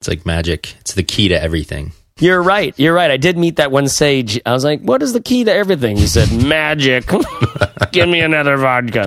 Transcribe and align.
It's 0.00 0.08
like 0.08 0.24
magic. 0.24 0.76
It's 0.80 0.94
the 0.94 1.02
key 1.02 1.28
to 1.28 1.38
everything. 1.38 1.92
You're 2.18 2.42
right. 2.42 2.72
You're 2.78 2.94
right. 2.94 3.10
I 3.10 3.18
did 3.18 3.36
meet 3.36 3.56
that 3.56 3.70
one 3.70 3.86
sage. 3.86 4.40
I 4.46 4.52
was 4.54 4.64
like, 4.64 4.80
"What 4.80 5.02
is 5.02 5.12
the 5.12 5.20
key 5.20 5.44
to 5.44 5.52
everything?" 5.52 5.98
He 5.98 6.06
said, 6.06 6.32
"Magic." 6.46 7.04
Give 7.92 8.08
me 8.08 8.20
another 8.20 8.56
vodka. 8.56 9.06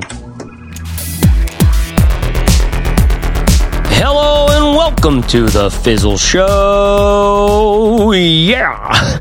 Hello 3.96 4.46
and 4.52 4.78
welcome 4.78 5.24
to 5.30 5.48
the 5.48 5.72
Fizzle 5.72 6.20
Show. 6.20 8.12
Yeah. 8.12 9.20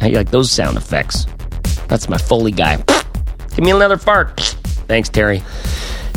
How 0.00 0.06
you 0.06 0.18
like 0.18 0.30
those 0.30 0.52
sound 0.52 0.76
effects? 0.76 1.26
That's 1.88 2.08
my 2.08 2.16
Foley 2.16 2.52
guy. 2.52 2.76
Give 3.56 3.64
me 3.64 3.72
another 3.72 3.96
fart. 3.98 4.38
Thanks, 4.86 5.08
Terry. 5.08 5.42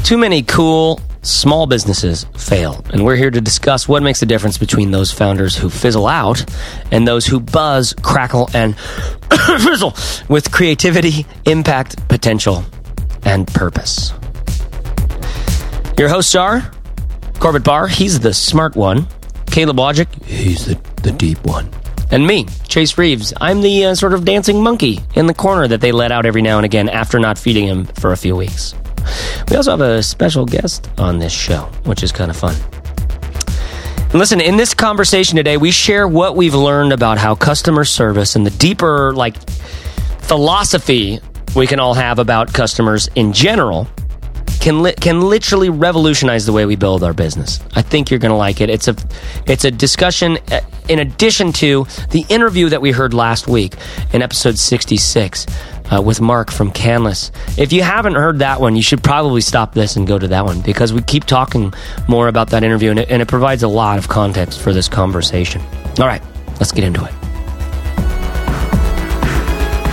Too 0.04 0.20
many 0.20 0.44
cool 0.44 1.02
small 1.24 1.66
businesses 1.66 2.26
fail, 2.38 2.86
and 2.94 3.04
we're 3.04 3.16
here 3.16 3.32
to 3.32 3.42
discuss 3.42 3.88
what 3.88 4.04
makes 4.04 4.20
the 4.20 4.26
difference 4.26 4.58
between 4.58 4.92
those 4.92 5.11
founders 5.11 5.57
who 5.57 5.70
fizzle 5.70 6.07
out 6.07 6.46
and 6.92 7.07
those 7.07 7.25
who 7.25 7.39
buzz, 7.39 7.93
crackle, 8.02 8.50
and 8.54 8.78
fizzle 9.60 9.96
with 10.30 10.52
creativity, 10.52 11.25
impact, 11.46 12.07
potential, 12.07 12.64
and 13.24 13.47
purpose. 13.47 14.14
Your 15.97 16.10
hosts 16.10 16.36
are 16.36 16.71
Corbett 17.39 17.64
Barr, 17.64 17.88
he's 17.88 18.19
the 18.19 18.33
smart 18.33 18.75
one. 18.75 19.08
Caleb 19.47 19.78
Wojcik, 19.78 20.24
he's 20.24 20.66
the, 20.66 20.80
the 21.02 21.11
deep 21.11 21.44
one. 21.46 21.69
And 22.10 22.25
me, 22.25 22.46
Chase 22.68 22.97
Reeves, 22.97 23.33
I'm 23.42 23.61
the 23.61 23.88
uh, 23.88 23.96
sort 23.96 24.14
of 24.14 24.24
dancing 24.24 24.64
monkey 24.64 25.00
in 25.16 25.25
the 25.25 25.33
corner 25.33 25.68
that 25.68 25.82
they 25.82 25.92
let 25.92 26.11
out 26.11 26.25
every 26.25 26.42
now 26.42 26.58
and 26.58 26.66
again 26.66 26.89
after 26.89 27.19
not 27.19 27.38
feeding 27.38 27.68
him 27.68 27.86
for 27.86 28.11
a 28.11 28.18
few 28.18 28.36
weeks. 28.36 28.74
We 29.50 29.56
also 29.56 29.71
have 29.71 29.82
a 29.82 30.04
special 30.04 30.46
guest 30.46 30.89
on 30.98 31.20
this 31.20 31.34
show, 31.34 31.64
which 31.84 32.03
is 32.03 32.11
kind 32.11 32.31
of 32.31 32.38
fun. 32.38 32.56
Listen, 34.14 34.39
in 34.39 34.58
this 34.58 34.73
conversation 34.73 35.38
today, 35.38 35.58
we 35.58 35.72
share 35.72 36.08
what 36.08 36.36
we've 36.36 36.53
learned 36.53 36.94
about 36.94 37.17
how 37.17 37.33
customer 37.33 37.83
service 37.83 38.36
and 38.36 38.45
the 38.45 38.52
deeper, 38.52 39.11
like, 39.14 39.36
philosophy 40.19 41.19
we 41.55 41.67
can 41.67 41.80
all 41.80 41.94
have 41.94 42.19
about 42.19 42.53
customers 42.53 43.09
in 43.16 43.33
general 43.33 43.88
can 44.59 44.81
li- 44.81 44.94
can 44.94 45.22
literally 45.22 45.70
revolutionize 45.70 46.45
the 46.45 46.53
way 46.53 46.66
we 46.66 46.75
build 46.75 47.03
our 47.03 47.14
business. 47.14 47.59
I 47.75 47.81
think 47.81 48.09
you're 48.09 48.20
going 48.20 48.31
to 48.31 48.38
like 48.38 48.61
it. 48.61 48.70
It's 48.70 48.88
a 48.88 48.95
it's 49.45 49.66
a 49.66 49.72
discussion 49.72 50.38
uh, 50.52 50.61
in 50.88 50.99
addition 50.99 51.52
to 51.53 51.86
the 52.11 52.25
interview 52.30 52.70
that 52.70 52.81
we 52.81 52.92
heard 52.92 53.14
last 53.14 53.47
week 53.47 53.75
in 54.14 54.22
episode 54.22 54.58
66 54.58 55.45
uh, 55.92 56.02
with 56.02 56.22
Mark 56.22 56.52
from 56.52 56.72
Canlis. 56.72 57.31
If 57.58 57.73
you 57.73 57.84
haven't 57.84 58.16
heard 58.16 58.39
that 58.39 58.62
one, 58.62 58.76
you 58.76 58.81
should 58.81 59.03
probably 59.03 59.42
stop 59.42 59.73
this 59.73 59.95
and 59.95 60.08
go 60.08 60.17
to 60.17 60.28
that 60.30 60.45
one 60.45 60.62
because 60.62 60.94
we 60.94 61.02
keep 61.02 61.26
talking 61.26 61.73
more 62.08 62.28
about 62.28 62.50
that 62.52 62.64
interview 62.64 62.92
and 62.92 63.00
it, 63.00 63.09
and 63.09 63.22
it 63.22 63.28
provides 63.28 63.64
a 63.64 63.67
lot 63.67 63.98
of 63.98 64.08
context 64.08 64.61
for 64.61 64.73
this 64.73 64.88
conversation. 64.88 65.61
All 66.00 66.08
right, 66.08 66.22
let's 66.59 66.72
get 66.72 66.84
into 66.84 67.04
it. 67.04 67.11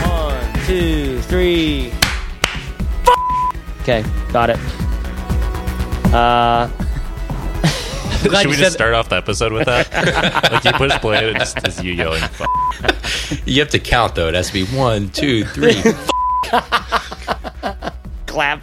One, 0.07 0.67
two, 0.67 1.21
three. 1.23 1.93
Okay, 3.83 4.05
got 4.33 4.51
it. 4.51 4.59
Uh, 6.13 6.69
Should 8.41 8.47
we 8.51 8.57
just 8.57 8.73
start 8.75 8.95
off 8.95 9.09
the 9.09 9.17
episode 9.17 9.53
with 9.53 9.67
that? 9.67 9.91
like 10.53 10.65
you 10.65 10.73
push 10.73 10.93
play 11.01 11.19
and 11.29 11.37
it 11.37 11.39
just 11.39 11.67
is 11.67 11.83
you 11.83 11.93
yelling. 11.93 12.23
F- 12.23 13.43
You 13.47 13.61
have 13.61 13.71
to 13.71 13.79
count 13.79 14.15
though. 14.15 14.29
It 14.29 14.35
has 14.35 14.49
to 14.49 14.53
be 14.53 14.65
one, 14.77 15.09
two, 15.11 15.45
three. 15.47 15.81
clap. 18.27 18.63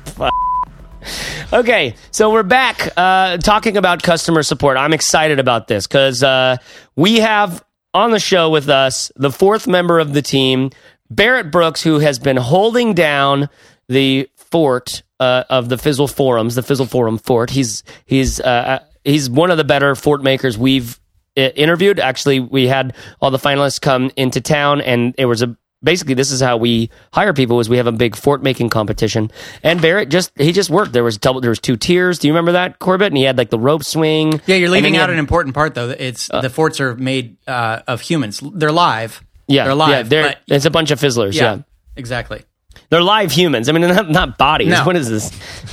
Okay, 1.54 1.96
so 2.12 2.32
we're 2.32 2.44
back 2.44 2.90
uh, 2.98 3.38
talking 3.38 3.78
about 3.78 4.04
customer 4.04 4.44
support. 4.44 4.78
I'm 4.78 4.94
excited 4.94 5.40
about 5.40 5.68
this 5.68 5.88
because 5.88 6.22
uh, 6.22 6.58
we 6.96 7.18
have 7.20 7.64
on 7.94 8.12
the 8.12 8.20
show 8.20 8.50
with 8.50 8.70
us 8.70 9.12
the 9.16 9.32
fourth 9.32 9.66
member 9.68 10.00
of 10.00 10.14
the 10.14 10.22
team, 10.22 10.72
Barrett 11.10 11.50
Brooks, 11.52 11.82
who 11.82 12.00
has 12.00 12.20
been 12.20 12.38
holding 12.38 12.94
down 12.94 13.48
the 13.88 14.30
fort 14.36 15.04
uh, 15.20 15.46
of 15.50 15.70
the 15.70 15.78
Fizzle 15.78 16.08
forums, 16.08 16.56
the 16.56 16.64
Fizzle 16.64 16.86
forum 16.86 17.18
fort. 17.18 17.50
He's 17.50 17.84
he's 18.06 18.40
uh, 18.42 18.84
he's 19.08 19.30
one 19.30 19.50
of 19.52 19.58
the 19.58 19.64
better 19.64 19.96
fort 19.96 20.22
makers 20.22 20.58
we've 20.58 21.00
uh, 21.36 21.42
interviewed. 21.56 22.00
Actually, 22.00 22.40
we 22.40 22.68
had 22.68 22.96
all 23.22 23.32
the 23.32 23.38
finalists 23.40 23.82
come 23.82 24.12
into 24.16 24.42
town, 24.42 24.82
and 24.82 25.16
it 25.18 25.26
was 25.26 25.42
a 25.42 25.56
basically 25.84 26.16
this 26.16 26.32
is 26.32 26.42
how 26.42 26.58
we 26.58 26.90
hire 27.14 27.34
people 27.34 27.60
is 27.60 27.70
we 27.70 27.78
have 27.78 27.86
a 27.86 27.92
big 27.92 28.16
fort 28.16 28.42
making 28.42 28.68
competition 28.68 29.30
and 29.62 29.80
barrett 29.80 30.10
just 30.10 30.32
he 30.36 30.52
just 30.52 30.72
worked 30.72 30.92
there 30.92 31.04
was 31.04 31.20
double 31.20 31.40
there 31.40 31.52
was 31.52 31.60
two 31.60 31.78
tiers 31.78 32.18
do 32.18 32.28
you 32.28 32.34
remember 32.34 32.54
that 32.54 32.80
corbett 32.80 33.10
and 33.10 33.16
he 33.18 33.22
had 33.22 33.38
like 33.38 33.52
the 33.52 33.60
rope 33.60 33.84
swing 33.84 34.42
Yeah, 34.48 34.56
you're 34.56 34.72
leaving 34.72 34.98
out 34.98 35.02
had- 35.02 35.12
an 35.12 35.20
important 35.20 35.54
part 35.54 35.76
though. 35.76 35.92
It's 35.92 36.30
the 36.30 36.50
forts 36.50 36.82
are 36.82 36.96
made 36.96 37.38
uh, 37.48 37.82
of 37.88 38.02
humans. 38.02 38.42
They're 38.56 38.72
live. 38.72 39.22
yeah 39.48 39.66
they're 39.66 39.76
live. 39.76 39.90
yeah 39.90 40.02
they're, 40.04 40.24
but- 40.48 40.56
it's 40.56 40.66
a 40.66 40.72
bunch 40.72 40.90
of 40.90 41.00
fizzlers 41.00 41.36
yeah, 41.36 41.58
yeah, 41.58 41.62
exactly. 41.96 42.42
They're 42.90 43.02
live 43.02 43.32
humans 43.32 43.70
i 43.70 43.72
mean 43.72 43.82
not, 43.82 44.10
not 44.10 44.38
bodies 44.38 44.70
No. 44.70 44.86
what 44.86 44.96
is 44.96 45.10
this 45.10 45.28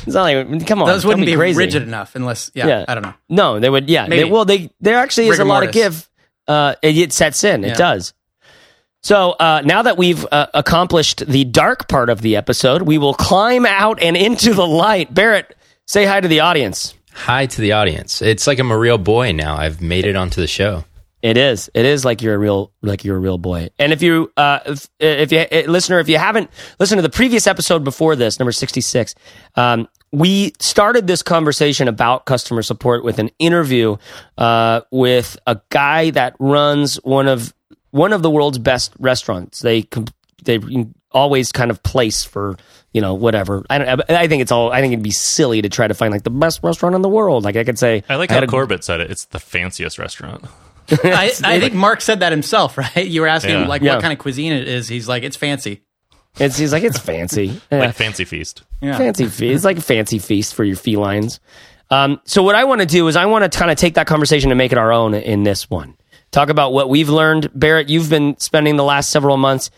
it's 0.07 0.15
not 0.15 0.23
like 0.23 0.67
come 0.67 0.83
on 0.83 0.89
Those 0.89 1.05
wouldn't 1.05 1.27
be 1.27 1.35
crazy. 1.35 1.59
rigid 1.59 1.83
enough 1.83 2.15
unless. 2.15 2.51
Yeah, 2.55 2.67
yeah 2.67 2.85
I 2.89 2.95
don't 2.95 3.03
know. 3.03 3.15
no 3.29 3.61
they 3.61 3.71
would 3.71 3.89
yeah 3.89 4.05
they, 4.05 4.19
Maybe. 4.23 4.31
well 4.31 4.45
they 4.45 4.71
there 4.81 4.99
actually 4.99 5.29
is 5.29 5.39
a 5.39 5.43
Rigor 5.43 5.49
lot 5.49 5.63
of 5.65 5.73
give 5.73 6.09
uh 6.49 6.75
it, 6.83 6.97
it 6.99 7.13
sets 7.13 7.45
in 7.45 7.65
it 7.65 7.77
does 7.77 8.13
so 9.03 9.33
uh, 9.33 9.61
now 9.63 9.83
that 9.83 9.99
we've 9.99 10.25
uh, 10.33 10.47
accomplished 10.55 11.27
the 11.27 11.45
dark 11.45 11.89
part 11.91 12.09
of 12.09 12.23
the 12.23 12.37
episode, 12.37 12.81
we 12.81 12.97
will 12.97 13.13
climb 13.13 13.67
out 13.67 14.01
and 14.03 14.17
into 14.17 14.55
the 14.55 14.67
light. 14.67 15.13
Barrett, 15.13 15.55
say 15.87 16.07
hi 16.07 16.23
to 16.23 16.27
the 16.27 16.41
audience. 16.41 16.95
Hi 17.13 17.45
to 17.45 17.61
the 17.61 17.73
audience. 17.73 18.23
It's 18.23 18.47
like 18.47 18.59
I'm 18.59 18.71
a 18.71 18.79
real 18.79 18.97
boy 18.97 19.33
now. 19.33 19.57
I've 19.59 19.83
made 19.83 20.07
it 20.07 20.17
onto 20.17 20.41
the 20.41 20.47
show. 20.47 20.85
It 21.25 21.39
is. 21.39 21.71
It 21.73 21.87
is 21.87 22.05
like 22.05 22.21
you're 22.21 22.35
a 22.35 22.39
real, 22.39 22.71
like 22.83 23.03
you're 23.03 23.17
a 23.17 23.19
real 23.19 23.39
boy. 23.39 23.71
And 23.79 23.95
if 23.95 24.03
you, 24.03 24.31
uh, 24.37 24.59
if, 24.67 24.91
if 25.01 25.33
you, 25.33 25.39
uh, 25.39 25.63
listener, 25.71 25.99
if 25.99 26.07
you 26.07 26.19
haven't 26.19 26.51
listened 26.79 26.99
to 26.99 27.03
the 27.03 27.09
previous 27.09 27.47
episode 27.47 27.83
before 27.83 28.15
this, 28.15 28.39
number 28.39 28.53
sixty 28.53 28.83
six, 28.83 29.15
um, 29.55 29.89
we 30.13 30.53
started 30.61 31.07
this 31.07 31.23
conversation 31.23 31.89
about 31.89 32.27
customer 32.27 32.61
support 32.61 33.05
with 33.05 33.19
an 33.19 33.31
interview 33.39 33.97
uh, 34.37 34.83
with 34.91 35.39
a 35.47 35.59
guy 35.71 36.11
that 36.11 36.37
runs 36.39 36.97
one 36.97 37.27
of 37.27 37.55
one 37.91 38.13
of 38.13 38.21
the 38.21 38.29
world's 38.29 38.59
best 38.59 38.93
restaurants. 38.99 39.61
They 39.61 39.89
they 40.45 40.61
always 41.11 41.53
kind 41.53 41.71
of 41.71 41.83
place 41.83 42.23
for 42.23 42.59
you 42.93 43.01
know 43.01 43.15
whatever. 43.15 43.65
I 43.71 43.79
don't. 43.79 44.11
I 44.11 44.29
think 44.29 44.43
it's 44.43 44.53
all. 44.53 44.71
I 44.71 44.83
think 44.83 44.93
it'd 44.93 45.03
be 45.03 45.11
silly 45.11 45.63
to 45.63 45.71
try 45.71 45.89
to 45.89 45.95
find 45.95 46.13
like 46.13 46.25
the 46.25 46.29
best 46.29 46.61
restaurant 46.63 46.95
in 46.95 47.01
the 47.01 47.09
world. 47.09 47.45
Like 47.45 47.57
I 47.57 47.65
could 47.65 47.79
say, 47.79 48.05
I 48.11 48.17
like 48.17 48.29
had 48.29 48.41
how 48.41 48.45
a- 48.45 48.47
Corbett 48.47 48.85
said 48.85 49.01
it. 49.01 49.11
It's 49.11 49.25
the 49.25 49.41
fanciest 49.41 49.99
restaurant. 49.99 50.45
I, 51.05 51.33
I 51.45 51.61
think 51.61 51.75
Mark 51.75 52.01
said 52.01 52.21
that 52.21 52.33
himself, 52.33 52.77
right? 52.79 53.07
You 53.07 53.21
were 53.23 53.27
asking 53.27 53.55
Yeah. 53.55 53.63
him 53.63 53.69
like 53.69 53.83
Yeah. 53.83 53.95
what 53.95 54.03
kind 54.03 54.13
of 54.13 54.19
cuisine 54.19 54.53
it 54.53 54.69
is. 54.69 54.89
He's 54.89 55.09
like, 55.09 55.23
it's 55.23 55.37
fancy. 55.37 55.83
It's 56.39 56.57
he's 56.57 56.73
like 56.73 56.83
it's 56.83 56.99
fancy. 56.99 57.61
Yeah. 57.71 57.79
Like 57.81 57.95
Fancy 57.95 58.25
Feast. 58.25 58.63
Yeah. 58.81 58.99
fancy 58.99 59.27
feast. 59.27 59.55
It's 59.55 59.65
like 59.65 59.79
a 59.79 59.83
fancy 59.83 60.19
feast 60.19 60.55
for 60.55 60.65
your 60.65 60.77
felines. 60.77 61.39
Um, 61.91 62.21
so 62.25 62.43
what 62.43 62.55
I 62.57 62.65
want 62.65 62.81
to 62.81 62.87
do 62.87 63.07
is 63.09 63.15
I 63.17 63.27
want 63.27 63.51
to 63.51 63.57
kind 63.59 63.71
of 63.71 63.77
take 63.77 63.95
that 63.95 64.07
conversation 64.07 64.51
and 64.51 64.59
make 64.59 64.73
it 64.73 64.79
our 64.79 64.93
own 64.93 65.15
in 65.15 65.43
this 65.45 65.71
one. 65.71 65.97
Talk 66.33 66.49
about 66.49 66.73
what 66.73 66.89
we've 66.89 67.09
learned. 67.09 67.51
Barrett, 67.55 67.89
you've 67.89 68.11
been 68.11 68.37
spending 68.41 68.77
the 68.77 68.83
last 68.83 69.11
several 69.11 69.37
months 69.37 69.71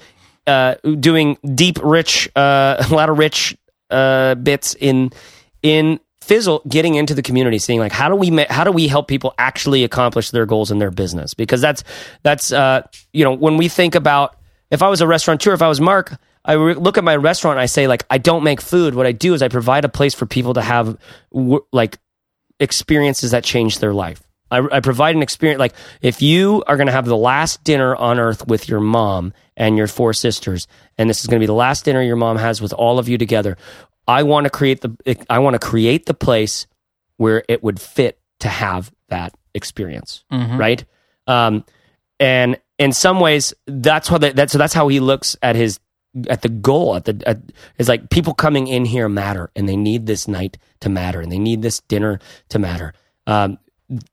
uh, 0.46 0.76
doing 0.98 1.36
deep, 1.54 1.78
rich, 1.82 2.28
uh, 2.34 2.82
a 2.90 2.94
lot 2.94 3.10
of 3.10 3.18
rich 3.18 3.56
uh, 3.90 4.34
bits 4.36 4.74
in 4.78 5.10
in 5.62 6.00
fizzle 6.26 6.60
getting 6.68 6.96
into 6.96 7.14
the 7.14 7.22
community 7.22 7.58
seeing 7.58 7.78
like 7.78 7.92
how 7.92 8.08
do 8.08 8.16
we 8.16 8.44
how 8.50 8.64
do 8.64 8.72
we 8.72 8.88
help 8.88 9.06
people 9.06 9.32
actually 9.38 9.84
accomplish 9.84 10.30
their 10.30 10.44
goals 10.44 10.70
in 10.70 10.78
their 10.78 10.90
business? 10.90 11.34
Because 11.34 11.60
that's 11.60 11.84
that's 12.22 12.52
uh 12.52 12.82
you 13.12 13.24
know 13.24 13.32
when 13.32 13.56
we 13.56 13.68
think 13.68 13.94
about 13.94 14.36
if 14.70 14.82
i 14.82 14.88
was 14.88 15.00
a 15.00 15.06
restaurateur 15.06 15.52
if 15.52 15.62
i 15.62 15.68
was 15.68 15.80
mark 15.80 16.18
i 16.44 16.54
re- 16.54 16.74
look 16.74 16.98
at 16.98 17.04
my 17.04 17.14
restaurant 17.14 17.58
i 17.58 17.66
say 17.66 17.86
like 17.86 18.04
i 18.10 18.18
don't 18.18 18.42
make 18.42 18.60
food. 18.60 18.94
What 18.94 19.06
i 19.06 19.12
do 19.12 19.34
is 19.34 19.42
i 19.42 19.48
provide 19.48 19.84
a 19.84 19.88
place 19.88 20.14
for 20.14 20.26
people 20.26 20.54
to 20.54 20.62
have 20.62 20.98
w- 21.32 21.64
like 21.72 21.98
experiences 22.58 23.30
that 23.30 23.44
change 23.44 23.78
their 23.78 23.92
life. 23.92 24.22
I, 24.50 24.66
I 24.70 24.80
provide 24.80 25.16
an 25.16 25.22
experience 25.22 25.58
like 25.58 25.74
if 26.00 26.22
you 26.22 26.62
are 26.66 26.76
going 26.76 26.86
to 26.86 26.92
have 26.92 27.06
the 27.06 27.16
last 27.16 27.64
dinner 27.64 27.96
on 27.96 28.18
earth 28.18 28.46
with 28.46 28.68
your 28.68 28.80
mom 28.80 29.32
and 29.56 29.76
your 29.76 29.88
four 29.88 30.12
sisters 30.12 30.66
and 30.98 31.10
this 31.10 31.20
is 31.20 31.26
going 31.26 31.38
to 31.40 31.42
be 31.42 31.46
the 31.46 31.52
last 31.52 31.84
dinner 31.84 32.00
your 32.00 32.16
mom 32.16 32.36
has 32.36 32.60
with 32.62 32.72
all 32.72 32.98
of 32.98 33.08
you 33.08 33.18
together 33.18 33.56
i 34.06 34.22
want 34.22 34.44
to 34.44 34.50
create 34.50 34.80
the 34.80 35.24
i 35.30 35.38
want 35.38 35.54
to 35.54 35.58
create 35.66 36.06
the 36.06 36.14
place 36.14 36.66
where 37.16 37.42
it 37.48 37.62
would 37.62 37.80
fit 37.80 38.18
to 38.40 38.48
have 38.48 38.92
that 39.08 39.34
experience 39.54 40.24
right? 40.58 40.84
Um, 41.26 41.64
and 42.20 42.58
in 42.78 42.92
some 42.92 43.20
ways 43.20 43.54
that's 43.66 44.08
how 44.08 44.18
that, 44.18 44.36
that's 44.36 44.52
so 44.52 44.58
that's 44.58 44.74
how 44.74 44.88
he 44.88 45.00
looks 45.00 45.36
at 45.42 45.56
his 45.56 45.80
at 46.28 46.42
the 46.42 46.48
goal 46.48 46.94
at 46.96 47.04
the 47.04 47.22
at, 47.26 47.38
is 47.78 47.88
like 47.88 48.10
people 48.10 48.34
coming 48.34 48.66
in 48.68 48.84
here 48.84 49.08
matter 49.08 49.50
and 49.56 49.68
they 49.68 49.76
need 49.76 50.06
this 50.06 50.28
night 50.28 50.58
to 50.80 50.88
matter 50.88 51.20
and 51.20 51.32
they 51.32 51.38
need 51.38 51.62
this 51.62 51.80
dinner 51.88 52.20
to 52.50 52.58
matter. 52.58 52.92
Um, 53.26 53.58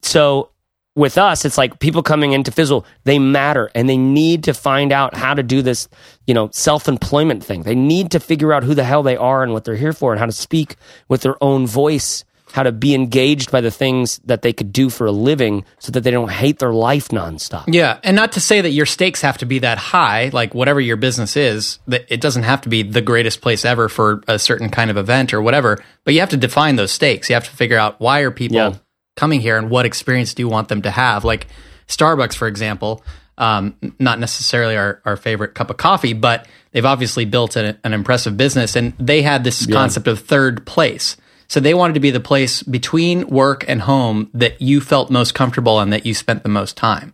so 0.01 0.49
with 0.95 1.17
us 1.17 1.43
it's 1.45 1.57
like 1.57 1.79
people 1.79 2.03
coming 2.03 2.33
into 2.33 2.51
fizzle 2.51 2.85
they 3.03 3.17
matter 3.17 3.71
and 3.73 3.89
they 3.89 3.97
need 3.97 4.43
to 4.43 4.53
find 4.53 4.91
out 4.91 5.15
how 5.15 5.33
to 5.33 5.41
do 5.41 5.61
this 5.61 5.87
you 6.27 6.33
know 6.33 6.49
self-employment 6.51 7.43
thing 7.43 7.63
they 7.63 7.75
need 7.75 8.11
to 8.11 8.19
figure 8.19 8.53
out 8.53 8.63
who 8.63 8.75
the 8.75 8.83
hell 8.83 9.03
they 9.03 9.17
are 9.17 9.43
and 9.43 9.53
what 9.53 9.63
they're 9.63 9.75
here 9.75 9.93
for 9.93 10.11
and 10.11 10.19
how 10.19 10.25
to 10.25 10.31
speak 10.31 10.75
with 11.07 11.21
their 11.21 11.41
own 11.43 11.65
voice 11.65 12.23
how 12.53 12.61
to 12.61 12.71
be 12.71 12.93
engaged 12.93 13.49
by 13.49 13.61
the 13.61 13.71
things 13.71 14.19
that 14.25 14.43
they 14.43 14.53
could 14.53 14.71
do 14.71 14.91
for 14.91 15.07
a 15.07 15.11
living 15.11 15.65
so 15.79 15.91
that 15.91 16.01
they 16.01 16.11
don't 16.11 16.29
hate 16.29 16.59
their 16.59 16.71
life 16.71 17.07
nonstop. 17.07 17.63
Yeah, 17.65 17.99
and 18.03 18.15
not 18.15 18.33
to 18.33 18.39
say 18.39 18.61
that 18.61 18.69
your 18.69 18.85
stakes 18.85 19.21
have 19.21 19.39
to 19.39 19.47
be 19.47 19.57
that 19.59 19.79
high, 19.79 20.29
like 20.31 20.53
whatever 20.53 20.79
your 20.79 20.95
business 20.95 21.35
is, 21.35 21.79
that 21.87 22.05
it 22.09 22.21
doesn't 22.21 22.43
have 22.43 22.61
to 22.61 22.69
be 22.69 22.83
the 22.83 23.01
greatest 23.01 23.41
place 23.41 23.65
ever 23.65 23.89
for 23.89 24.21
a 24.27 24.37
certain 24.37 24.69
kind 24.69 24.91
of 24.91 24.97
event 24.97 25.33
or 25.33 25.41
whatever, 25.41 25.83
but 26.03 26.13
you 26.13 26.19
have 26.19 26.29
to 26.29 26.37
define 26.37 26.75
those 26.75 26.91
stakes. 26.91 27.27
You 27.27 27.33
have 27.33 27.45
to 27.45 27.55
figure 27.55 27.79
out 27.79 27.99
why 27.99 28.19
are 28.19 28.29
people 28.29 28.57
Yeah. 28.57 28.73
Coming 29.15 29.41
here 29.41 29.57
and 29.57 29.69
what 29.69 29.85
experience 29.85 30.33
do 30.33 30.41
you 30.41 30.47
want 30.47 30.69
them 30.69 30.81
to 30.83 30.91
have? 30.91 31.23
Like 31.23 31.47
Starbucks, 31.87 32.35
for 32.35 32.47
example, 32.47 33.03
um, 33.37 33.75
not 33.99 34.19
necessarily 34.19 34.75
our, 34.77 35.01
our 35.05 35.17
favorite 35.17 35.53
cup 35.53 35.69
of 35.69 35.77
coffee, 35.77 36.13
but 36.13 36.47
they've 36.71 36.85
obviously 36.85 37.25
built 37.25 37.55
an, 37.55 37.77
an 37.83 37.93
impressive 37.93 38.37
business 38.37 38.75
and 38.75 38.93
they 38.99 39.21
had 39.21 39.43
this 39.43 39.65
concept 39.65 40.07
of 40.07 40.19
third 40.19 40.65
place. 40.65 41.17
So 41.47 41.59
they 41.59 41.73
wanted 41.73 41.93
to 41.93 41.99
be 41.99 42.09
the 42.09 42.19
place 42.19 42.63
between 42.63 43.27
work 43.27 43.65
and 43.67 43.81
home 43.81 44.29
that 44.33 44.61
you 44.61 44.81
felt 44.81 45.11
most 45.11 45.35
comfortable 45.35 45.79
and 45.79 45.93
that 45.93 46.05
you 46.05 46.13
spent 46.15 46.41
the 46.43 46.49
most 46.49 46.75
time. 46.77 47.13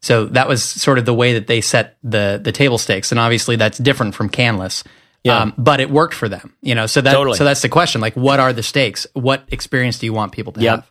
So 0.00 0.26
that 0.26 0.48
was 0.48 0.62
sort 0.62 0.98
of 0.98 1.04
the 1.04 1.14
way 1.14 1.32
that 1.34 1.46
they 1.46 1.60
set 1.60 1.96
the 2.02 2.40
the 2.42 2.52
table 2.52 2.78
stakes, 2.78 3.10
and 3.10 3.18
obviously 3.18 3.56
that's 3.56 3.78
different 3.78 4.14
from 4.14 4.30
Canlis. 4.30 4.84
Yeah. 5.24 5.40
Um, 5.40 5.54
but 5.58 5.80
it 5.80 5.90
worked 5.90 6.14
for 6.14 6.28
them, 6.28 6.54
you 6.62 6.76
know. 6.76 6.86
So 6.86 7.00
that 7.00 7.12
Totally. 7.12 7.36
so 7.36 7.44
that's 7.44 7.62
the 7.62 7.68
question: 7.68 8.00
like, 8.00 8.14
what 8.14 8.38
are 8.38 8.52
the 8.52 8.62
stakes? 8.62 9.06
What 9.14 9.44
experience 9.48 9.98
do 9.98 10.06
you 10.06 10.12
want 10.12 10.30
people 10.32 10.52
to 10.52 10.60
Yep. 10.60 10.76
have? 10.76 10.90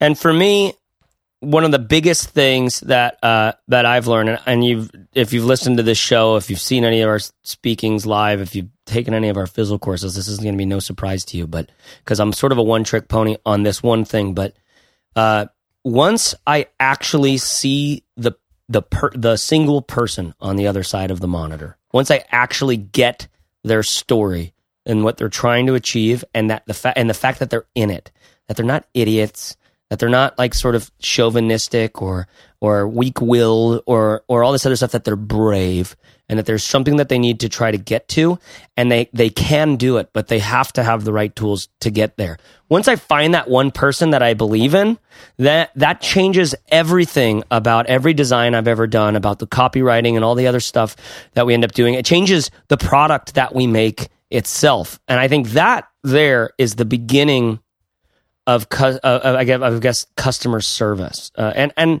And 0.00 0.18
for 0.18 0.32
me, 0.32 0.74
one 1.40 1.64
of 1.64 1.70
the 1.70 1.78
biggest 1.78 2.30
things 2.30 2.80
that 2.80 3.22
uh, 3.22 3.52
that 3.68 3.86
I've 3.86 4.06
learned, 4.06 4.38
and- 4.46 4.64
you've 4.64 4.90
if 5.14 5.32
you've 5.32 5.44
listened 5.44 5.76
to 5.76 5.82
this 5.82 5.98
show, 5.98 6.36
if 6.36 6.50
you've 6.50 6.60
seen 6.60 6.84
any 6.84 7.02
of 7.02 7.08
our 7.08 7.20
speakings 7.44 8.06
live, 8.06 8.40
if 8.40 8.54
you've 8.54 8.68
taken 8.86 9.14
any 9.14 9.28
of 9.28 9.36
our 9.36 9.46
Fizzle 9.46 9.78
courses, 9.78 10.14
this 10.14 10.28
is 10.28 10.38
going 10.38 10.54
to 10.54 10.58
be 10.58 10.64
no 10.64 10.80
surprise 10.80 11.24
to 11.26 11.36
you. 11.36 11.46
But 11.46 11.70
because 12.04 12.20
I'm 12.20 12.32
sort 12.32 12.52
of 12.52 12.58
a 12.58 12.62
one 12.62 12.84
trick 12.84 13.08
pony 13.08 13.36
on 13.44 13.62
this 13.62 13.82
one 13.82 14.04
thing, 14.04 14.34
but 14.34 14.54
uh, 15.14 15.46
once 15.84 16.34
I 16.46 16.66
actually 16.80 17.36
see 17.38 18.04
the 18.16 18.32
the 18.68 18.82
per, 18.82 19.10
the 19.10 19.36
single 19.36 19.82
person 19.82 20.34
on 20.40 20.56
the 20.56 20.66
other 20.66 20.82
side 20.82 21.10
of 21.10 21.20
the 21.20 21.28
monitor, 21.28 21.76
once 21.92 22.10
I 22.10 22.24
actually 22.30 22.76
get 22.76 23.28
their 23.62 23.82
story 23.82 24.54
and 24.84 25.04
what 25.04 25.16
they're 25.16 25.28
trying 25.28 25.66
to 25.66 25.74
achieve, 25.74 26.24
and 26.34 26.50
that 26.50 26.64
the 26.66 26.74
fa- 26.74 26.96
and 26.96 27.10
the 27.10 27.14
fact 27.14 27.40
that 27.40 27.50
they're 27.50 27.66
in 27.74 27.90
it, 27.90 28.10
that 28.46 28.56
they're 28.56 28.66
not 28.66 28.86
idiots, 28.94 29.56
that 29.90 29.98
they're 29.98 30.08
not 30.08 30.38
like 30.38 30.54
sort 30.54 30.74
of 30.74 30.90
chauvinistic 30.98 32.02
or 32.02 32.26
or 32.60 32.88
weak 32.88 33.20
willed 33.20 33.82
or 33.86 34.22
or 34.28 34.42
all 34.42 34.52
this 34.52 34.66
other 34.66 34.76
stuff, 34.76 34.92
that 34.92 35.04
they're 35.04 35.16
brave 35.16 35.96
and 36.28 36.38
that 36.38 36.46
there's 36.46 36.64
something 36.64 36.96
that 36.96 37.08
they 37.08 37.18
need 37.18 37.40
to 37.40 37.48
try 37.48 37.70
to 37.70 37.78
get 37.78 38.08
to, 38.08 38.38
and 38.76 38.90
they 38.90 39.08
they 39.12 39.30
can 39.30 39.76
do 39.76 39.98
it, 39.98 40.10
but 40.12 40.28
they 40.28 40.38
have 40.38 40.72
to 40.72 40.82
have 40.82 41.04
the 41.04 41.12
right 41.12 41.34
tools 41.34 41.68
to 41.80 41.90
get 41.90 42.16
there. 42.16 42.38
Once 42.68 42.88
I 42.88 42.96
find 42.96 43.34
that 43.34 43.48
one 43.48 43.70
person 43.70 44.10
that 44.10 44.22
I 44.22 44.34
believe 44.34 44.74
in, 44.74 44.98
that 45.38 45.70
that 45.76 46.00
changes 46.00 46.54
everything 46.68 47.44
about 47.50 47.86
every 47.86 48.14
design 48.14 48.54
I've 48.54 48.68
ever 48.68 48.86
done, 48.86 49.14
about 49.14 49.38
the 49.38 49.46
copywriting 49.46 50.16
and 50.16 50.24
all 50.24 50.34
the 50.34 50.48
other 50.48 50.60
stuff 50.60 50.96
that 51.34 51.46
we 51.46 51.54
end 51.54 51.64
up 51.64 51.72
doing. 51.72 51.94
It 51.94 52.04
changes 52.04 52.50
the 52.68 52.76
product 52.76 53.34
that 53.34 53.54
we 53.54 53.66
make 53.66 54.08
itself, 54.30 54.98
and 55.06 55.20
I 55.20 55.28
think 55.28 55.50
that 55.50 55.88
there 56.02 56.50
is 56.58 56.74
the 56.74 56.84
beginning 56.84 57.60
of, 58.46 58.68
cu- 58.68 58.84
uh, 58.84 58.98
uh, 59.02 59.36
I 59.38 59.44
guess, 59.44 59.60
I 59.60 59.78
guess 59.78 60.06
customer 60.16 60.60
service, 60.60 61.30
uh, 61.36 61.52
and 61.54 61.72
and 61.76 62.00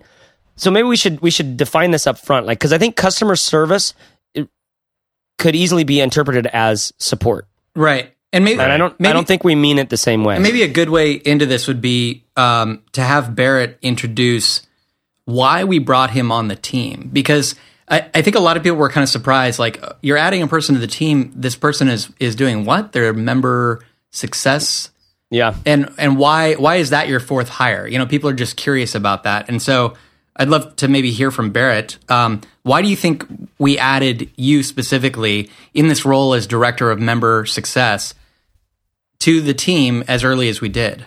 so 0.56 0.70
maybe 0.70 0.86
we 0.88 0.96
should 0.96 1.20
we 1.20 1.30
should 1.30 1.56
define 1.56 1.90
this 1.90 2.06
up 2.06 2.18
front, 2.18 2.46
like 2.46 2.58
because 2.58 2.72
I 2.72 2.78
think 2.78 2.96
customer 2.96 3.36
service 3.36 3.94
could 5.38 5.54
easily 5.54 5.84
be 5.84 6.00
interpreted 6.00 6.46
as 6.46 6.92
support, 6.98 7.46
Right, 7.74 8.14
and 8.32 8.44
maybe 8.44 8.60
and 8.60 8.72
I 8.72 8.76
don't 8.78 8.98
maybe, 8.98 9.10
I 9.10 9.12
don't 9.12 9.26
think 9.26 9.44
we 9.44 9.54
mean 9.54 9.78
it 9.78 9.90
the 9.90 9.96
same 9.96 10.24
way. 10.24 10.34
and 10.34 10.42
maybe 10.42 10.62
a 10.62 10.68
good 10.68 10.88
way 10.88 11.12
into 11.12 11.46
this 11.46 11.66
would 11.68 11.80
be 11.80 12.24
um, 12.36 12.82
to 12.92 13.02
have 13.02 13.34
Barrett 13.34 13.78
introduce 13.82 14.62
why 15.26 15.64
we 15.64 15.78
brought 15.78 16.10
him 16.10 16.32
on 16.32 16.48
the 16.48 16.56
team 16.56 17.10
because. 17.12 17.54
I, 17.88 18.10
I 18.12 18.22
think 18.22 18.34
a 18.34 18.40
lot 18.40 18.56
of 18.56 18.64
people 18.64 18.78
were 18.78 18.88
kind 18.88 19.04
of 19.04 19.08
surprised. 19.08 19.60
Like 19.60 19.80
you're 20.02 20.16
adding 20.16 20.42
a 20.42 20.48
person 20.48 20.74
to 20.74 20.80
the 20.80 20.88
team. 20.88 21.32
This 21.36 21.54
person 21.54 21.86
is 21.86 22.10
is 22.18 22.34
doing 22.34 22.64
what? 22.64 22.90
They're 22.90 23.12
member 23.12 23.78
success 24.10 24.90
yeah, 25.30 25.54
and 25.64 25.92
and 25.98 26.18
why 26.18 26.54
why 26.54 26.76
is 26.76 26.90
that 26.90 27.08
your 27.08 27.20
fourth 27.20 27.48
hire? 27.48 27.86
You 27.86 27.98
know, 27.98 28.06
people 28.06 28.30
are 28.30 28.34
just 28.34 28.56
curious 28.56 28.94
about 28.94 29.24
that, 29.24 29.48
and 29.48 29.60
so 29.60 29.94
I'd 30.36 30.48
love 30.48 30.76
to 30.76 30.88
maybe 30.88 31.10
hear 31.10 31.30
from 31.30 31.50
Barrett. 31.50 31.98
Um, 32.08 32.42
why 32.62 32.82
do 32.82 32.88
you 32.88 32.96
think 32.96 33.24
we 33.58 33.78
added 33.78 34.30
you 34.36 34.62
specifically 34.62 35.50
in 35.72 35.88
this 35.88 36.04
role 36.04 36.34
as 36.34 36.46
director 36.46 36.90
of 36.90 37.00
member 37.00 37.46
success 37.46 38.14
to 39.20 39.40
the 39.40 39.54
team 39.54 40.04
as 40.06 40.24
early 40.24 40.48
as 40.48 40.60
we 40.60 40.68
did? 40.68 41.04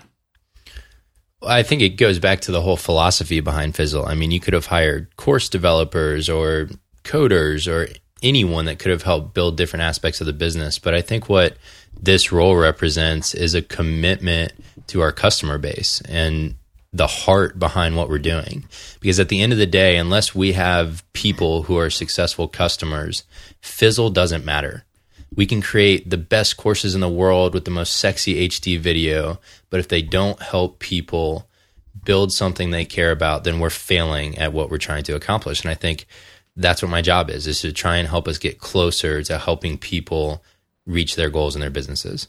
I 1.42 1.64
think 1.64 1.82
it 1.82 1.90
goes 1.92 2.20
back 2.20 2.42
to 2.42 2.52
the 2.52 2.62
whole 2.62 2.76
philosophy 2.76 3.40
behind 3.40 3.76
Fizzle. 3.76 4.06
I 4.06 4.16
mean, 4.16 4.32
you 4.32 4.42
could 4.42 4.54
have 4.54 4.66
hired 4.66 5.16
course 5.16 5.48
developers 5.48 6.28
or 6.28 6.70
coders 7.04 7.72
or 7.72 7.88
anyone 8.22 8.66
that 8.66 8.80
could 8.80 8.92
have 8.92 9.04
helped 9.04 9.34
build 9.34 9.56
different 9.56 9.84
aspects 9.84 10.20
of 10.20 10.28
the 10.28 10.34
business. 10.34 10.80
But 10.80 10.94
I 10.94 11.02
think 11.02 11.30
what 11.30 11.56
this 11.94 12.32
role 12.32 12.56
represents 12.56 13.34
is 13.34 13.54
a 13.54 13.62
commitment 13.62 14.54
to 14.88 15.02
our 15.02 15.12
customer 15.12 15.58
base 15.58 16.02
and 16.02 16.56
the 16.92 17.08
heart 17.08 17.60
behind 17.60 17.96
what 17.96 18.10
we're 18.10 18.18
doing. 18.18 18.66
Because 19.00 19.20
at 19.20 19.30
the 19.30 19.42
end 19.42 19.54
of 19.54 19.60
the 19.60 19.66
day, 19.66 19.98
unless 19.98 20.34
we 20.34 20.54
have 20.54 21.04
people 21.14 21.64
who 21.64 21.78
are 21.78 21.90
successful 21.90 22.48
customers, 22.48 23.24
Fizzle 23.62 24.10
doesn't 24.10 24.46
matter. 24.46 24.86
We 25.36 25.46
can 25.46 25.62
create 25.62 26.10
the 26.10 26.18
best 26.18 26.58
courses 26.58 26.96
in 26.96 27.02
the 27.02 27.10
world 27.10 27.54
with 27.54 27.66
the 27.66 27.72
most 27.72 27.96
sexy 27.98 28.48
HD 28.48 28.80
video, 28.80 29.40
but 29.70 29.80
if 29.80 29.88
they 29.88 30.02
don't 30.02 30.42
help 30.42 30.80
people 30.80 31.48
build 32.04 32.34
something 32.34 32.72
they 32.72 32.86
care 32.86 33.12
about, 33.12 33.44
then 33.44 33.60
we're 33.60 33.70
failing 33.70 34.38
at 34.38 34.54
what 34.54 34.72
we're 34.72 34.78
trying 34.78 35.04
to 35.04 35.16
accomplish. 35.16 35.62
And 35.62 35.70
I 35.70 35.76
think 35.76 36.08
that's 36.56 36.82
what 36.82 36.90
my 36.90 37.02
job 37.02 37.30
is, 37.30 37.46
is 37.46 37.62
to 37.62 37.72
try 37.72 37.98
and 37.98 38.08
help 38.08 38.28
us 38.28 38.40
get 38.40 38.60
closer 38.60 39.22
to 39.24 39.38
helping 39.38 39.78
people 39.78 40.44
reach 40.90 41.16
their 41.16 41.30
goals 41.30 41.56
in 41.56 41.62
their 41.62 41.70
businesses. 41.70 42.28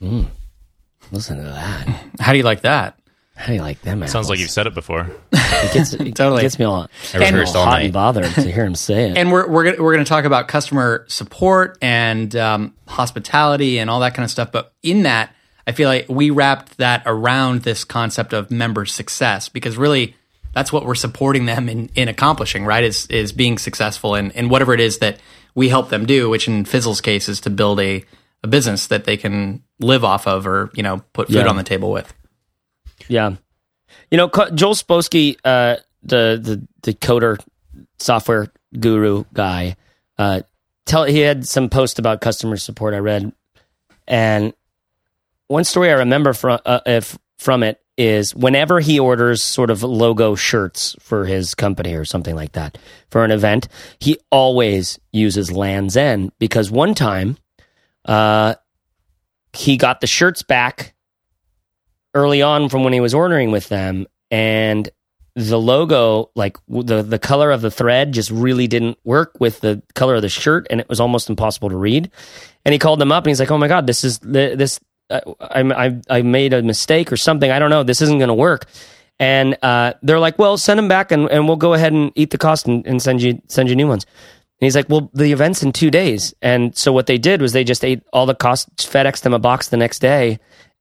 listen 0.00 1.38
to 1.38 1.42
that. 1.42 2.04
How 2.20 2.32
do 2.32 2.38
you 2.38 2.44
like 2.44 2.60
that? 2.62 2.98
How 3.36 3.46
do 3.48 3.54
you 3.54 3.62
like 3.62 3.80
them? 3.82 4.06
Sounds 4.06 4.28
like 4.30 4.38
you've 4.38 4.50
said 4.50 4.68
it 4.68 4.74
before. 4.74 5.10
it 5.32 5.72
gets, 5.74 5.92
it 5.92 5.98
Totally. 6.14 6.42
gets 6.42 6.56
me 6.58 6.64
all, 6.66 6.86
I 7.14 7.18
rehearsed 7.18 7.56
all 7.56 7.64
hot 7.64 7.70
night. 7.78 7.84
and 7.86 7.92
bothered 7.92 8.32
to 8.34 8.42
hear 8.42 8.64
him 8.64 8.76
say 8.76 9.10
it. 9.10 9.16
And 9.16 9.32
we're 9.32 9.48
we're 9.48 9.64
gonna, 9.64 9.82
we're 9.82 9.92
going 9.94 10.04
to 10.04 10.08
talk 10.08 10.24
about 10.24 10.46
customer 10.46 11.04
support 11.08 11.76
and 11.82 12.34
um, 12.36 12.74
hospitality 12.86 13.78
and 13.80 13.90
all 13.90 14.00
that 14.00 14.14
kind 14.14 14.22
of 14.24 14.30
stuff. 14.30 14.52
But 14.52 14.72
in 14.84 15.02
that, 15.02 15.34
I 15.66 15.72
feel 15.72 15.88
like 15.88 16.06
we 16.08 16.30
wrapped 16.30 16.76
that 16.78 17.02
around 17.06 17.62
this 17.62 17.84
concept 17.84 18.32
of 18.34 18.52
member 18.52 18.84
success 18.84 19.48
because 19.48 19.76
really 19.76 20.14
that's 20.52 20.72
what 20.72 20.86
we're 20.86 20.94
supporting 20.94 21.46
them 21.46 21.68
in, 21.68 21.90
in 21.96 22.06
accomplishing, 22.08 22.64
right? 22.64 22.84
Is 22.84 23.06
is 23.08 23.32
being 23.32 23.58
successful 23.58 24.14
and 24.14 24.30
in 24.32 24.48
whatever 24.48 24.74
it 24.74 24.80
is 24.80 24.98
that 24.98 25.18
we 25.54 25.68
help 25.68 25.88
them 25.88 26.06
do, 26.06 26.28
which 26.28 26.48
in 26.48 26.64
Fizzle's 26.64 27.00
case 27.00 27.28
is 27.28 27.40
to 27.42 27.50
build 27.50 27.80
a, 27.80 28.04
a 28.42 28.46
business 28.48 28.86
that 28.88 29.04
they 29.04 29.16
can 29.16 29.62
live 29.80 30.04
off 30.04 30.26
of 30.26 30.46
or, 30.46 30.70
you 30.74 30.82
know, 30.82 31.02
put 31.12 31.28
food 31.28 31.36
Yeah. 31.36 31.48
on 31.48 31.56
the 31.56 31.62
table 31.62 31.90
with. 31.92 32.12
Yeah, 33.08 33.36
you 34.10 34.16
know, 34.16 34.28
Joel 34.28 34.74
Spolsky, 34.74 35.36
uh, 35.44 35.76
the 36.02 36.38
the 36.42 36.66
the 36.82 36.94
coder 36.94 37.38
software 37.98 38.52
guru 38.78 39.24
guy, 39.34 39.76
uh, 40.18 40.40
tell 40.86 41.04
he 41.04 41.18
had 41.20 41.46
some 41.46 41.68
post 41.68 41.98
about 41.98 42.20
customer 42.20 42.56
support 42.56 42.94
I 42.94 42.98
read, 42.98 43.32
and 44.06 44.54
one 45.48 45.64
story 45.64 45.90
I 45.90 45.94
remember 45.94 46.32
from 46.32 46.58
uh, 46.64 46.80
if, 46.86 47.18
from 47.38 47.62
it 47.62 47.80
is 47.96 48.34
whenever 48.34 48.80
he 48.80 48.98
orders 48.98 49.42
sort 49.42 49.70
of 49.70 49.82
logo 49.82 50.34
shirts 50.34 50.96
for 51.00 51.24
his 51.24 51.54
company 51.54 51.94
or 51.94 52.04
something 52.04 52.34
like 52.34 52.52
that 52.52 52.78
for 53.10 53.24
an 53.24 53.30
event, 53.30 53.68
he 54.00 54.18
always 54.30 54.98
uses 55.12 55.52
Lands' 55.52 55.96
End 55.96 56.32
because 56.38 56.70
one 56.70 56.94
time, 56.94 57.36
uh, 58.04 58.54
he 59.52 59.76
got 59.76 60.00
the 60.00 60.06
shirts 60.06 60.42
back 60.42 60.94
early 62.14 62.42
on 62.42 62.68
from 62.68 62.84
when 62.84 62.92
he 62.92 63.00
was 63.00 63.14
ordering 63.14 63.50
with 63.50 63.68
them 63.68 64.06
and 64.30 64.90
the 65.36 65.58
logo 65.58 66.30
like 66.36 66.56
the 66.68 67.02
the 67.02 67.18
color 67.18 67.50
of 67.50 67.60
the 67.60 67.70
thread 67.70 68.12
just 68.12 68.30
really 68.30 68.68
didn't 68.68 68.96
work 69.04 69.36
with 69.40 69.60
the 69.60 69.82
color 69.94 70.14
of 70.14 70.22
the 70.22 70.28
shirt 70.28 70.66
and 70.70 70.80
it 70.80 70.88
was 70.88 71.00
almost 71.00 71.28
impossible 71.28 71.68
to 71.70 71.76
read. 71.76 72.10
And 72.64 72.72
he 72.72 72.78
called 72.78 73.00
them 73.00 73.10
up 73.10 73.24
and 73.24 73.30
he's 73.30 73.40
like 73.40 73.50
oh 73.50 73.58
my 73.58 73.68
god 73.68 73.86
this 73.86 74.04
is 74.04 74.18
this 74.20 74.78
I, 75.10 75.22
I 75.40 76.00
I 76.08 76.22
made 76.22 76.52
a 76.52 76.62
mistake 76.62 77.12
or 77.12 77.16
something 77.16 77.50
I 77.50 77.58
don't 77.58 77.70
know 77.70 77.82
this 77.82 78.00
isn't 78.02 78.18
going 78.18 78.28
to 78.28 78.34
work 78.34 78.66
and 79.18 79.56
uh, 79.62 79.94
they're 80.02 80.18
like 80.18 80.38
well 80.38 80.56
send 80.56 80.78
them 80.78 80.88
back 80.88 81.12
and, 81.12 81.30
and 81.30 81.46
we'll 81.46 81.56
go 81.56 81.74
ahead 81.74 81.92
and 81.92 82.10
eat 82.14 82.30
the 82.30 82.38
cost 82.38 82.66
and, 82.66 82.86
and 82.86 83.02
send 83.02 83.22
you 83.22 83.40
send 83.48 83.68
you 83.68 83.76
new 83.76 83.88
ones 83.88 84.06
and 84.60 84.66
he's 84.66 84.76
like, 84.76 84.88
well, 84.88 85.10
the 85.12 85.32
event's 85.32 85.62
in 85.62 85.72
two 85.72 85.90
days. 85.90 86.32
And 86.40 86.76
so 86.76 86.92
what 86.92 87.06
they 87.06 87.18
did 87.18 87.42
was 87.42 87.52
they 87.52 87.64
just 87.64 87.84
ate 87.84 88.02
all 88.12 88.24
the 88.24 88.34
costs, 88.34 88.86
FedExed 88.86 89.22
them 89.22 89.34
a 89.34 89.38
box 89.38 89.68
the 89.68 89.76
next 89.76 89.98
day. 89.98 90.38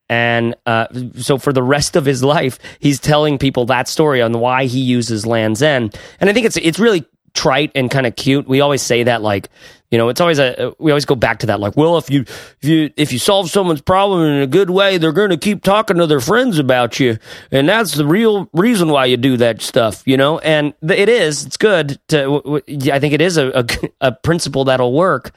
And 0.09 0.55
uh, 0.65 0.87
so 1.15 1.37
for 1.37 1.51
the 1.51 1.63
rest 1.63 1.95
of 1.95 2.05
his 2.05 2.23
life, 2.23 2.59
he's 2.79 2.99
telling 2.99 3.37
people 3.37 3.65
that 3.65 3.87
story 3.87 4.21
on 4.21 4.39
why 4.39 4.65
he 4.65 4.79
uses 4.79 5.25
Lands' 5.25 5.63
End. 5.63 5.97
And 6.19 6.29
I 6.29 6.33
think 6.33 6.45
it's 6.45 6.57
it's 6.57 6.77
really 6.77 7.05
trite 7.33 7.71
and 7.73 7.89
kind 7.89 8.05
of 8.05 8.15
cute. 8.15 8.47
We 8.47 8.61
always 8.61 8.81
say 8.81 9.03
that 9.03 9.21
like 9.23 9.49
You 9.93 9.99
know, 9.99 10.09
it's 10.09 10.19
always 10.19 10.39
a 10.39 10.73
we 10.79 10.89
always 10.89 11.05
go 11.05 11.13
back 11.13 11.37
to 11.41 11.45
that 11.45 11.59
like, 11.59 11.77
well, 11.77 11.99
if 11.99 12.09
you 12.09 12.21
if 12.21 12.63
you 12.63 12.89
if 12.97 13.13
you 13.13 13.19
solve 13.19 13.51
someone's 13.51 13.79
problem 13.79 14.23
in 14.23 14.41
a 14.41 14.47
good 14.47 14.71
way, 14.71 14.97
they're 14.97 15.11
going 15.11 15.29
to 15.29 15.37
keep 15.37 15.61
talking 15.61 15.97
to 15.97 16.07
their 16.07 16.19
friends 16.19 16.57
about 16.57 16.99
you, 16.99 17.19
and 17.51 17.69
that's 17.69 17.93
the 17.93 18.07
real 18.07 18.49
reason 18.53 18.87
why 18.87 19.05
you 19.05 19.17
do 19.17 19.37
that 19.37 19.61
stuff, 19.61 20.01
you 20.07 20.17
know. 20.17 20.39
And 20.39 20.73
it 20.81 21.09
is, 21.09 21.45
it's 21.45 21.57
good 21.57 21.99
to. 22.07 22.63
I 22.91 22.99
think 22.99 23.13
it 23.13 23.21
is 23.21 23.37
a, 23.37 23.49
a, 23.59 23.65
a 24.07 24.11
principle 24.11 24.63
that'll 24.63 24.93
work. 24.93 25.31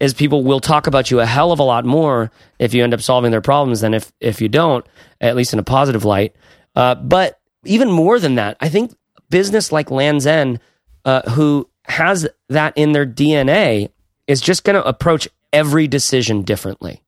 Is 0.00 0.12
people 0.12 0.42
will 0.42 0.58
talk 0.58 0.88
about 0.88 1.12
you 1.12 1.20
a 1.20 1.26
hell 1.26 1.52
of 1.52 1.60
a 1.60 1.62
lot 1.62 1.84
more 1.84 2.32
if 2.58 2.74
you 2.74 2.82
end 2.82 2.92
up 2.92 3.02
solving 3.02 3.30
their 3.30 3.40
problems 3.40 3.80
than 3.80 3.94
if 3.94 4.10
if 4.18 4.40
you 4.40 4.48
don't, 4.48 4.84
at 5.20 5.36
least 5.36 5.52
in 5.52 5.60
a 5.60 5.62
positive 5.62 6.04
light. 6.04 6.34
Uh, 6.74 6.96
but 6.96 7.38
even 7.64 7.88
more 7.88 8.18
than 8.18 8.34
that, 8.34 8.56
I 8.60 8.70
think 8.70 8.92
business 9.28 9.70
like 9.70 9.88
Lands 9.88 10.26
End, 10.26 10.58
uh, 11.04 11.30
who 11.30 11.70
has 11.84 12.28
that 12.48 12.72
in 12.76 12.90
their 12.90 13.06
DNA 13.06 13.90
is 14.30 14.40
just 14.40 14.62
going 14.62 14.80
to 14.80 14.86
approach 14.86 15.28
every 15.52 15.88
decision 15.88 16.42
differently. 16.42 17.02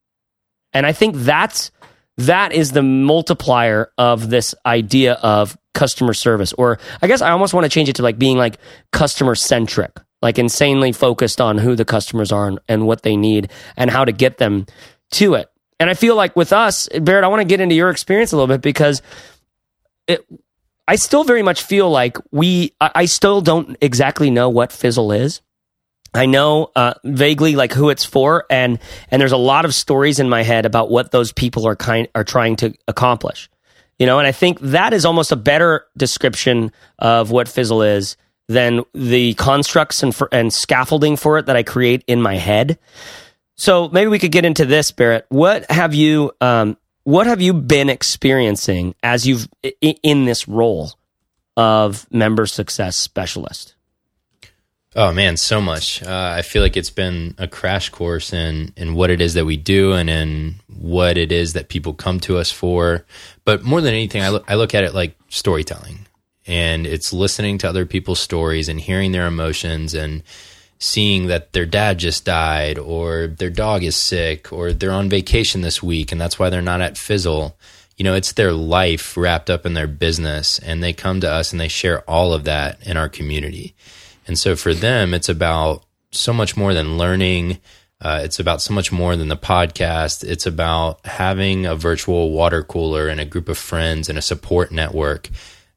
And 0.73 0.85
I 0.85 0.93
think 0.93 1.15
that's 1.15 1.71
that 2.19 2.53
is 2.53 2.73
the 2.73 2.83
multiplier 2.83 3.93
of 3.97 4.29
this 4.29 4.57
idea 4.67 5.15
of 5.15 5.57
customer 5.73 6.15
service 6.15 6.53
or 6.55 6.81
I 7.01 7.07
guess 7.07 7.23
I 7.23 7.31
almost 7.31 7.55
want 7.55 7.65
to 7.65 7.71
change 7.71 7.89
it 7.89 7.97
to 7.97 8.03
like 8.03 8.19
being 8.19 8.39
like 8.39 8.59
customer 8.91 9.37
centric, 9.37 10.01
like 10.21 10.37
insanely 10.37 10.91
focused 10.91 11.41
on 11.41 11.59
who 11.59 11.77
the 11.77 11.85
customers 11.85 12.33
are 12.33 12.49
and, 12.49 12.59
and 12.67 12.87
what 12.89 13.03
they 13.03 13.17
need 13.17 13.53
and 13.77 13.89
how 13.89 14.05
to 14.05 14.11
get 14.11 14.39
them 14.39 14.67
to 15.13 15.35
it. 15.35 15.49
And 15.79 15.89
I 15.89 15.95
feel 15.95 16.17
like 16.17 16.35
with 16.35 16.53
us, 16.53 16.89
Barrett, 16.89 17.25
I 17.25 17.29
want 17.29 17.41
to 17.41 17.49
get 17.49 17.61
into 17.61 17.77
your 17.77 17.91
experience 17.91 18.33
a 18.33 18.37
little 18.37 18.53
bit 18.53 18.63
because 18.63 19.01
it, 20.09 20.27
I 20.89 20.97
still 20.97 21.23
very 21.23 21.43
much 21.43 21.63
feel 21.63 21.89
like 21.89 22.19
we, 22.33 22.75
I 22.81 23.05
still 23.05 23.41
don't 23.43 23.77
exactly 23.81 24.29
know 24.29 24.51
what 24.51 24.73
Fizzle 24.73 25.13
is. 25.13 25.41
I 26.15 26.27
know 26.27 26.71
uh, 26.77 26.95
vaguely 27.05 27.57
like 27.57 27.73
who 27.73 27.89
it's 27.91 28.05
for, 28.05 28.45
and 28.51 28.79
and 29.11 29.21
there's 29.21 29.33
a 29.33 29.37
lot 29.39 29.65
of 29.65 29.75
stories 29.75 30.19
in 30.19 30.29
my 30.29 30.43
head 30.43 30.67
about 30.67 30.91
what 30.91 31.11
those 31.11 31.33
people 31.33 31.67
are 31.67 31.77
kind 31.77 32.09
are 32.15 32.25
trying 32.25 32.57
to 32.57 32.75
accomplish. 32.87 33.49
You 33.99 34.07
know, 34.07 34.19
and 34.19 34.27
I 34.27 34.33
think 34.33 34.61
that 34.61 34.93
is 34.93 35.05
almost 35.05 35.33
a 35.33 35.37
better 35.37 35.87
description 35.97 36.73
of 36.99 37.31
what 37.31 37.49
Fizzle 37.49 37.83
is 37.83 38.17
than 38.49 38.83
the 38.93 39.35
constructs 39.35 40.03
and 40.03 40.15
for, 40.15 40.29
and 40.33 40.53
scaffolding 40.53 41.17
for 41.17 41.39
it 41.39 41.47
that 41.47 41.57
I 41.57 41.63
create 41.63 42.05
in 42.07 42.21
my 42.21 42.37
head. 42.37 42.79
So 43.55 43.89
maybe 43.89 44.09
we 44.09 44.19
could 44.19 44.33
get 44.33 44.45
into 44.45 44.65
this, 44.65 44.91
Barrett. 44.91 45.27
What 45.29 45.71
have 45.71 45.95
you 45.95 46.33
um, 46.41 46.77
what 47.05 47.27
have 47.27 47.41
you 47.41 47.53
been 47.53 47.89
experiencing 47.89 48.95
as 49.03 49.27
you've 49.27 49.49
in 49.81 50.25
this 50.25 50.47
role 50.47 50.93
of 51.57 52.07
member 52.13 52.47
success 52.47 52.97
specialist? 52.97 53.75
Oh 54.95 55.11
man, 55.11 55.39
so 55.39 55.59
much. 55.61 56.03
Uh, 56.03 56.35
I 56.37 56.43
feel 56.43 56.61
like 56.61 56.77
it's 56.77 56.91
been 56.91 57.35
a 57.39 57.49
crash 57.49 57.89
course 57.89 58.33
in 58.33 58.75
in 58.77 58.93
what 58.95 59.09
it 59.09 59.23
is 59.23 59.33
that 59.35 59.47
we 59.47 59.57
do 59.57 59.93
and 59.93 60.11
in 60.11 60.57
what 60.69 61.17
it 61.17 61.33
is 61.33 61.55
that 61.55 61.71
people 61.71 61.95
come 61.95 62.21
to 62.21 62.37
us 62.37 62.51
for. 62.51 63.07
But 63.47 63.63
more 63.63 63.81
than 63.81 63.95
anything, 63.95 64.23
I 64.23 64.29
look 64.29 64.45
I 64.51 64.55
look 64.57 64.75
at 64.75 64.85
it 64.85 64.95
like 64.95 65.17
storytelling, 65.31 66.07
and 66.47 66.87
it's 66.87 67.11
listening 67.11 67.57
to 67.59 67.69
other 67.71 67.87
people's 67.87 68.21
stories 68.21 68.69
and 68.69 68.79
hearing 68.79 69.13
their 69.13 69.27
emotions 69.27 69.95
and 69.95 70.23
seeing 70.79 71.29
that 71.29 71.55
their 71.55 71.65
dad 71.65 71.99
just 71.99 72.27
died 72.27 72.79
or 72.79 73.29
their 73.29 73.51
dog 73.51 73.85
is 73.85 73.97
sick 73.97 74.53
or 74.53 74.75
they're 74.75 74.91
on 74.91 75.09
vacation 75.09 75.61
this 75.63 75.81
week 75.83 76.11
and 76.11 76.21
that's 76.21 76.41
why 76.41 76.51
they're 76.51 76.61
not 76.61 76.81
at 76.83 76.99
Fizzle. 76.99 77.57
You 77.97 78.05
know, 78.05 78.15
it's 78.15 78.33
their 78.33 78.53
life 78.53 79.17
wrapped 79.17 79.49
up 79.49 79.65
in 79.65 79.75
their 79.75 79.87
business, 79.87 80.59
and 80.59 80.83
they 80.83 80.93
come 80.93 81.21
to 81.21 81.31
us 81.31 81.53
and 81.53 81.61
they 81.61 81.69
share 81.69 82.01
all 82.03 82.35
of 82.35 82.45
that 82.45 82.85
in 82.87 82.99
our 82.99 83.09
community 83.09 83.75
and 84.27 84.39
so 84.39 84.57
for 84.57 84.75
them, 84.75 85.15
it's 85.15 85.29
about 85.29 85.85
so 86.11 86.33
much 86.33 86.57
more 86.57 86.75
than 86.75 86.99
learning. 86.99 87.59
Uh, 88.01 88.21
it's 88.25 88.41
about 88.41 88.61
so 88.61 88.75
much 88.75 88.91
more 88.91 89.17
than 89.17 89.29
the 89.29 89.37
podcast. 89.37 90.25
It's 90.25 90.47
about 90.47 91.05
having 91.07 91.67
a 91.67 91.77
virtual 91.77 92.33
water 92.33 92.63
cooler 92.63 93.09
and 93.09 93.21
a 93.21 93.25
group 93.25 93.49
of 93.49 93.57
friends 93.57 94.09
and 94.09 94.19
a 94.19 94.23
support 94.23 94.73
network 94.73 95.31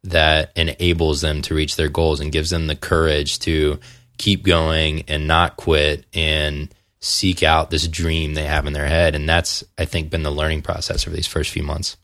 that 0.04 0.52
enables 0.56 1.22
them 1.22 1.42
to 1.44 1.56
reach 1.56 1.76
their 1.76 1.90
goals 1.90 2.20
and 2.20 2.32
gives 2.32 2.50
them 2.50 2.68
the 2.68 2.76
courage 2.76 3.40
to 3.40 3.80
keep 4.18 4.44
going 4.44 5.04
and 5.08 5.28
not 5.28 5.58
quit 5.58 6.06
and 6.14 6.74
seek 7.00 7.44
out 7.44 7.70
this 7.70 7.88
dream 7.88 8.34
they 8.34 8.46
have 8.46 8.66
in 8.66 8.74
their 8.74 8.88
head. 8.88 9.14
And 9.16 9.28
that's, 9.30 9.64
I 9.78 9.86
think, 9.86 10.10
been 10.10 10.24
the 10.24 10.32
learning 10.32 10.64
process 10.64 11.08
over 11.08 11.16
these 11.16 11.28
first 11.28 11.52
few 11.52 11.64
months. 11.64 11.98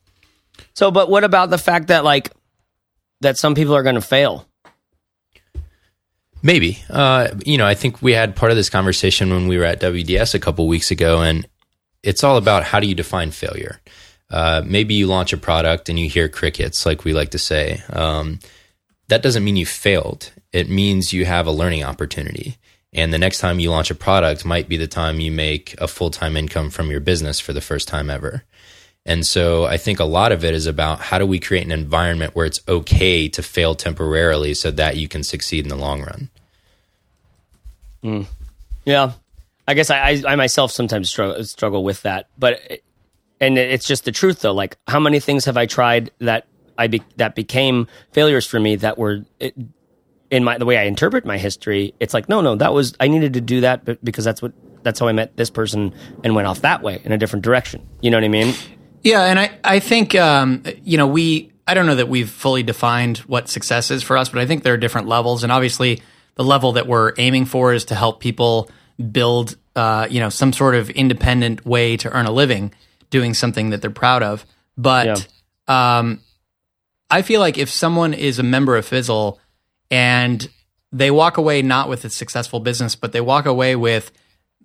So, 0.74 0.92
but 0.92 1.10
what 1.10 1.24
about 1.24 1.50
the 1.50 1.58
fact 1.58 1.88
that, 1.88 2.04
like, 2.04 2.32
that 3.22 3.38
some 3.38 3.56
people 3.56 3.76
are 3.76 3.84
going 3.84 3.96
to 3.96 4.02
fail? 4.02 4.48
Maybe. 6.44 6.84
Uh, 6.90 7.30
you 7.46 7.58
know, 7.58 7.68
I 7.68 7.76
think 7.76 8.02
we 8.02 8.14
had 8.14 8.36
part 8.36 8.52
of 8.52 8.58
this 8.58 8.70
conversation 8.70 9.30
when 9.30 9.48
we 9.48 9.58
were 9.58 9.64
at 9.64 9.82
WDS 9.82 10.34
a 10.34 10.40
couple 10.40 10.68
weeks 10.68 10.92
ago, 10.92 11.22
and 11.22 11.48
it's 12.04 12.24
all 12.24 12.38
about 12.38 12.64
how 12.64 12.80
do 12.80 12.88
you 12.88 12.96
define 12.96 13.32
failure. 13.32 13.80
Uh, 14.30 14.64
maybe 14.66 14.94
you 14.94 15.08
launch 15.08 15.34
a 15.34 15.38
product 15.38 15.90
and 15.90 16.00
you 16.00 16.10
hear 16.10 16.30
crickets, 16.30 16.86
like 16.86 17.04
we 17.04 17.14
like 17.14 17.32
to 17.32 17.38
say. 17.38 17.84
Um, 17.92 18.40
that 19.10 19.22
doesn't 19.22 19.44
mean 19.44 19.58
you 19.58 19.66
failed. 19.66 20.32
It 20.54 20.70
means 20.70 21.14
you 21.14 21.26
have 21.26 21.48
a 21.48 21.52
learning 21.52 21.84
opportunity. 21.84 22.58
And 22.94 23.14
the 23.14 23.18
next 23.18 23.40
time 23.40 23.60
you 23.60 23.70
launch 23.70 23.92
a 23.92 23.96
product 23.96 24.46
might 24.46 24.68
be 24.68 24.78
the 24.78 24.88
time 24.88 25.20
you 25.20 25.32
make 25.32 25.76
a 25.80 25.88
full 25.88 26.12
time 26.12 26.36
income 26.36 26.70
from 26.70 26.90
your 26.90 27.00
business 27.00 27.40
for 27.40 27.54
the 27.54 27.62
first 27.62 27.88
time 27.88 28.10
ever. 28.10 28.44
And 29.06 29.26
so 29.26 29.66
I 29.66 29.78
think 29.78 30.00
a 30.00 30.06
lot 30.06 30.32
of 30.32 30.46
it 30.46 30.54
is 30.54 30.68
about 30.68 31.00
how 31.00 31.18
do 31.18 31.26
we 31.26 31.40
create 31.40 31.66
an 31.66 31.72
environment 31.72 32.36
where 32.36 32.46
it's 32.46 32.62
okay 32.68 33.28
to 33.30 33.42
fail 33.42 33.74
temporarily 33.74 34.54
so 34.54 34.70
that 34.72 34.96
you 34.96 35.08
can 35.08 35.24
succeed 35.24 35.66
in 35.66 35.70
the 35.70 35.76
long 35.76 36.02
run. 36.02 36.30
Mm. 38.04 38.26
Yeah. 38.86 39.14
I 39.68 39.74
guess 39.74 39.90
I, 39.90 40.00
I, 40.00 40.24
I 40.28 40.36
myself 40.36 40.72
sometimes 40.72 41.10
struggle, 41.10 41.44
struggle 41.46 41.84
with 41.84 42.04
that, 42.04 42.28
but 42.38 42.60
and 43.40 43.58
it's 43.58 43.88
just 43.88 44.06
the 44.06 44.12
truth 44.12 44.42
though. 44.42 44.54
Like 44.54 44.78
how 44.88 45.00
many 45.00 45.20
things 45.20 45.46
have 45.46 45.58
I 45.58 45.66
tried 45.66 46.12
that 46.20 46.46
I 46.78 46.88
be, 46.88 47.02
that 47.18 47.36
became 47.36 47.88
failures 48.12 48.46
for 48.46 48.60
me 48.60 48.76
that 48.78 48.98
were 48.98 49.26
in 50.30 50.44
my 50.44 50.58
the 50.58 50.66
way 50.66 50.78
I 50.78 50.84
interpret 50.84 51.26
my 51.26 51.38
history. 51.38 51.94
It's 52.00 52.14
like 52.14 52.30
no, 52.30 52.42
no, 52.42 52.56
that 52.56 52.74
was 52.74 52.94
I 53.00 53.08
needed 53.08 53.34
to 53.34 53.42
do 53.42 53.62
that 53.62 54.04
because 54.04 54.26
that's 54.26 54.42
what 54.42 54.54
that's 54.84 55.00
how 55.00 55.08
I 55.08 55.12
met 55.12 55.38
this 55.38 55.50
person 55.50 55.94
and 56.24 56.36
went 56.36 56.48
off 56.48 56.62
that 56.62 56.82
way 56.82 57.02
in 57.04 57.12
a 57.12 57.18
different 57.18 57.44
direction. 57.44 57.88
You 58.02 58.12
know 58.12 58.18
what 58.18 58.24
I 58.24 58.30
mean? 58.30 58.54
Yeah, 59.04 59.24
and 59.24 59.40
I 59.40 59.52
I 59.64 59.80
think 59.80 60.16
um, 60.16 60.64
you 60.84 60.98
know 60.98 61.08
we 61.08 61.52
I 61.68 61.74
don't 61.74 61.86
know 61.86 61.96
that 61.96 62.10
we've 62.10 62.30
fully 62.30 62.64
defined 62.64 63.20
what 63.20 63.50
success 63.50 63.92
is 63.92 64.04
for 64.04 64.18
us, 64.18 64.30
but 64.30 64.40
I 64.40 64.46
think 64.46 64.64
there 64.64 64.74
are 64.74 64.78
different 64.78 65.08
levels, 65.08 65.44
and 65.44 65.52
obviously 65.52 66.02
the 66.36 66.44
level 66.44 66.74
that 66.74 66.88
we're 66.88 67.14
aiming 67.18 67.46
for 67.46 67.74
is 67.74 67.86
to 67.86 67.96
help 67.96 68.20
people 68.20 68.70
build 69.12 69.58
uh, 69.76 70.08
you 70.10 70.20
know 70.20 70.30
some 70.30 70.54
sort 70.54 70.76
of 70.76 70.90
independent 70.90 71.66
way 71.66 71.98
to 71.98 72.10
earn 72.12 72.26
a 72.26 72.32
living 72.32 72.74
doing 73.10 73.34
something 73.34 73.72
that 73.72 73.82
they're 73.82 73.92
proud 73.92 74.24
of. 74.24 74.46
But 74.78 75.28
yeah. 75.68 76.00
um, 76.00 76.22
I 77.10 77.22
feel 77.22 77.42
like 77.42 77.58
if 77.58 77.70
someone 77.70 78.14
is 78.14 78.40
a 78.40 78.44
member 78.44 78.76
of 78.78 78.86
Fizzle 78.86 79.40
and 79.92 80.50
they 80.92 81.12
walk 81.12 81.38
away 81.38 81.62
not 81.62 81.90
with 81.90 82.06
a 82.06 82.10
successful 82.10 82.60
business, 82.60 82.96
but 82.96 83.12
they 83.12 83.22
walk 83.22 83.46
away 83.46 83.76
with 83.76 84.12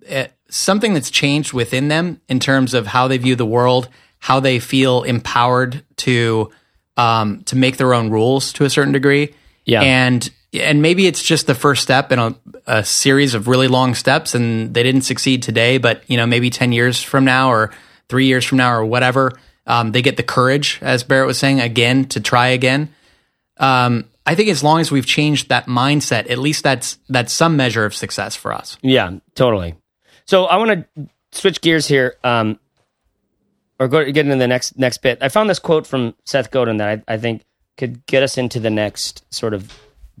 uh, 0.09 0.27
something 0.49 0.93
that's 0.93 1.11
changed 1.11 1.53
within 1.53 1.89
them 1.89 2.21
in 2.29 2.39
terms 2.39 2.73
of 2.73 2.87
how 2.87 3.07
they 3.07 3.17
view 3.17 3.35
the 3.35 3.45
world, 3.45 3.89
how 4.19 4.39
they 4.39 4.59
feel 4.59 5.03
empowered 5.03 5.83
to 5.97 6.51
um, 6.97 7.43
to 7.43 7.55
make 7.55 7.77
their 7.77 7.93
own 7.93 8.09
rules 8.09 8.51
to 8.53 8.65
a 8.65 8.69
certain 8.69 8.93
degree. 8.93 9.33
Yeah. 9.65 9.81
And 9.81 10.29
and 10.53 10.81
maybe 10.81 11.07
it's 11.07 11.21
just 11.21 11.45
the 11.45 11.55
first 11.55 11.83
step 11.83 12.11
in 12.11 12.19
a, 12.19 12.35
a, 12.65 12.83
series 12.83 13.33
of 13.33 13.47
really 13.47 13.67
long 13.67 13.93
steps 13.93 14.33
and 14.33 14.73
they 14.73 14.81
didn't 14.81 15.01
succeed 15.01 15.43
today, 15.43 15.77
but 15.77 16.03
you 16.07 16.17
know, 16.17 16.25
maybe 16.25 16.49
10 16.49 16.71
years 16.71 17.01
from 17.01 17.25
now 17.25 17.51
or 17.51 17.71
three 18.07 18.25
years 18.25 18.45
from 18.45 18.57
now 18.57 18.73
or 18.73 18.85
whatever, 18.85 19.33
um, 19.65 19.91
they 19.91 20.01
get 20.01 20.15
the 20.15 20.23
courage, 20.23 20.79
as 20.81 21.03
Barrett 21.03 21.27
was 21.27 21.37
saying, 21.37 21.59
again, 21.59 22.05
to 22.05 22.21
try 22.21 22.47
again. 22.47 22.89
Um, 23.57 24.05
I 24.25 24.35
think 24.35 24.49
as 24.49 24.63
long 24.63 24.79
as 24.79 24.89
we've 24.89 25.05
changed 25.05 25.49
that 25.49 25.65
mindset, 25.65 26.29
at 26.31 26.37
least 26.37 26.63
that's, 26.63 26.97
that's 27.09 27.33
some 27.33 27.57
measure 27.57 27.83
of 27.83 27.93
success 27.93 28.35
for 28.35 28.53
us. 28.53 28.77
Yeah, 28.81 29.19
totally. 29.35 29.75
So 30.25 30.45
I 30.45 30.55
want 30.57 30.87
to 30.95 31.09
switch 31.33 31.59
gears 31.59 31.87
here. 31.87 32.15
Um, 32.23 32.59
or 33.79 33.87
go 33.87 34.03
get 34.05 34.25
into 34.25 34.37
the 34.37 34.47
next 34.47 34.77
next 34.77 34.99
bit. 34.99 35.19
I 35.21 35.29
found 35.29 35.49
this 35.49 35.59
quote 35.59 35.87
from 35.87 36.15
Seth 36.25 36.51
Godin 36.51 36.77
that 36.77 37.03
I, 37.07 37.13
I 37.13 37.17
think 37.17 37.43
could 37.77 38.05
get 38.05 38.23
us 38.23 38.37
into 38.37 38.59
the 38.59 38.69
next 38.69 39.23
sort 39.33 39.53
of 39.53 39.71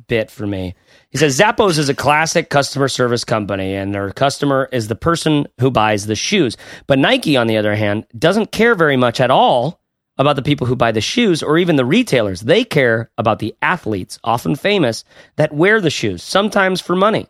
bit 0.07 0.29
for 0.29 0.45
me. 0.45 0.75
He 1.09 1.17
says 1.17 1.39
Zappos 1.39 1.77
is 1.79 1.89
a 1.89 1.95
classic 1.95 2.49
customer 2.49 2.87
service 2.87 3.23
company, 3.23 3.73
and 3.73 3.93
their 3.93 4.11
customer 4.11 4.69
is 4.71 4.87
the 4.87 4.95
person 4.95 5.47
who 5.59 5.71
buys 5.71 6.05
the 6.05 6.15
shoes. 6.15 6.55
But 6.85 6.99
Nike, 6.99 7.37
on 7.37 7.47
the 7.47 7.57
other 7.57 7.75
hand, 7.75 8.05
doesn't 8.17 8.51
care 8.51 8.75
very 8.75 8.97
much 8.97 9.19
at 9.19 9.31
all 9.31 9.81
about 10.17 10.35
the 10.35 10.41
people 10.41 10.67
who 10.67 10.75
buy 10.75 10.91
the 10.91 11.01
shoes 11.01 11.43
or 11.43 11.57
even 11.57 11.75
the 11.75 11.85
retailers. 11.85 12.41
They 12.41 12.63
care 12.63 13.11
about 13.17 13.39
the 13.39 13.55
athletes, 13.61 14.19
often 14.23 14.55
famous, 14.55 15.03
that 15.35 15.53
wear 15.53 15.79
the 15.79 15.89
shoes, 15.89 16.23
sometimes 16.23 16.81
for 16.81 16.95
money. 16.95 17.27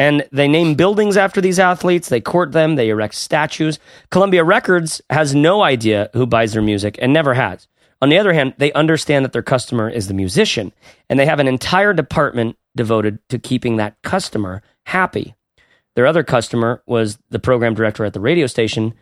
And 0.00 0.26
they 0.32 0.48
name 0.48 0.76
buildings 0.76 1.18
after 1.18 1.42
these 1.42 1.58
athletes, 1.58 2.08
they 2.08 2.22
court 2.22 2.52
them, 2.52 2.76
they 2.76 2.88
erect 2.88 3.14
statues. 3.14 3.78
Columbia 4.10 4.42
Records 4.42 5.02
has 5.10 5.34
no 5.34 5.62
idea 5.62 6.08
who 6.14 6.24
buys 6.24 6.54
their 6.54 6.62
music 6.62 6.98
and 7.02 7.12
never 7.12 7.34
has. 7.34 7.68
On 8.00 8.08
the 8.08 8.16
other 8.16 8.32
hand, 8.32 8.54
they 8.56 8.72
understand 8.72 9.26
that 9.26 9.34
their 9.34 9.42
customer 9.42 9.90
is 9.90 10.08
the 10.08 10.14
musician, 10.14 10.72
and 11.10 11.20
they 11.20 11.26
have 11.26 11.38
an 11.38 11.46
entire 11.46 11.92
department 11.92 12.56
devoted 12.74 13.18
to 13.28 13.38
keeping 13.38 13.76
that 13.76 14.00
customer 14.02 14.62
happy. 14.86 15.34
Their 15.96 16.06
other 16.06 16.22
customer 16.22 16.82
was 16.86 17.18
the 17.28 17.38
program 17.38 17.74
director 17.74 18.06
at 18.06 18.14
the 18.14 18.20
radio 18.20 18.46
station, 18.46 18.94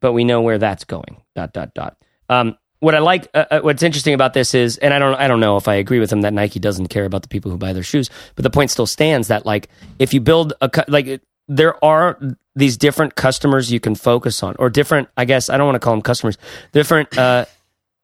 but 0.00 0.12
we 0.12 0.22
know 0.22 0.42
where 0.42 0.58
that's 0.58 0.84
going. 0.84 1.22
Dot 1.34 1.54
dot 1.54 1.72
dot. 1.72 1.96
Um, 2.28 2.58
what 2.82 2.96
I 2.96 2.98
like, 2.98 3.28
uh, 3.32 3.44
uh, 3.48 3.60
what's 3.60 3.84
interesting 3.84 4.12
about 4.12 4.34
this 4.34 4.54
is, 4.54 4.76
and 4.78 4.92
I 4.92 4.98
don't, 4.98 5.14
I 5.14 5.28
don't 5.28 5.38
know 5.38 5.56
if 5.56 5.68
I 5.68 5.74
agree 5.76 6.00
with 6.00 6.12
him 6.12 6.22
that 6.22 6.32
Nike 6.32 6.58
doesn't 6.58 6.88
care 6.88 7.04
about 7.04 7.22
the 7.22 7.28
people 7.28 7.48
who 7.48 7.56
buy 7.56 7.72
their 7.72 7.84
shoes, 7.84 8.10
but 8.34 8.42
the 8.42 8.50
point 8.50 8.72
still 8.72 8.88
stands 8.88 9.28
that 9.28 9.46
like 9.46 9.68
if 10.00 10.12
you 10.12 10.20
build 10.20 10.54
a 10.60 10.68
like 10.88 11.22
there 11.46 11.82
are 11.84 12.18
these 12.56 12.76
different 12.76 13.14
customers 13.14 13.70
you 13.70 13.78
can 13.78 13.94
focus 13.94 14.42
on, 14.42 14.56
or 14.58 14.68
different, 14.68 15.08
I 15.16 15.26
guess 15.26 15.48
I 15.48 15.58
don't 15.58 15.66
want 15.66 15.76
to 15.76 15.78
call 15.78 15.92
them 15.92 16.02
customers, 16.02 16.38
different. 16.72 17.16
Uh, 17.16 17.44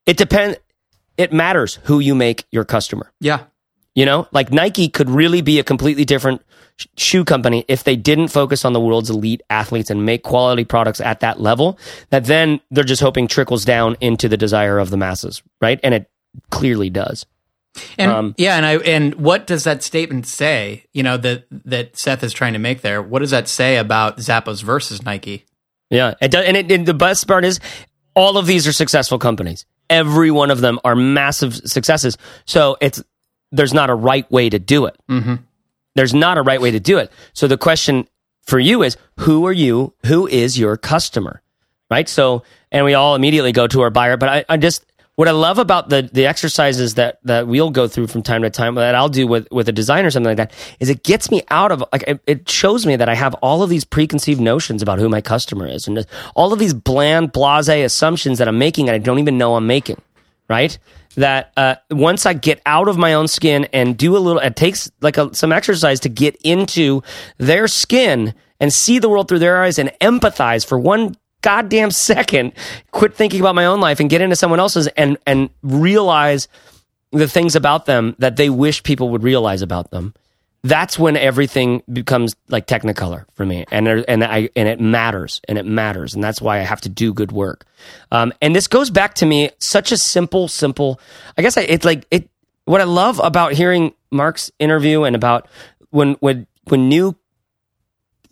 it 0.06 0.16
depends. 0.16 0.58
It 1.16 1.32
matters 1.32 1.80
who 1.82 1.98
you 1.98 2.14
make 2.14 2.44
your 2.52 2.64
customer. 2.64 3.10
Yeah. 3.18 3.46
You 3.96 4.06
know, 4.06 4.28
like 4.30 4.52
Nike 4.52 4.88
could 4.88 5.10
really 5.10 5.42
be 5.42 5.58
a 5.58 5.64
completely 5.64 6.04
different 6.04 6.42
shoe 6.96 7.24
company 7.24 7.64
if 7.68 7.84
they 7.84 7.96
didn't 7.96 8.28
focus 8.28 8.64
on 8.64 8.72
the 8.72 8.80
world's 8.80 9.10
elite 9.10 9.42
athletes 9.50 9.90
and 9.90 10.04
make 10.04 10.22
quality 10.22 10.64
products 10.64 11.00
at 11.00 11.20
that 11.20 11.40
level. 11.40 11.78
That 12.10 12.24
then 12.24 12.60
they're 12.70 12.84
just 12.84 13.02
hoping 13.02 13.28
trickles 13.28 13.64
down 13.64 13.96
into 14.00 14.28
the 14.28 14.36
desire 14.36 14.78
of 14.78 14.90
the 14.90 14.96
masses, 14.96 15.42
right? 15.60 15.80
And 15.82 15.94
it 15.94 16.10
clearly 16.50 16.90
does. 16.90 17.26
And 17.96 18.10
um, 18.10 18.34
yeah, 18.38 18.56
and 18.56 18.66
I 18.66 18.76
and 18.78 19.14
what 19.16 19.46
does 19.46 19.64
that 19.64 19.82
statement 19.82 20.26
say? 20.26 20.84
You 20.92 21.02
know 21.02 21.16
that 21.18 21.46
that 21.50 21.96
Seth 21.96 22.24
is 22.24 22.32
trying 22.32 22.54
to 22.54 22.58
make 22.58 22.80
there. 22.80 23.02
What 23.02 23.20
does 23.20 23.30
that 23.30 23.48
say 23.48 23.76
about 23.76 24.18
Zappos 24.18 24.62
versus 24.62 25.02
Nike? 25.04 25.44
Yeah, 25.90 26.14
it 26.20 26.30
does, 26.30 26.44
and, 26.44 26.56
it, 26.56 26.70
and 26.72 26.86
the 26.86 26.94
best 26.94 27.26
part 27.26 27.44
is 27.44 27.60
all 28.14 28.36
of 28.36 28.46
these 28.46 28.66
are 28.66 28.72
successful 28.72 29.18
companies. 29.18 29.64
Every 29.88 30.30
one 30.30 30.50
of 30.50 30.60
them 30.60 30.80
are 30.84 30.96
massive 30.96 31.54
successes. 31.54 32.18
So 32.46 32.76
it's 32.80 33.02
there's 33.52 33.72
not 33.72 33.90
a 33.90 33.94
right 33.94 34.30
way 34.30 34.50
to 34.50 34.58
do 34.58 34.86
it. 34.86 34.96
Mm-hmm. 35.08 35.36
There's 35.98 36.14
not 36.14 36.38
a 36.38 36.42
right 36.42 36.60
way 36.60 36.70
to 36.70 36.78
do 36.78 36.98
it. 36.98 37.10
So 37.32 37.48
the 37.48 37.58
question 37.58 38.06
for 38.46 38.60
you 38.60 38.84
is, 38.84 38.96
who 39.18 39.44
are 39.46 39.52
you? 39.52 39.94
Who 40.06 40.28
is 40.28 40.56
your 40.56 40.76
customer? 40.76 41.42
Right. 41.90 42.08
So, 42.08 42.44
and 42.70 42.84
we 42.84 42.94
all 42.94 43.16
immediately 43.16 43.50
go 43.50 43.66
to 43.66 43.80
our 43.80 43.90
buyer, 43.90 44.16
but 44.16 44.28
I, 44.28 44.44
I 44.48 44.58
just, 44.58 44.86
what 45.16 45.26
I 45.26 45.32
love 45.32 45.58
about 45.58 45.88
the 45.88 46.08
the 46.12 46.26
exercises 46.26 46.94
that 46.94 47.18
that 47.24 47.48
we'll 47.48 47.70
go 47.70 47.88
through 47.88 48.06
from 48.06 48.22
time 48.22 48.42
to 48.42 48.50
time 48.50 48.76
that 48.76 48.94
I'll 48.94 49.08
do 49.08 49.26
with 49.26 49.48
with 49.50 49.68
a 49.68 49.72
designer 49.72 50.06
or 50.06 50.10
something 50.12 50.36
like 50.36 50.36
that 50.36 50.52
is 50.78 50.88
it 50.88 51.02
gets 51.02 51.32
me 51.32 51.42
out 51.50 51.72
of 51.72 51.82
like 51.92 52.04
it, 52.06 52.20
it 52.28 52.48
shows 52.48 52.86
me 52.86 52.94
that 52.94 53.08
I 53.08 53.16
have 53.16 53.34
all 53.42 53.64
of 53.64 53.68
these 53.68 53.84
preconceived 53.84 54.40
notions 54.40 54.80
about 54.80 55.00
who 55.00 55.08
my 55.08 55.20
customer 55.20 55.66
is 55.66 55.88
and 55.88 56.06
all 56.36 56.52
of 56.52 56.60
these 56.60 56.72
bland 56.72 57.32
blasé 57.32 57.84
assumptions 57.84 58.38
that 58.38 58.46
I'm 58.46 58.58
making 58.58 58.88
and 58.88 58.94
I 58.94 58.98
don't 58.98 59.18
even 59.18 59.36
know 59.36 59.56
I'm 59.56 59.66
making 59.66 60.00
right 60.48 60.78
that 61.18 61.52
uh, 61.56 61.74
once 61.90 62.26
I 62.26 62.32
get 62.32 62.62
out 62.64 62.88
of 62.88 62.96
my 62.96 63.14
own 63.14 63.26
skin 63.26 63.66
and 63.72 63.96
do 63.96 64.16
a 64.16 64.18
little, 64.18 64.40
it 64.40 64.54
takes 64.54 64.90
like 65.00 65.18
a, 65.18 65.34
some 65.34 65.52
exercise 65.52 66.00
to 66.00 66.08
get 66.08 66.36
into 66.44 67.02
their 67.38 67.66
skin 67.66 68.34
and 68.60 68.72
see 68.72 68.98
the 68.98 69.08
world 69.08 69.28
through 69.28 69.40
their 69.40 69.62
eyes 69.62 69.78
and 69.78 69.90
empathize 70.00 70.64
for 70.64 70.78
one 70.78 71.16
goddamn 71.42 71.90
second, 71.92 72.52
quit 72.92 73.14
thinking 73.14 73.40
about 73.40 73.56
my 73.56 73.66
own 73.66 73.80
life 73.80 73.98
and 74.00 74.08
get 74.08 74.20
into 74.20 74.36
someone 74.36 74.60
else's 74.60 74.86
and 74.88 75.18
and 75.26 75.50
realize 75.62 76.46
the 77.10 77.28
things 77.28 77.56
about 77.56 77.86
them 77.86 78.14
that 78.18 78.36
they 78.36 78.50
wish 78.50 78.82
people 78.82 79.10
would 79.10 79.22
realize 79.22 79.62
about 79.62 79.90
them 79.90 80.14
that's 80.62 80.98
when 80.98 81.16
everything 81.16 81.82
becomes 81.92 82.34
like 82.48 82.66
technicolor 82.66 83.24
for 83.32 83.46
me. 83.46 83.64
And 83.70 83.86
and 83.88 84.24
I 84.24 84.48
and 84.56 84.68
it 84.68 84.80
matters 84.80 85.40
and 85.48 85.58
it 85.58 85.66
matters 85.66 86.14
and 86.14 86.22
that's 86.22 86.40
why 86.40 86.58
I 86.58 86.62
have 86.62 86.80
to 86.82 86.88
do 86.88 87.14
good 87.14 87.32
work. 87.32 87.64
Um, 88.10 88.32
and 88.42 88.54
this 88.54 88.66
goes 88.66 88.90
back 88.90 89.14
to 89.14 89.26
me 89.26 89.50
such 89.58 89.92
a 89.92 89.96
simple 89.96 90.48
simple 90.48 91.00
I 91.36 91.42
guess 91.42 91.56
I, 91.56 91.62
it's 91.62 91.84
like 91.84 92.06
it 92.10 92.28
what 92.64 92.80
I 92.80 92.84
love 92.84 93.20
about 93.22 93.52
hearing 93.52 93.94
Mark's 94.10 94.50
interview 94.58 95.04
and 95.04 95.14
about 95.14 95.48
when 95.90 96.14
when 96.14 96.46
when 96.64 96.88
new 96.88 97.16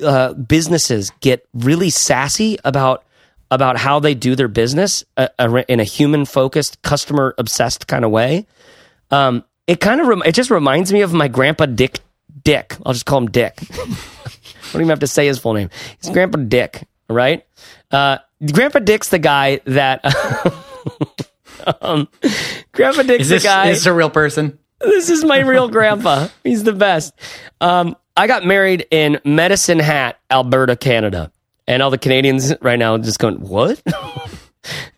uh, 0.05 0.35
businesses 0.35 1.11
get 1.21 1.47
really 1.55 1.91
sassy 1.91 2.59
about 2.65 3.05
about 3.51 3.79
how 3.79 4.01
they 4.01 4.15
do 4.15 4.35
their 4.35 4.49
business 4.49 5.05
uh, 5.17 5.29
in 5.69 5.79
a 5.79 5.85
human 5.85 6.25
focused 6.25 6.83
customer 6.83 7.35
obsessed 7.39 7.87
kind 7.87 8.05
of 8.05 8.11
way 8.11 8.47
um, 9.11 9.45
it 9.67 9.81
kind 9.81 10.01
of 10.01 10.07
rem- 10.09 10.23
it 10.27 10.33
just 10.33 10.51
reminds 10.51 10.93
me 10.93 11.01
of 11.01 11.13
my 11.13 11.29
grandpa 11.29 11.67
Dick 11.67 12.01
Dick. 12.47 12.77
I'll 12.87 12.93
just 12.93 13.07
call 13.07 13.19
him 13.19 13.27
Dick. 13.27 13.59
I 13.73 14.73
don't 14.73 14.83
even 14.83 14.89
have 14.91 15.01
to 15.01 15.09
say 15.09 15.27
his 15.27 15.37
full 15.37 15.53
name. 15.53 15.69
He's 16.01 16.11
Grandpa 16.11 16.39
Dick, 16.39 16.87
right? 17.11 17.45
Uh, 17.91 18.19
Grandpa 18.53 18.79
Dick's 18.79 19.09
the 19.09 19.19
guy 19.19 19.61
that. 19.65 20.05
um, 21.81 22.07
Grandpa 22.71 23.03
Dick's 23.03 23.23
is 23.23 23.29
this, 23.29 23.43
the 23.43 23.49
guy. 23.49 23.71
Is 23.71 23.79
this 23.79 23.87
a 23.87 23.93
real 23.93 24.11
person? 24.11 24.61
This 24.79 25.11
is 25.11 25.25
my 25.25 25.41
real 25.41 25.69
grandpa. 25.69 26.29
He's 26.45 26.63
the 26.63 26.73
best. 26.73 27.15
Um, 27.61 27.97
I 28.17 28.29
got 28.29 28.45
married 28.45 28.87
in 28.93 29.21
Medicine 29.25 29.81
Hat, 29.81 30.21
Alberta, 30.31 30.77
Canada, 30.77 31.33
and 31.67 31.83
all 31.83 31.91
the 31.91 31.99
Canadians 31.99 32.55
right 32.63 32.79
now 32.79 32.97
just 32.99 33.19
going, 33.19 33.41
"What?" 33.41 33.83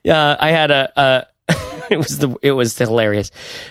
yeah, 0.05 0.37
I 0.39 0.51
had 0.51 0.71
a, 0.71 0.93
a 1.01 1.27
it 1.91 1.97
was 1.97 2.19
the 2.19 2.37
it 2.43 2.53
was 2.53 2.77
hilarious. 2.77 3.31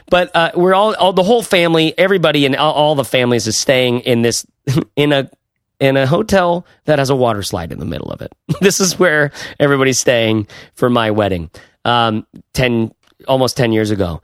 But 0.10 0.36
uh, 0.36 0.52
we're 0.56 0.74
all, 0.74 0.96
all 0.96 1.14
the 1.14 1.24
whole 1.24 1.44
family, 1.44 1.98
everybody 1.98 2.46
and 2.46 2.56
all, 2.56 2.74
all 2.74 2.96
the 2.96 3.06
families 3.06 3.48
is 3.48 3.58
staying 3.58 4.02
in 4.02 4.22
this 4.22 4.46
in 4.96 5.14
a 5.14 5.30
in 5.80 5.96
a 5.96 6.08
hotel 6.08 6.66
that 6.86 6.98
has 7.00 7.10
a 7.10 7.16
water 7.16 7.44
slide 7.44 7.72
in 7.72 7.80
the 7.80 7.86
middle 7.86 8.12
of 8.12 8.22
it. 8.22 8.34
this 8.62 8.80
is 8.80 8.98
where 8.98 9.32
everybody's 9.60 10.00
staying 10.00 10.48
for 10.74 10.90
my 10.90 11.12
wedding. 11.12 11.50
Um, 11.86 12.26
ten 12.54 12.92
almost 13.28 13.58
ten 13.58 13.72
years 13.72 13.92
ago. 13.92 14.22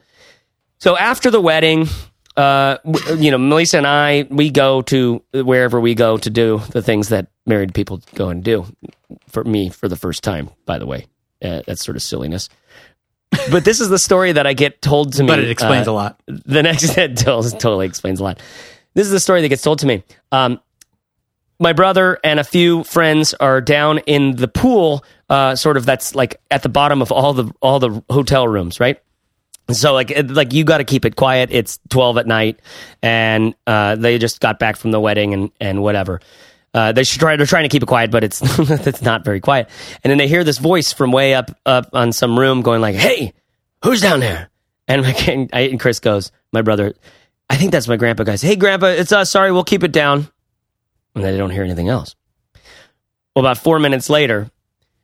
So 0.79 0.97
after 0.97 1.31
the 1.31 1.39
wedding, 1.39 1.87
uh, 2.35 2.77
you 3.15 3.31
know, 3.31 3.37
Melissa 3.37 3.77
and 3.77 3.87
I, 3.87 4.27
we 4.29 4.49
go 4.49 4.81
to 4.83 5.23
wherever 5.33 5.79
we 5.79 5.95
go 5.95 6.17
to 6.17 6.29
do 6.29 6.59
the 6.71 6.81
things 6.81 7.09
that 7.09 7.27
married 7.45 7.73
people 7.73 8.01
go 8.15 8.29
and 8.29 8.43
do. 8.43 8.65
For 9.29 9.43
me, 9.43 9.69
for 9.69 9.87
the 9.87 9.95
first 9.95 10.23
time, 10.23 10.49
by 10.65 10.79
the 10.79 10.85
way, 10.85 11.05
uh, 11.41 11.61
that's 11.65 11.85
sort 11.85 11.95
of 11.95 12.01
silliness 12.01 12.49
but 13.51 13.65
this 13.65 13.81
is 13.81 13.89
the 13.89 13.99
story 13.99 14.31
that 14.31 14.47
I 14.47 14.53
get 14.53 14.81
told 14.81 15.13
to 15.13 15.23
me. 15.23 15.27
But 15.27 15.39
it 15.39 15.49
explains 15.49 15.87
uh, 15.87 15.91
a 15.91 15.93
lot. 15.93 16.21
The 16.27 16.63
next 16.63 16.93
tells 17.17 17.51
totally 17.53 17.85
explains 17.85 18.19
a 18.19 18.23
lot. 18.23 18.41
This 18.93 19.05
is 19.07 19.11
the 19.11 19.19
story 19.19 19.41
that 19.41 19.49
gets 19.49 19.63
told 19.63 19.79
to 19.79 19.87
me. 19.87 20.03
Um, 20.31 20.59
my 21.59 21.73
brother 21.73 22.19
and 22.23 22.39
a 22.39 22.43
few 22.43 22.83
friends 22.83 23.33
are 23.35 23.61
down 23.61 23.99
in 23.99 24.35
the 24.35 24.47
pool, 24.47 25.03
uh, 25.29 25.55
sort 25.55 25.77
of 25.77 25.85
that's 25.85 26.15
like 26.15 26.39
at 26.51 26.63
the 26.63 26.69
bottom 26.69 27.01
of 27.01 27.11
all 27.11 27.33
the 27.33 27.51
all 27.61 27.79
the 27.79 28.03
hotel 28.09 28.47
rooms, 28.47 28.79
right? 28.79 29.01
So 29.71 29.93
like 29.93 30.11
like 30.29 30.53
you 30.53 30.63
got 30.63 30.79
to 30.79 30.83
keep 30.83 31.05
it 31.05 31.15
quiet. 31.15 31.49
It's 31.51 31.79
twelve 31.89 32.17
at 32.17 32.27
night, 32.27 32.59
and 33.01 33.55
uh, 33.65 33.95
they 33.95 34.17
just 34.17 34.41
got 34.41 34.59
back 34.59 34.75
from 34.75 34.91
the 34.91 34.99
wedding 34.99 35.33
and 35.33 35.51
and 35.59 35.81
whatever. 35.81 36.19
Uh, 36.73 36.91
they 36.91 37.03
should 37.03 37.19
try. 37.19 37.35
They're 37.35 37.45
trying 37.45 37.63
to 37.63 37.69
keep 37.69 37.83
it 37.83 37.87
quiet, 37.87 38.09
but 38.09 38.23
it's 38.23 38.41
it's 38.87 39.01
not 39.01 39.23
very 39.23 39.39
quiet. 39.39 39.69
And 40.03 40.09
then 40.09 40.17
they 40.17 40.27
hear 40.27 40.43
this 40.43 40.57
voice 40.57 40.91
from 40.91 41.11
way 41.11 41.35
up 41.35 41.55
up 41.65 41.89
on 41.93 42.11
some 42.11 42.37
room 42.37 42.61
going 42.61 42.81
like, 42.81 42.95
"Hey, 42.95 43.33
who's 43.83 44.01
down 44.01 44.19
there?" 44.19 44.49
And, 44.87 45.03
my, 45.03 45.11
and 45.53 45.79
Chris 45.79 45.99
goes, 45.99 46.31
"My 46.51 46.61
brother." 46.61 46.95
I 47.49 47.55
think 47.55 47.71
that's 47.71 47.87
my 47.87 47.97
grandpa. 47.97 48.23
Guys, 48.23 48.41
hey 48.41 48.55
grandpa, 48.55 48.87
it's 48.87 49.11
us. 49.11 49.29
Sorry, 49.29 49.51
we'll 49.51 49.63
keep 49.63 49.83
it 49.83 49.91
down. 49.91 50.27
And 51.13 51.23
they 51.23 51.37
don't 51.37 51.51
hear 51.51 51.63
anything 51.63 51.89
else. 51.89 52.15
Well, 53.35 53.45
about 53.45 53.59
four 53.59 53.77
minutes 53.77 54.09
later, 54.09 54.49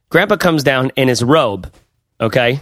grandpa 0.09 0.37
comes 0.37 0.63
down 0.63 0.91
in 0.95 1.07
his 1.07 1.23
robe, 1.23 1.71
okay, 2.19 2.61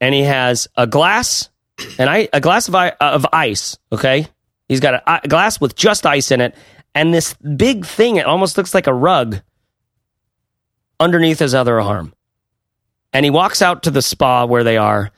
and 0.00 0.14
he 0.14 0.22
has 0.22 0.68
a 0.76 0.86
glass, 0.86 1.50
and 1.98 2.08
I 2.08 2.28
a 2.32 2.40
glass 2.40 2.68
of, 2.68 2.74
of 2.74 3.26
ice, 3.32 3.76
okay. 3.92 4.28
He's 4.68 4.80
got 4.80 4.94
a, 4.94 5.20
a 5.24 5.28
glass 5.28 5.60
with 5.60 5.74
just 5.74 6.06
ice 6.06 6.30
in 6.30 6.40
it, 6.40 6.54
and 6.94 7.12
this 7.12 7.34
big 7.34 7.84
thing, 7.86 8.16
it 8.16 8.26
almost 8.26 8.56
looks 8.56 8.74
like 8.74 8.86
a 8.86 8.94
rug 8.94 9.40
underneath 11.00 11.38
his 11.38 11.54
other 11.54 11.80
arm. 11.80 12.14
And 13.12 13.24
he 13.24 13.30
walks 13.30 13.62
out 13.62 13.84
to 13.84 13.90
the 13.90 14.02
spa 14.02 14.44
where 14.44 14.64
they 14.64 14.76
are 14.76 15.10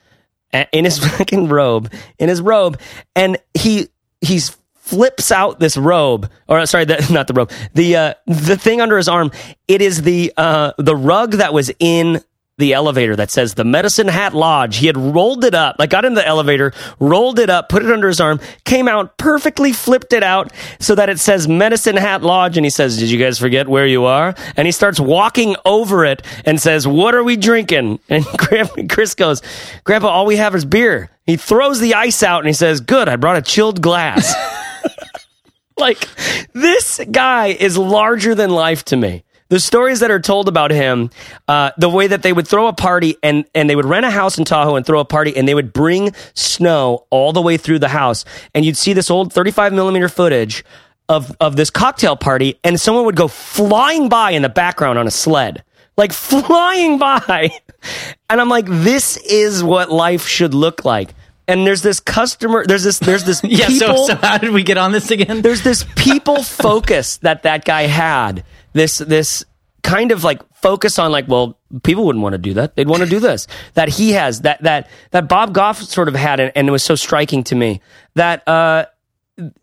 in 0.72 0.84
his 0.84 0.98
fucking 1.16 1.48
robe, 1.48 1.92
in 2.18 2.28
his 2.28 2.40
robe, 2.40 2.80
and 3.14 3.38
he 3.54 3.88
he's 4.20 4.56
flips 4.74 5.30
out 5.30 5.60
this 5.60 5.76
robe, 5.76 6.28
or 6.48 6.66
sorry, 6.66 6.84
the, 6.84 7.06
not 7.12 7.28
the 7.28 7.34
robe, 7.34 7.50
the 7.74 7.96
uh, 7.96 8.14
the 8.26 8.56
thing 8.56 8.80
under 8.80 8.96
his 8.96 9.08
arm. 9.08 9.30
It 9.68 9.82
is 9.82 10.02
the 10.02 10.32
uh, 10.36 10.72
the 10.78 10.96
rug 10.96 11.32
that 11.32 11.54
was 11.54 11.70
in 11.78 12.20
the 12.60 12.74
elevator 12.74 13.16
that 13.16 13.30
says 13.30 13.54
the 13.54 13.64
Medicine 13.64 14.06
Hat 14.06 14.34
Lodge. 14.34 14.76
He 14.76 14.86
had 14.86 14.96
rolled 14.96 15.44
it 15.44 15.54
up, 15.54 15.76
like 15.78 15.90
got 15.90 16.04
in 16.04 16.14
the 16.14 16.26
elevator, 16.26 16.72
rolled 17.00 17.40
it 17.40 17.50
up, 17.50 17.68
put 17.68 17.84
it 17.84 17.90
under 17.90 18.06
his 18.06 18.20
arm, 18.20 18.38
came 18.64 18.86
out, 18.86 19.18
perfectly 19.18 19.72
flipped 19.72 20.12
it 20.12 20.22
out 20.22 20.52
so 20.78 20.94
that 20.94 21.08
it 21.08 21.18
says 21.18 21.48
Medicine 21.48 21.96
Hat 21.96 22.22
Lodge. 22.22 22.56
And 22.56 22.64
he 22.64 22.70
says, 22.70 22.98
Did 22.98 23.10
you 23.10 23.18
guys 23.18 23.38
forget 23.38 23.66
where 23.66 23.86
you 23.86 24.04
are? 24.04 24.34
And 24.56 24.66
he 24.66 24.72
starts 24.72 25.00
walking 25.00 25.56
over 25.64 26.04
it 26.04 26.22
and 26.44 26.60
says, 26.60 26.86
What 26.86 27.16
are 27.16 27.24
we 27.24 27.36
drinking? 27.36 27.98
And 28.10 28.90
Chris 28.90 29.14
goes, 29.14 29.42
Grandpa, 29.84 30.08
all 30.08 30.26
we 30.26 30.36
have 30.36 30.54
is 30.54 30.64
beer. 30.64 31.10
He 31.24 31.36
throws 31.36 31.80
the 31.80 31.94
ice 31.94 32.22
out 32.22 32.40
and 32.40 32.46
he 32.46 32.52
says, 32.52 32.80
Good, 32.80 33.08
I 33.08 33.16
brought 33.16 33.36
a 33.36 33.42
chilled 33.42 33.80
glass. 33.80 34.34
like, 35.78 36.06
this 36.52 37.00
guy 37.10 37.48
is 37.48 37.78
larger 37.78 38.34
than 38.34 38.50
life 38.50 38.84
to 38.86 38.96
me 38.96 39.24
the 39.50 39.60
stories 39.60 40.00
that 40.00 40.10
are 40.10 40.20
told 40.20 40.48
about 40.48 40.70
him, 40.70 41.10
uh, 41.46 41.72
the 41.76 41.90
way 41.90 42.06
that 42.06 42.22
they 42.22 42.32
would 42.32 42.48
throw 42.48 42.66
a 42.68 42.72
party 42.72 43.16
and, 43.22 43.44
and 43.54 43.68
they 43.68 43.76
would 43.76 43.84
rent 43.84 44.06
a 44.06 44.10
house 44.10 44.38
in 44.38 44.44
Tahoe 44.44 44.76
and 44.76 44.86
throw 44.86 45.00
a 45.00 45.04
party 45.04 45.36
and 45.36 45.46
they 45.46 45.54
would 45.54 45.72
bring 45.72 46.14
snow 46.34 47.06
all 47.10 47.32
the 47.32 47.42
way 47.42 47.56
through 47.56 47.80
the 47.80 47.88
house. 47.88 48.24
And 48.54 48.64
you'd 48.64 48.76
see 48.76 48.94
this 48.94 49.10
old 49.10 49.32
35 49.32 49.72
millimeter 49.74 50.08
footage 50.08 50.64
of 51.10 51.36
of 51.40 51.56
this 51.56 51.70
cocktail 51.70 52.16
party, 52.16 52.58
and 52.62 52.80
someone 52.80 53.04
would 53.04 53.16
go 53.16 53.26
flying 53.26 54.08
by 54.08 54.30
in 54.30 54.42
the 54.42 54.48
background 54.48 54.96
on 54.98 55.08
a 55.08 55.10
sled, 55.10 55.64
like 55.96 56.12
flying 56.14 56.98
by, 56.98 57.50
and 58.30 58.40
I'm 58.40 58.48
like, 58.48 58.66
this 58.66 59.16
is 59.16 59.62
what 59.62 59.90
life 59.90 60.26
should 60.26 60.54
look 60.54 60.84
like. 60.84 61.12
And 61.48 61.66
there's 61.66 61.82
this 61.82 61.98
customer, 61.98 62.64
there's 62.64 62.84
this, 62.84 63.00
there's 63.00 63.24
this 63.24 63.42
Yeah. 63.44 63.68
So, 63.70 64.06
so 64.06 64.14
how 64.14 64.38
did 64.38 64.52
we 64.52 64.62
get 64.62 64.78
on 64.78 64.92
this 64.92 65.10
again? 65.10 65.42
there's 65.42 65.62
this 65.62 65.84
people 65.96 66.42
focus 66.44 67.16
that 67.18 67.42
that 67.42 67.64
guy 67.64 67.82
had. 67.82 68.44
This 68.72 68.98
this 68.98 69.44
kind 69.82 70.12
of 70.12 70.24
like 70.24 70.40
focus 70.54 70.98
on 70.98 71.10
like, 71.10 71.26
well, 71.26 71.58
people 71.82 72.04
wouldn't 72.04 72.22
want 72.22 72.34
to 72.34 72.38
do 72.38 72.54
that. 72.54 72.76
They'd 72.76 72.88
want 72.88 73.02
to 73.02 73.08
do 73.08 73.18
this. 73.20 73.46
That 73.74 73.88
he 73.88 74.12
has 74.12 74.42
that 74.42 74.62
that 74.62 74.88
that 75.10 75.28
Bob 75.28 75.52
Goff 75.54 75.80
sort 75.82 76.08
of 76.08 76.14
had, 76.14 76.40
and 76.40 76.68
it 76.68 76.70
was 76.70 76.82
so 76.82 76.94
striking 76.94 77.42
to 77.44 77.54
me 77.54 77.80
that 78.14 78.46
uh 78.46 78.86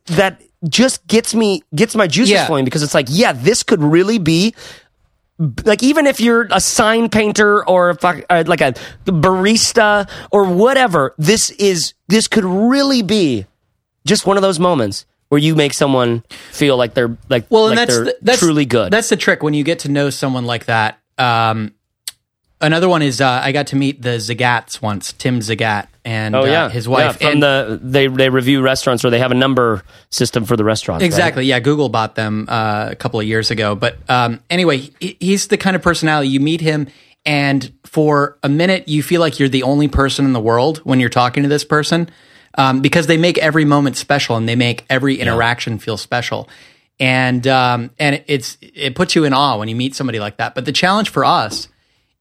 that 0.06 0.42
just 0.68 1.06
gets 1.08 1.36
me 1.36 1.62
gets 1.76 1.96
my 1.96 2.08
juices 2.08 2.32
Yeah. 2.32 2.48
flowing 2.48 2.66
because 2.66 2.82
it's 2.84 2.94
like, 2.96 3.08
yeah, 3.10 3.32
this 3.34 3.64
could 3.64 3.82
really 3.82 4.18
be 4.18 4.56
like 5.66 5.84
even 5.84 6.08
if 6.08 6.20
you're 6.20 6.48
a 6.50 6.60
sign 6.60 7.10
painter 7.10 7.68
or 7.70 7.92
a, 7.92 8.24
uh, 8.30 8.44
like 8.48 8.62
a 8.62 8.74
barista 9.06 10.10
or 10.32 10.46
whatever, 10.46 11.14
this 11.18 11.52
is 11.52 11.94
this 12.08 12.28
could 12.28 12.44
really 12.46 13.04
be 13.04 13.46
just 14.06 14.26
one 14.26 14.38
of 14.38 14.42
those 14.42 14.60
moments 14.60 15.06
where 15.30 15.40
you 15.40 15.56
make 15.56 15.74
someone 15.74 16.24
feel 16.52 16.78
like 16.78 16.94
they're 16.94 17.18
like 17.30 17.46
well, 17.50 17.68
and 17.68 17.76
like 17.78 17.88
that's 17.88 17.96
they're 17.98 18.06
the- 18.06 18.18
that's 18.22 18.40
truly 18.40 18.66
good. 18.66 18.92
That's 18.92 19.10
the 19.10 19.18
trick 19.18 19.44
when 19.44 19.54
you 19.54 19.64
get 19.64 19.80
to 19.80 19.90
know 19.90 20.10
someone 20.10 20.46
like 20.46 20.66
that. 20.66 21.00
Um, 21.18 21.74
another 22.62 22.90
one 22.90 23.02
is 23.02 23.22
uh, 23.22 23.42
I 23.44 23.52
got 23.52 23.68
to 23.68 23.76
meet 23.76 24.02
the 24.02 24.18
Zagats 24.18 24.82
once, 24.82 25.14
Tim 25.14 25.40
Zagat 25.40 25.88
and 26.06 26.36
oh 26.36 26.46
yeah, 26.46 26.66
uh, 26.66 26.70
his 26.70 26.88
wife. 26.88 27.18
Yeah, 27.22 27.28
from 27.32 27.32
And- 27.34 27.44
the 27.44 27.80
they 27.84 28.08
they 28.08 28.30
review 28.30 28.62
restaurants 28.62 29.04
or 29.04 29.10
they 29.10 29.20
have 29.20 29.32
a 29.32 29.36
number 29.36 29.84
system 30.10 30.46
for 30.46 30.56
the 30.56 30.64
restaurants. 30.64 31.02
right? 31.02 31.06
Exactly. 31.08 31.46
Yeah, 31.46 31.60
Google 31.60 31.90
bought 31.90 32.16
them 32.16 32.46
uh, 32.50 32.88
a 32.92 32.96
couple 32.96 33.20
of 33.20 33.26
years 33.26 33.52
ago. 33.52 33.76
But 33.76 33.98
um, 34.10 34.40
anyway, 34.50 34.90
he's 35.00 35.48
the 35.48 35.58
kind 35.58 35.76
of 35.76 35.82
personality 35.82 36.30
you 36.30 36.40
meet 36.40 36.62
him, 36.62 36.88
and 37.26 37.72
for 37.86 38.38
a 38.44 38.50
minute 38.50 38.88
you 38.88 39.04
feel 39.04 39.22
like 39.22 39.40
you're 39.40 39.50
the 39.50 39.64
only 39.64 39.88
person 39.88 40.26
in 40.26 40.34
the 40.34 40.40
world 40.40 40.78
when 40.80 41.00
you're 41.00 41.10
talking 41.10 41.44
to 41.44 41.50
this 41.50 41.64
person, 41.66 42.10
um, 42.58 42.82
because 42.82 43.08
they 43.08 43.18
make 43.18 43.38
every 43.38 43.66
moment 43.66 43.96
special 43.98 44.36
and 44.36 44.48
they 44.50 44.56
make 44.56 44.86
every 44.90 45.16
interaction 45.16 45.78
feel 45.80 45.98
special, 45.98 46.50
and 47.00 47.46
um, 47.48 47.92
and 48.00 48.24
it's 48.28 48.58
it 48.62 48.96
puts 48.96 49.16
you 49.16 49.24
in 49.24 49.34
awe 49.34 49.58
when 49.58 49.68
you 49.70 49.76
meet 49.76 49.96
somebody 49.96 50.20
like 50.20 50.38
that. 50.38 50.56
But 50.56 50.66
the 50.66 50.72
challenge 50.72 51.10
for 51.10 51.24
us 51.24 51.68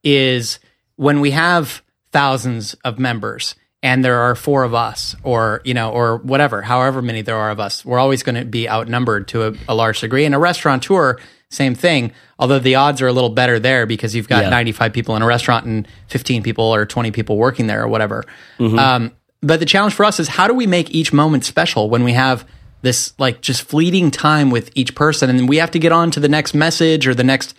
is 0.05 0.59
when 0.97 1.21
we 1.21 1.33
have 1.33 1.83
thousands 2.13 2.75
of 2.85 2.99
members 2.99 3.55
and 3.83 4.05
there 4.05 4.19
are 4.21 4.35
four 4.35 4.63
of 4.65 4.73
us 4.75 5.15
or 5.23 5.61
you 5.65 5.75
know 5.75 5.91
or 5.91 6.19
whatever 6.19 6.63
however 6.63 7.03
many 7.03 7.21
there 7.21 7.37
are 7.37 7.51
of 7.51 7.61
us 7.61 7.85
we're 7.85 7.99
always 7.99 8.23
going 8.23 8.35
to 8.37 8.45
be 8.45 8.69
outnumbered 8.69 9.29
to 9.29 9.49
a, 9.49 9.53
a 9.69 9.75
large 9.75 10.01
degree. 10.01 10.25
And 10.25 10.35
a 10.35 10.39
restaurateur 10.39 11.19
same 11.51 11.75
thing 11.75 12.13
although 12.39 12.59
the 12.59 12.75
odds 12.77 13.03
are 13.03 13.07
a 13.09 13.13
little 13.13 13.29
better 13.31 13.59
there 13.59 13.85
because 13.87 14.15
you've 14.15 14.29
got 14.29 14.45
Yeah. 14.45 14.51
95 14.51 14.93
people 14.93 15.15
in 15.17 15.23
a 15.23 15.27
restaurant 15.27 15.67
and 15.67 15.87
15 16.09 16.43
people 16.43 16.65
or 16.75 16.87
20 16.87 17.11
people 17.11 17.37
working 17.37 17.67
there 17.67 17.83
or 17.83 17.89
whatever. 17.89 18.25
Um, 18.59 19.13
but 19.41 19.61
the 19.61 19.67
challenge 19.67 19.95
for 19.95 20.05
us 20.05 20.19
is 20.21 20.29
how 20.29 20.47
do 20.47 20.55
we 20.55 20.67
make 20.67 20.91
each 20.91 21.13
moment 21.13 21.45
special 21.45 21.89
when 21.91 22.05
we 22.05 22.13
have 22.13 22.47
this 22.83 23.15
like 23.19 23.41
just 23.41 23.63
fleeting 23.63 24.11
time 24.11 24.51
with 24.51 24.71
each 24.75 24.95
person 24.95 25.31
and 25.31 25.49
we 25.49 25.57
have 25.57 25.71
to 25.71 25.79
get 25.79 25.93
on 25.93 26.11
to 26.11 26.21
the 26.21 26.29
next 26.29 26.55
message 26.55 27.07
or 27.07 27.15
the 27.15 27.25
next 27.25 27.55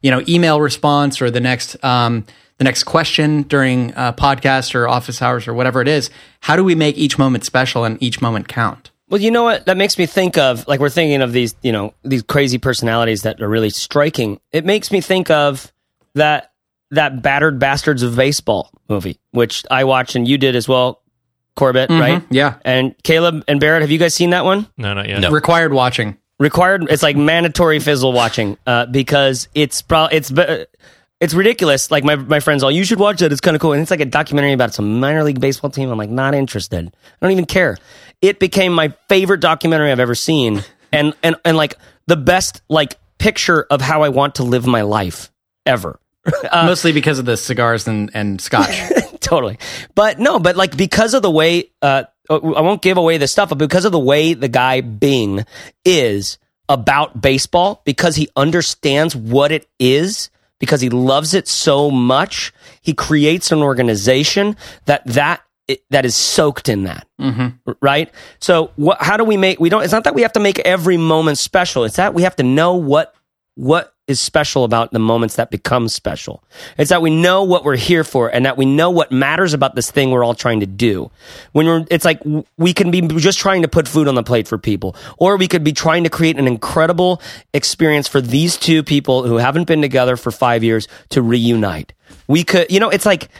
you 0.00 0.10
know 0.10 0.22
email 0.28 0.60
response 0.60 1.20
or 1.22 1.30
the 1.30 1.40
next 1.40 1.82
um, 1.84 2.24
the 2.58 2.64
next 2.64 2.84
question 2.84 3.42
during 3.42 3.92
uh, 3.94 4.12
podcast 4.12 4.74
or 4.74 4.88
office 4.88 5.20
hours 5.20 5.46
or 5.46 5.54
whatever 5.54 5.80
it 5.80 5.88
is 5.88 6.10
how 6.40 6.56
do 6.56 6.64
we 6.64 6.74
make 6.74 6.96
each 6.96 7.18
moment 7.18 7.44
special 7.44 7.84
and 7.84 8.02
each 8.02 8.20
moment 8.20 8.48
count 8.48 8.90
Well, 9.08 9.20
you 9.20 9.30
know 9.30 9.44
what? 9.44 9.66
That 9.66 9.76
makes 9.76 9.98
me 9.98 10.06
think 10.06 10.38
of 10.38 10.66
like 10.66 10.80
we're 10.80 10.88
thinking 10.88 11.20
of 11.22 11.32
these, 11.32 11.54
you 11.62 11.72
know, 11.72 11.92
these 12.02 12.22
crazy 12.22 12.58
personalities 12.58 13.22
that 13.22 13.40
are 13.42 13.48
really 13.48 13.70
striking. 13.70 14.40
It 14.50 14.64
makes 14.64 14.90
me 14.90 15.00
think 15.00 15.30
of 15.30 15.72
that 16.14 16.52
that 16.90 17.22
battered 17.22 17.58
bastards 17.58 18.02
of 18.02 18.16
baseball 18.16 18.70
movie, 18.88 19.20
which 19.30 19.64
I 19.70 19.84
watched 19.84 20.16
and 20.16 20.26
you 20.26 20.38
did 20.38 20.56
as 20.56 20.66
well, 20.66 21.02
Corbett, 21.56 21.90
right? 21.90 22.22
yeah 22.30 22.56
And 22.64 22.94
Caleb 23.02 23.44
and 23.46 23.60
Barrett, 23.60 23.82
have 23.82 23.90
you 23.90 23.98
guys 23.98 24.14
seen 24.14 24.30
that 24.30 24.44
one? 24.44 24.66
No, 24.76 24.94
not 24.94 25.08
yet. 25.08 25.20
No. 25.20 25.30
required 25.30 25.72
watching 25.72 26.16
Required. 26.40 26.88
It's 26.90 27.02
like 27.02 27.16
mandatory 27.16 27.78
fizzle 27.78 28.12
watching 28.12 28.58
uh, 28.66 28.86
because 28.86 29.48
it's 29.54 29.82
pro- 29.82 30.06
it's 30.06 30.32
uh, 30.32 30.64
it's 31.20 31.32
ridiculous. 31.32 31.92
Like 31.92 32.02
my 32.02 32.16
my 32.16 32.40
friends 32.40 32.64
all, 32.64 32.72
you 32.72 32.82
should 32.82 32.98
watch 32.98 33.22
it. 33.22 33.30
It's 33.30 33.40
kind 33.40 33.54
of 33.54 33.60
cool, 33.60 33.72
and 33.72 33.80
it's 33.80 33.90
like 33.92 34.00
a 34.00 34.04
documentary 34.04 34.52
about 34.52 34.74
some 34.74 34.98
minor 34.98 35.22
league 35.22 35.40
baseball 35.40 35.70
team. 35.70 35.90
I'm 35.90 35.96
like 35.96 36.10
not 36.10 36.34
interested. 36.34 36.88
I 36.88 37.24
don't 37.24 37.30
even 37.30 37.46
care. 37.46 37.78
It 38.20 38.40
became 38.40 38.72
my 38.72 38.92
favorite 39.08 39.40
documentary 39.40 39.92
I've 39.92 40.00
ever 40.00 40.16
seen, 40.16 40.64
and 40.92 41.14
and 41.22 41.36
and 41.44 41.56
like 41.56 41.76
the 42.08 42.16
best 42.16 42.62
like 42.68 42.98
picture 43.18 43.62
of 43.70 43.80
how 43.80 44.02
I 44.02 44.08
want 44.08 44.34
to 44.36 44.42
live 44.42 44.66
my 44.66 44.82
life 44.82 45.30
ever. 45.64 46.00
mostly 46.52 46.90
because 46.90 47.18
of 47.18 47.26
the 47.26 47.36
cigars 47.36 47.86
and, 47.86 48.10
and 48.14 48.40
scotch 48.40 48.80
totally. 49.34 49.58
But 49.94 50.18
no, 50.18 50.38
but 50.38 50.56
like 50.56 50.76
because 50.76 51.14
of 51.14 51.22
the 51.22 51.30
way 51.30 51.70
uh 51.82 52.04
I 52.30 52.38
won't 52.38 52.80
give 52.80 52.96
away 52.96 53.18
the 53.18 53.28
stuff, 53.28 53.50
but 53.50 53.58
because 53.58 53.84
of 53.84 53.92
the 53.92 53.98
way 53.98 54.32
the 54.32 54.48
guy 54.48 54.80
Bing 54.80 55.44
is 55.84 56.38
about 56.70 57.20
baseball, 57.20 57.82
because 57.84 58.16
he 58.16 58.30
understands 58.34 59.14
what 59.14 59.52
it 59.52 59.68
is, 59.78 60.30
because 60.58 60.80
he 60.80 60.88
loves 60.88 61.34
it 61.34 61.46
so 61.46 61.90
much, 61.90 62.52
he 62.80 62.94
creates 62.94 63.52
an 63.52 63.58
organization 63.58 64.56
that 64.86 65.04
that 65.06 65.42
that 65.90 66.04
is 66.04 66.14
soaked 66.14 66.68
in 66.68 66.84
that, 66.84 67.06
mm-hmm. 67.20 67.72
right? 67.80 68.10
So, 68.38 68.70
what? 68.76 68.98
How 69.00 69.16
do 69.16 69.24
we 69.24 69.36
make? 69.36 69.60
We 69.60 69.68
don't. 69.68 69.82
It's 69.82 69.92
not 69.92 70.04
that 70.04 70.14
we 70.14 70.22
have 70.22 70.32
to 70.34 70.40
make 70.40 70.58
every 70.60 70.96
moment 70.96 71.38
special. 71.38 71.84
It's 71.84 71.96
that 71.96 72.14
we 72.14 72.22
have 72.22 72.36
to 72.36 72.42
know 72.42 72.74
what 72.74 73.14
what 73.54 73.93
is 74.06 74.20
special 74.20 74.64
about 74.64 74.90
the 74.90 74.98
moments 74.98 75.36
that 75.36 75.50
become 75.50 75.88
special. 75.88 76.42
It's 76.76 76.90
that 76.90 77.00
we 77.00 77.08
know 77.08 77.44
what 77.44 77.64
we're 77.64 77.76
here 77.76 78.04
for 78.04 78.28
and 78.28 78.44
that 78.44 78.58
we 78.58 78.66
know 78.66 78.90
what 78.90 79.10
matters 79.10 79.54
about 79.54 79.74
this 79.74 79.90
thing 79.90 80.10
we're 80.10 80.24
all 80.24 80.34
trying 80.34 80.60
to 80.60 80.66
do. 80.66 81.10
When 81.52 81.66
we're, 81.66 81.86
it's 81.90 82.04
like 82.04 82.20
we 82.58 82.74
can 82.74 82.90
be 82.90 83.00
just 83.00 83.38
trying 83.38 83.62
to 83.62 83.68
put 83.68 83.88
food 83.88 84.06
on 84.06 84.14
the 84.14 84.22
plate 84.22 84.46
for 84.46 84.58
people, 84.58 84.94
or 85.16 85.36
we 85.36 85.48
could 85.48 85.64
be 85.64 85.72
trying 85.72 86.04
to 86.04 86.10
create 86.10 86.38
an 86.38 86.46
incredible 86.46 87.22
experience 87.54 88.06
for 88.06 88.20
these 88.20 88.58
two 88.58 88.82
people 88.82 89.26
who 89.26 89.38
haven't 89.38 89.66
been 89.66 89.80
together 89.80 90.16
for 90.16 90.30
five 90.30 90.62
years 90.62 90.86
to 91.08 91.22
reunite. 91.22 91.94
We 92.28 92.44
could, 92.44 92.70
you 92.70 92.80
know, 92.80 92.90
it's 92.90 93.06
like, 93.06 93.30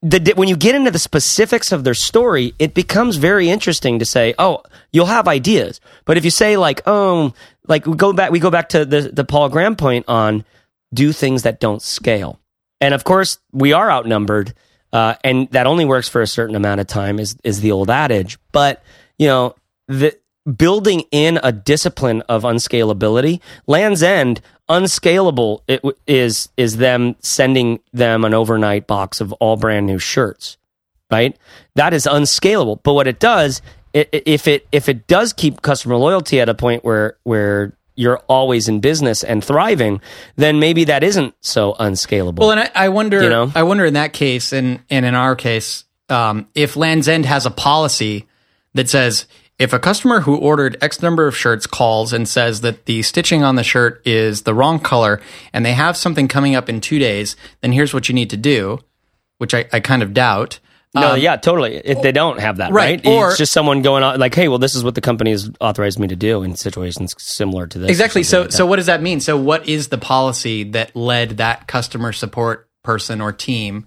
the, 0.00 0.32
when 0.36 0.48
you 0.48 0.56
get 0.56 0.76
into 0.76 0.92
the 0.92 0.98
specifics 0.98 1.72
of 1.72 1.82
their 1.82 1.94
story, 1.94 2.54
it 2.58 2.72
becomes 2.72 3.16
very 3.16 3.50
interesting 3.50 3.98
to 3.98 4.04
say, 4.04 4.32
oh, 4.38 4.62
you'll 4.92 5.06
have 5.06 5.26
ideas. 5.26 5.80
But 6.04 6.16
if 6.16 6.24
you 6.24 6.30
say 6.30 6.56
like, 6.56 6.82
oh, 6.86 7.34
like 7.68 7.86
we 7.86 7.94
go 7.94 8.12
back, 8.12 8.30
we 8.30 8.40
go 8.40 8.50
back 8.50 8.70
to 8.70 8.84
the, 8.84 9.02
the 9.12 9.24
Paul 9.24 9.48
Graham 9.48 9.76
point 9.76 10.06
on 10.08 10.44
do 10.92 11.12
things 11.12 11.42
that 11.42 11.60
don't 11.60 11.82
scale. 11.82 12.40
And 12.80 12.94
of 12.94 13.04
course, 13.04 13.38
we 13.52 13.72
are 13.72 13.90
outnumbered, 13.90 14.54
uh, 14.92 15.14
and 15.22 15.50
that 15.50 15.66
only 15.66 15.84
works 15.84 16.08
for 16.08 16.22
a 16.22 16.26
certain 16.26 16.56
amount 16.56 16.80
of 16.80 16.86
time 16.86 17.18
is 17.18 17.36
is 17.44 17.60
the 17.60 17.72
old 17.72 17.90
adage. 17.90 18.38
But 18.52 18.82
you 19.18 19.26
know, 19.26 19.54
the 19.86 20.16
building 20.56 21.04
in 21.10 21.38
a 21.42 21.52
discipline 21.52 22.22
of 22.22 22.42
unscalability, 22.42 23.40
Lands' 23.66 24.02
End 24.02 24.40
unscalable 24.68 25.64
is 26.06 26.48
is 26.56 26.76
them 26.76 27.16
sending 27.20 27.80
them 27.92 28.24
an 28.24 28.34
overnight 28.34 28.86
box 28.86 29.20
of 29.20 29.32
all 29.34 29.56
brand 29.56 29.86
new 29.86 29.98
shirts, 29.98 30.56
right? 31.10 31.36
That 31.74 31.94
is 31.94 32.06
unscalable. 32.06 32.76
But 32.76 32.94
what 32.94 33.08
it 33.08 33.18
does, 33.18 33.60
if 33.94 34.46
it 34.48 34.66
if 34.72 34.88
it 34.88 35.06
does 35.06 35.32
keep 35.32 35.62
customer 35.62 35.96
loyalty 35.96 36.40
at 36.40 36.48
a 36.48 36.54
point 36.54 36.84
where 36.84 37.16
where 37.24 37.76
you're 37.94 38.18
always 38.28 38.68
in 38.68 38.78
business 38.78 39.24
and 39.24 39.44
thriving, 39.44 40.00
then 40.36 40.60
maybe 40.60 40.84
that 40.84 41.02
isn't 41.02 41.34
so 41.40 41.74
unscalable. 41.80 42.42
well 42.42 42.52
and 42.52 42.60
I, 42.60 42.70
I 42.74 42.88
wonder 42.90 43.20
You 43.22 43.28
know? 43.28 43.50
i 43.54 43.64
wonder 43.64 43.84
in 43.84 43.94
that 43.94 44.12
case 44.12 44.52
and 44.52 44.80
and 44.88 45.04
in 45.04 45.14
our 45.14 45.34
case 45.34 45.84
um, 46.08 46.46
if 46.54 46.76
lands 46.76 47.08
end 47.08 47.26
has 47.26 47.44
a 47.44 47.50
policy 47.50 48.26
that 48.74 48.88
says 48.88 49.26
if 49.58 49.72
a 49.72 49.78
customer 49.80 50.20
who 50.20 50.36
ordered 50.36 50.76
X 50.80 51.02
number 51.02 51.26
of 51.26 51.36
shirts 51.36 51.66
calls 51.66 52.12
and 52.12 52.28
says 52.28 52.60
that 52.60 52.84
the 52.86 53.02
stitching 53.02 53.42
on 53.42 53.56
the 53.56 53.64
shirt 53.64 54.00
is 54.06 54.42
the 54.42 54.54
wrong 54.54 54.78
color 54.78 55.20
and 55.52 55.66
they 55.66 55.72
have 55.72 55.96
something 55.96 56.28
coming 56.28 56.54
up 56.54 56.68
in 56.68 56.80
two 56.80 57.00
days, 57.00 57.34
then 57.60 57.72
here's 57.72 57.92
what 57.92 58.08
you 58.08 58.14
need 58.14 58.30
to 58.30 58.36
do, 58.36 58.78
which 59.38 59.54
I, 59.54 59.66
I 59.72 59.80
kind 59.80 60.02
of 60.02 60.14
doubt. 60.14 60.60
No, 60.94 61.12
Um, 61.12 61.20
yeah, 61.20 61.36
totally. 61.36 61.76
If 61.76 62.00
they 62.02 62.12
don't 62.12 62.40
have 62.40 62.56
that, 62.58 62.72
right, 62.72 63.04
right? 63.04 63.06
or- 63.06 63.28
it's 63.28 63.38
just 63.38 63.52
someone 63.52 63.82
going 63.82 64.02
on 64.02 64.18
like, 64.18 64.34
"Hey, 64.34 64.48
well, 64.48 64.58
this 64.58 64.74
is 64.74 64.82
what 64.82 64.94
the 64.94 65.00
company 65.00 65.30
has 65.32 65.50
authorized 65.60 65.98
me 65.98 66.08
to 66.08 66.16
do 66.16 66.42
in 66.42 66.56
situations 66.56 67.14
similar 67.18 67.66
to 67.66 67.78
this." 67.78 67.90
Exactly. 67.90 68.22
So, 68.22 68.42
like 68.42 68.52
so 68.52 68.64
what 68.66 68.76
does 68.76 68.86
that 68.86 69.02
mean? 69.02 69.20
So, 69.20 69.36
what 69.36 69.68
is 69.68 69.88
the 69.88 69.98
policy 69.98 70.64
that 70.64 70.96
led 70.96 71.36
that 71.38 71.66
customer 71.68 72.12
support 72.12 72.68
person 72.82 73.20
or 73.20 73.32
team 73.32 73.86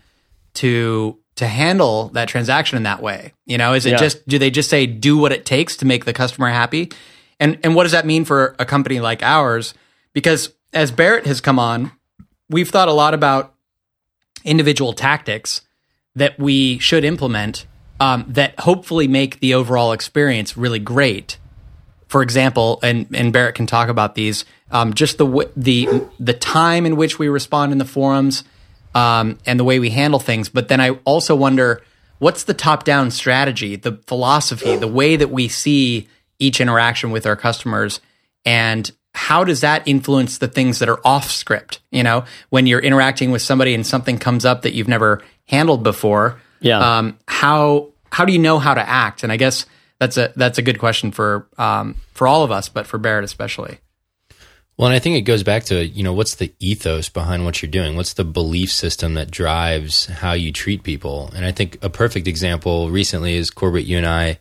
to 0.55 1.17
to 1.37 1.47
handle 1.47 2.09
that 2.09 2.27
transaction 2.27 2.77
in 2.77 2.83
that 2.83 3.01
way? 3.01 3.33
You 3.45 3.57
know, 3.57 3.73
is 3.73 3.85
it 3.85 3.91
Yeah. 3.91 3.97
just 3.97 4.27
do 4.27 4.37
they 4.37 4.51
just 4.51 4.69
say 4.69 4.85
do 4.85 5.17
what 5.17 5.31
it 5.31 5.45
takes 5.45 5.77
to 5.77 5.85
make 5.85 6.05
the 6.05 6.13
customer 6.13 6.49
happy? 6.49 6.91
And 7.39 7.57
and 7.63 7.73
what 7.73 7.83
does 7.83 7.93
that 7.93 8.05
mean 8.05 8.25
for 8.25 8.55
a 8.59 8.65
company 8.65 8.99
like 8.99 9.23
ours? 9.23 9.73
Because 10.13 10.49
as 10.73 10.91
Barrett 10.91 11.25
has 11.25 11.41
come 11.41 11.57
on, 11.57 11.91
we've 12.49 12.69
thought 12.69 12.87
a 12.89 12.93
lot 12.93 13.13
about 13.13 13.53
individual 14.43 14.93
tactics 14.93 15.61
that 16.15 16.37
we 16.39 16.77
should 16.79 17.03
implement 17.03 17.65
um, 17.99 18.25
that 18.27 18.59
hopefully 18.59 19.07
make 19.07 19.39
the 19.39 19.53
overall 19.53 19.91
experience 19.91 20.57
really 20.57 20.79
great 20.79 21.37
for 22.11 22.21
example, 22.21 22.77
and 22.83 23.07
and 23.13 23.31
Barrett 23.31 23.55
can 23.55 23.65
talk 23.65 23.87
about 23.87 24.15
these. 24.15 24.43
Um, 24.69 24.93
just 24.93 25.17
the 25.17 25.49
the 25.55 26.03
the 26.19 26.33
time 26.33 26.85
in 26.85 26.97
which 26.97 27.17
we 27.17 27.29
respond 27.29 27.71
in 27.71 27.77
the 27.77 27.85
forums, 27.85 28.43
um, 28.93 29.37
and 29.45 29.57
the 29.57 29.63
way 29.63 29.79
we 29.79 29.91
handle 29.91 30.19
things. 30.19 30.49
But 30.49 30.67
then 30.67 30.81
I 30.81 30.89
also 31.05 31.37
wonder 31.37 31.81
what's 32.19 32.43
the 32.43 32.53
top 32.53 32.83
down 32.83 33.11
strategy, 33.11 33.77
the 33.77 33.93
philosophy, 34.07 34.75
the 34.75 34.89
way 34.89 35.15
that 35.15 35.29
we 35.29 35.47
see 35.47 36.09
each 36.37 36.59
interaction 36.59 37.11
with 37.11 37.25
our 37.25 37.37
customers, 37.37 38.01
and 38.43 38.91
how 39.13 39.45
does 39.45 39.61
that 39.61 39.87
influence 39.87 40.37
the 40.37 40.49
things 40.49 40.79
that 40.79 40.89
are 40.89 40.99
off 41.07 41.31
script? 41.31 41.79
You 41.91 42.03
know, 42.03 42.25
when 42.49 42.67
you're 42.67 42.81
interacting 42.81 43.31
with 43.31 43.41
somebody 43.41 43.73
and 43.73 43.87
something 43.87 44.17
comes 44.17 44.43
up 44.43 44.63
that 44.63 44.73
you've 44.73 44.89
never 44.89 45.23
handled 45.51 45.83
before. 45.83 46.41
Yeah. 46.61 46.97
Um, 46.97 47.19
how 47.27 47.89
how 48.11 48.25
do 48.25 48.33
you 48.33 48.39
know 48.39 48.57
how 48.57 48.73
to 48.73 48.87
act? 48.87 49.23
And 49.23 49.31
I 49.31 49.37
guess 49.37 49.65
that's 49.99 50.17
a 50.17 50.33
that's 50.35 50.57
a 50.57 50.61
good 50.61 50.79
question 50.79 51.11
for 51.11 51.47
um, 51.57 51.95
for 52.13 52.27
all 52.27 52.43
of 52.43 52.51
us, 52.51 52.69
but 52.69 52.87
for 52.87 52.97
Barrett 52.97 53.25
especially. 53.25 53.79
Well, 54.77 54.87
and 54.87 54.95
I 54.95 54.99
think 54.99 55.17
it 55.17 55.21
goes 55.21 55.43
back 55.43 55.65
to 55.65 55.85
you 55.85 56.03
know 56.03 56.13
what's 56.13 56.35
the 56.35 56.51
ethos 56.59 57.09
behind 57.09 57.45
what 57.45 57.61
you're 57.61 57.69
doing? 57.69 57.95
What's 57.95 58.13
the 58.13 58.23
belief 58.23 58.71
system 58.71 59.13
that 59.15 59.29
drives 59.29 60.05
how 60.05 60.33
you 60.33 60.51
treat 60.51 60.83
people? 60.83 61.31
And 61.35 61.45
I 61.45 61.51
think 61.51 61.77
a 61.83 61.89
perfect 61.89 62.27
example 62.27 62.89
recently 62.89 63.35
is 63.35 63.51
Corbett. 63.51 63.85
You 63.85 63.97
and 63.97 64.07
I 64.07 64.39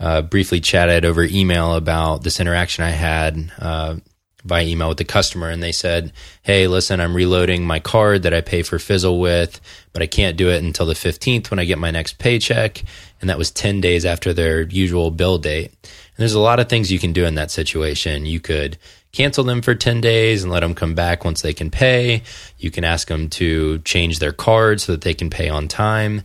uh, 0.00 0.22
briefly 0.22 0.60
chatted 0.60 1.04
over 1.04 1.22
email 1.22 1.74
about 1.74 2.22
this 2.22 2.40
interaction 2.40 2.84
I 2.84 2.90
had. 2.90 3.52
Uh, 3.58 3.96
by 4.46 4.62
email 4.62 4.88
with 4.88 4.98
the 4.98 5.04
customer 5.04 5.50
and 5.50 5.62
they 5.62 5.72
said, 5.72 6.12
Hey, 6.42 6.66
listen, 6.66 7.00
I'm 7.00 7.14
reloading 7.14 7.64
my 7.64 7.80
card 7.80 8.22
that 8.22 8.34
I 8.34 8.40
pay 8.40 8.62
for 8.62 8.78
Fizzle 8.78 9.18
with, 9.18 9.60
but 9.92 10.02
I 10.02 10.06
can't 10.06 10.36
do 10.36 10.50
it 10.50 10.62
until 10.62 10.86
the 10.86 10.94
15th 10.94 11.50
when 11.50 11.58
I 11.58 11.64
get 11.64 11.78
my 11.78 11.90
next 11.90 12.18
paycheck. 12.18 12.82
And 13.20 13.30
that 13.30 13.38
was 13.38 13.50
10 13.50 13.80
days 13.80 14.04
after 14.04 14.32
their 14.32 14.62
usual 14.62 15.10
bill 15.10 15.38
date. 15.38 15.72
And 15.82 16.22
there's 16.22 16.34
a 16.34 16.40
lot 16.40 16.60
of 16.60 16.68
things 16.68 16.92
you 16.92 16.98
can 16.98 17.12
do 17.12 17.24
in 17.24 17.34
that 17.34 17.50
situation. 17.50 18.26
You 18.26 18.40
could 18.40 18.78
cancel 19.12 19.44
them 19.44 19.62
for 19.62 19.74
10 19.74 20.00
days 20.00 20.42
and 20.42 20.52
let 20.52 20.60
them 20.60 20.74
come 20.74 20.94
back 20.94 21.24
once 21.24 21.42
they 21.42 21.54
can 21.54 21.70
pay. 21.70 22.22
You 22.58 22.70
can 22.70 22.84
ask 22.84 23.08
them 23.08 23.28
to 23.30 23.78
change 23.80 24.18
their 24.18 24.32
card 24.32 24.80
so 24.80 24.92
that 24.92 25.02
they 25.02 25.14
can 25.14 25.30
pay 25.30 25.48
on 25.48 25.68
time. 25.68 26.22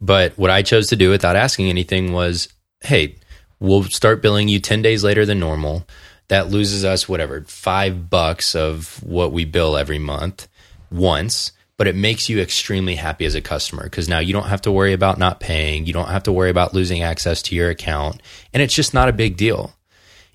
But 0.00 0.36
what 0.36 0.50
I 0.50 0.62
chose 0.62 0.88
to 0.88 0.96
do 0.96 1.10
without 1.10 1.36
asking 1.36 1.68
anything 1.68 2.12
was, 2.12 2.48
Hey, 2.82 3.16
we'll 3.58 3.84
start 3.84 4.22
billing 4.22 4.48
you 4.48 4.60
10 4.60 4.82
days 4.82 5.02
later 5.02 5.24
than 5.24 5.40
normal 5.40 5.86
that 6.28 6.48
loses 6.48 6.84
us 6.84 7.08
whatever 7.08 7.42
five 7.42 8.10
bucks 8.10 8.54
of 8.54 9.02
what 9.02 9.32
we 9.32 9.44
bill 9.44 9.76
every 9.76 9.98
month 9.98 10.48
once 10.90 11.52
but 11.76 11.86
it 11.86 11.94
makes 11.94 12.28
you 12.28 12.40
extremely 12.40 12.94
happy 12.94 13.26
as 13.26 13.34
a 13.34 13.40
customer 13.40 13.84
because 13.84 14.08
now 14.08 14.18
you 14.18 14.32
don't 14.32 14.46
have 14.46 14.62
to 14.62 14.72
worry 14.72 14.92
about 14.92 15.18
not 15.18 15.40
paying 15.40 15.86
you 15.86 15.92
don't 15.92 16.08
have 16.08 16.22
to 16.22 16.32
worry 16.32 16.50
about 16.50 16.74
losing 16.74 17.02
access 17.02 17.42
to 17.42 17.54
your 17.54 17.70
account 17.70 18.20
and 18.52 18.62
it's 18.62 18.74
just 18.74 18.94
not 18.94 19.08
a 19.08 19.12
big 19.12 19.36
deal. 19.36 19.72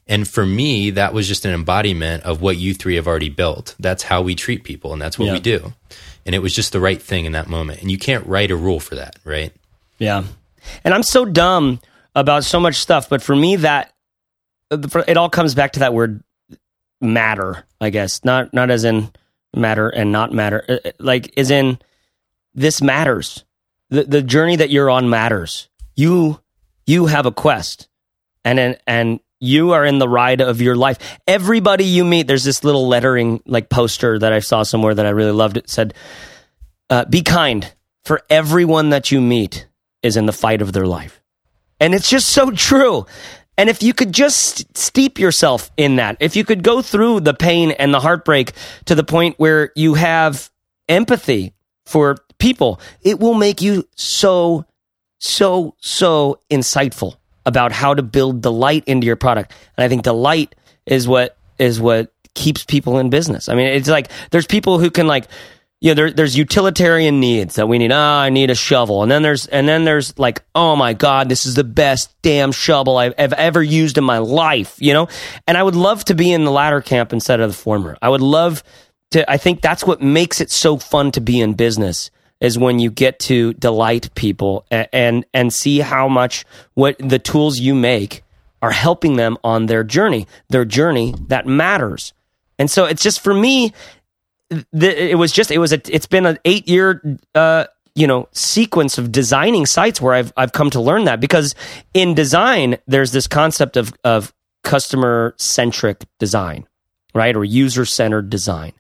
And 0.07 0.27
for 0.27 0.45
me 0.45 0.91
that 0.91 1.13
was 1.13 1.27
just 1.27 1.45
an 1.45 1.53
embodiment 1.53 2.23
of 2.23 2.41
what 2.41 2.57
you 2.57 2.73
three 2.73 2.95
have 2.95 3.07
already 3.07 3.29
built. 3.29 3.75
That's 3.79 4.03
how 4.03 4.21
we 4.21 4.35
treat 4.35 4.63
people 4.63 4.93
and 4.93 5.01
that's 5.01 5.17
what 5.17 5.25
yeah. 5.25 5.33
we 5.33 5.39
do. 5.39 5.73
And 6.25 6.35
it 6.35 6.39
was 6.39 6.53
just 6.53 6.71
the 6.71 6.79
right 6.79 7.01
thing 7.01 7.25
in 7.25 7.31
that 7.31 7.47
moment. 7.47 7.81
And 7.81 7.89
you 7.89 7.97
can't 7.97 8.25
write 8.27 8.51
a 8.51 8.55
rule 8.55 8.79
for 8.79 8.95
that 8.95 9.17
right? 9.23 9.53
Yeah. 9.97 10.23
And 10.83 10.93
i'm 10.93 11.03
so 11.03 11.25
dumb 11.25 11.79
about 12.13 12.43
so 12.43 12.59
much 12.59 12.75
stuff 12.75 13.09
but 13.09 13.21
for 13.21 13.35
me 13.35 13.55
that 13.57 13.93
it 14.71 15.17
all 15.17 15.29
comes 15.29 15.53
back 15.53 15.73
to 15.73 15.79
that 15.79 15.93
word 15.93 16.23
matter, 17.01 17.65
I 17.79 17.89
guess. 17.89 18.23
Not 18.23 18.53
not 18.53 18.71
as 18.71 18.83
in 18.83 19.11
matter 19.53 19.89
and 19.89 20.11
not 20.11 20.31
matter, 20.31 20.63
uh, 20.67 20.77
uh, 20.85 20.91
like 20.99 21.33
as 21.37 21.51
in 21.51 21.79
this 22.53 22.81
matters. 22.81 23.43
The 23.89 24.03
the 24.03 24.21
journey 24.21 24.55
that 24.57 24.69
you're 24.69 24.89
on 24.89 25.09
matters. 25.09 25.69
You 25.95 26.39
you 26.85 27.07
have 27.07 27.25
a 27.25 27.31
quest, 27.31 27.89
and 28.45 28.77
and 28.87 29.19
you 29.39 29.71
are 29.73 29.85
in 29.85 29.99
the 29.99 30.07
ride 30.07 30.39
of 30.39 30.61
your 30.61 30.75
life. 30.75 30.97
Everybody 31.27 31.83
you 31.83 32.05
meet, 32.05 32.27
there's 32.27 32.43
this 32.43 32.63
little 32.63 32.87
lettering 32.87 33.41
like 33.45 33.69
poster 33.69 34.17
that 34.19 34.31
I 34.31 34.39
saw 34.39 34.63
somewhere 34.63 34.95
that 34.95 35.05
I 35.05 35.09
really 35.09 35.31
loved. 35.31 35.57
It 35.57 35.69
said, 35.69 35.93
uh, 36.89 37.05
"Be 37.05 37.21
kind, 37.21 37.73
for 38.05 38.21
everyone 38.29 38.91
that 38.91 39.11
you 39.11 39.19
meet 39.19 39.67
is 40.01 40.15
in 40.15 40.25
the 40.25 40.33
fight 40.33 40.61
of 40.61 40.71
their 40.71 40.87
life," 40.87 41.21
and 41.79 41.93
it's 41.93 42.09
just 42.09 42.29
so 42.29 42.51
true. 42.51 43.05
And 43.61 43.69
if 43.69 43.83
you 43.83 43.93
could 43.93 44.11
just 44.11 44.75
steep 44.75 45.19
yourself 45.19 45.69
in 45.77 45.97
that, 45.97 46.17
if 46.19 46.35
you 46.35 46.43
could 46.43 46.63
go 46.63 46.81
through 46.81 47.19
the 47.19 47.35
pain 47.35 47.69
and 47.69 47.93
the 47.93 47.99
heartbreak 47.99 48.53
to 48.85 48.95
the 48.95 49.03
point 49.03 49.35
where 49.37 49.71
you 49.75 49.93
have 49.93 50.49
empathy 50.89 51.53
for 51.85 52.17
people, 52.39 52.81
it 53.03 53.19
will 53.19 53.35
make 53.35 53.61
you 53.61 53.87
so, 53.95 54.65
so, 55.19 55.75
so 55.79 56.39
insightful 56.49 57.17
about 57.45 57.71
how 57.71 57.93
to 57.93 58.01
build 58.01 58.41
delight 58.41 58.83
into 58.87 59.05
your 59.05 59.15
product. 59.15 59.53
And 59.77 59.85
I 59.85 59.89
think 59.89 60.01
delight 60.01 60.55
is 60.87 61.07
what 61.07 61.37
is 61.59 61.79
what 61.79 62.11
keeps 62.33 62.65
people 62.65 62.97
in 62.97 63.11
business. 63.11 63.47
I 63.47 63.53
mean, 63.53 63.67
it's 63.67 63.87
like 63.87 64.09
there's 64.31 64.47
people 64.47 64.79
who 64.79 64.89
can 64.89 65.05
like 65.05 65.27
you 65.81 65.89
know, 65.89 65.95
there, 65.95 66.11
there's 66.11 66.37
utilitarian 66.37 67.19
needs 67.19 67.55
that 67.55 67.67
we 67.67 67.79
need. 67.79 67.91
Ah, 67.91 68.19
oh, 68.19 68.21
I 68.21 68.29
need 68.29 68.51
a 68.51 68.55
shovel, 68.55 69.01
and 69.01 69.11
then 69.11 69.23
there's 69.23 69.47
and 69.47 69.67
then 69.67 69.83
there's 69.83 70.17
like, 70.19 70.43
oh 70.53 70.75
my 70.75 70.93
god, 70.93 71.27
this 71.27 71.47
is 71.47 71.55
the 71.55 71.63
best 71.63 72.13
damn 72.21 72.51
shovel 72.51 72.97
I've, 72.97 73.15
I've 73.17 73.33
ever 73.33 73.63
used 73.63 73.97
in 73.97 74.03
my 74.03 74.19
life. 74.19 74.75
You 74.79 74.93
know, 74.93 75.07
and 75.47 75.57
I 75.57 75.63
would 75.63 75.75
love 75.75 76.05
to 76.05 76.13
be 76.13 76.31
in 76.31 76.45
the 76.45 76.51
latter 76.51 76.81
camp 76.81 77.11
instead 77.11 77.39
of 77.39 77.49
the 77.49 77.57
former. 77.57 77.97
I 77.99 78.09
would 78.09 78.21
love 78.21 78.63
to. 79.09 79.29
I 79.29 79.37
think 79.37 79.61
that's 79.61 79.83
what 79.83 80.03
makes 80.03 80.39
it 80.39 80.51
so 80.51 80.77
fun 80.77 81.11
to 81.13 81.21
be 81.21 81.41
in 81.41 81.55
business 81.55 82.11
is 82.39 82.59
when 82.59 82.79
you 82.79 82.91
get 82.91 83.17
to 83.19 83.53
delight 83.53 84.13
people 84.13 84.65
and 84.69 84.87
and, 84.93 85.25
and 85.33 85.51
see 85.51 85.79
how 85.79 86.07
much 86.07 86.45
what 86.75 86.95
the 86.99 87.19
tools 87.19 87.59
you 87.59 87.73
make 87.73 88.23
are 88.61 88.71
helping 88.71 89.15
them 89.15 89.35
on 89.43 89.65
their 89.65 89.83
journey, 89.83 90.27
their 90.49 90.65
journey 90.65 91.15
that 91.27 91.47
matters. 91.47 92.13
And 92.59 92.69
so 92.69 92.85
it's 92.85 93.01
just 93.01 93.21
for 93.21 93.33
me, 93.33 93.73
it 94.73 95.17
was 95.17 95.31
just 95.31 95.51
it 95.51 95.57
was 95.57 95.73
a 95.73 95.81
it's 95.93 96.05
been 96.05 96.25
an 96.25 96.37
eight 96.45 96.67
year 96.67 97.01
uh, 97.35 97.65
you 97.95 98.07
know 98.07 98.27
sequence 98.31 98.97
of 98.97 99.11
designing 99.11 99.65
sites 99.65 100.01
where 100.01 100.13
I've 100.13 100.33
I've 100.35 100.51
come 100.51 100.69
to 100.71 100.81
learn 100.81 101.05
that 101.05 101.19
because 101.19 101.55
in 101.93 102.13
design 102.13 102.77
there's 102.87 103.11
this 103.11 103.27
concept 103.27 103.77
of 103.77 103.93
of 104.03 104.33
customer 104.63 105.35
centric 105.37 106.05
design, 106.19 106.67
right, 107.13 107.35
or 107.35 107.43
user 107.43 107.85
centered 107.85 108.29
design. 108.29 108.73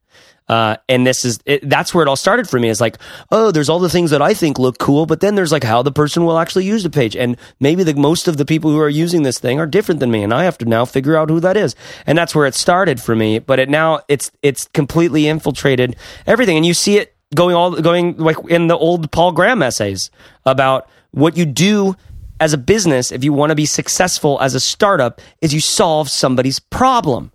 Uh, 0.51 0.75
and 0.89 1.07
this 1.07 1.23
is 1.23 1.39
it, 1.45 1.67
that's 1.69 1.93
where 1.93 2.03
it 2.03 2.09
all 2.09 2.17
started 2.17 2.49
for 2.49 2.59
me. 2.59 2.67
Is 2.67 2.81
like, 2.81 2.97
oh, 3.31 3.51
there's 3.51 3.69
all 3.69 3.79
the 3.79 3.87
things 3.87 4.11
that 4.11 4.21
I 4.21 4.33
think 4.33 4.59
look 4.59 4.79
cool, 4.79 5.05
but 5.05 5.21
then 5.21 5.35
there's 5.35 5.53
like 5.53 5.63
how 5.63 5.81
the 5.81 5.93
person 5.93 6.25
will 6.25 6.37
actually 6.37 6.65
use 6.65 6.83
the 6.83 6.89
page, 6.89 7.15
and 7.15 7.37
maybe 7.61 7.83
the 7.83 7.95
most 7.95 8.27
of 8.27 8.35
the 8.35 8.43
people 8.43 8.69
who 8.69 8.77
are 8.79 8.89
using 8.89 9.23
this 9.23 9.39
thing 9.39 9.61
are 9.61 9.65
different 9.65 10.01
than 10.01 10.11
me, 10.11 10.23
and 10.23 10.33
I 10.33 10.43
have 10.43 10.57
to 10.57 10.65
now 10.65 10.83
figure 10.83 11.15
out 11.15 11.29
who 11.29 11.39
that 11.39 11.55
is. 11.55 11.73
And 12.05 12.17
that's 12.17 12.35
where 12.35 12.45
it 12.45 12.53
started 12.53 13.01
for 13.01 13.15
me. 13.15 13.39
But 13.39 13.59
it 13.59 13.69
now 13.69 14.01
it's 14.09 14.29
it's 14.41 14.67
completely 14.73 15.29
infiltrated 15.29 15.95
everything, 16.27 16.57
and 16.57 16.65
you 16.65 16.73
see 16.73 16.97
it 16.97 17.15
going 17.33 17.55
all 17.55 17.79
going 17.79 18.17
like 18.17 18.35
in 18.49 18.67
the 18.67 18.77
old 18.77 19.09
Paul 19.09 19.31
Graham 19.31 19.63
essays 19.63 20.11
about 20.45 20.89
what 21.11 21.37
you 21.37 21.45
do 21.45 21.95
as 22.41 22.51
a 22.51 22.57
business 22.57 23.13
if 23.13 23.23
you 23.23 23.31
want 23.31 23.51
to 23.51 23.55
be 23.55 23.65
successful 23.65 24.37
as 24.41 24.53
a 24.53 24.59
startup 24.59 25.21
is 25.39 25.53
you 25.53 25.61
solve 25.61 26.09
somebody's 26.09 26.59
problem. 26.59 27.31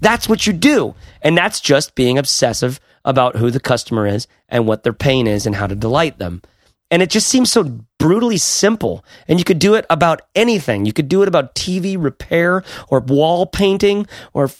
That's 0.00 0.28
what 0.28 0.46
you 0.46 0.52
do. 0.52 0.94
And 1.22 1.36
that's 1.36 1.60
just 1.60 1.94
being 1.94 2.18
obsessive 2.18 2.80
about 3.04 3.36
who 3.36 3.50
the 3.50 3.60
customer 3.60 4.06
is 4.06 4.26
and 4.48 4.66
what 4.66 4.82
their 4.82 4.92
pain 4.92 5.26
is 5.26 5.46
and 5.46 5.56
how 5.56 5.66
to 5.66 5.74
delight 5.74 6.18
them. 6.18 6.42
And 6.90 7.02
it 7.02 7.10
just 7.10 7.28
seems 7.28 7.50
so 7.52 7.64
brutally 7.98 8.38
simple. 8.38 9.04
And 9.26 9.38
you 9.38 9.44
could 9.44 9.58
do 9.58 9.74
it 9.74 9.84
about 9.90 10.22
anything. 10.34 10.86
You 10.86 10.92
could 10.92 11.08
do 11.08 11.22
it 11.22 11.28
about 11.28 11.54
TV 11.54 11.96
repair 12.02 12.64
or 12.88 13.00
wall 13.00 13.44
painting 13.46 14.06
or 14.32 14.50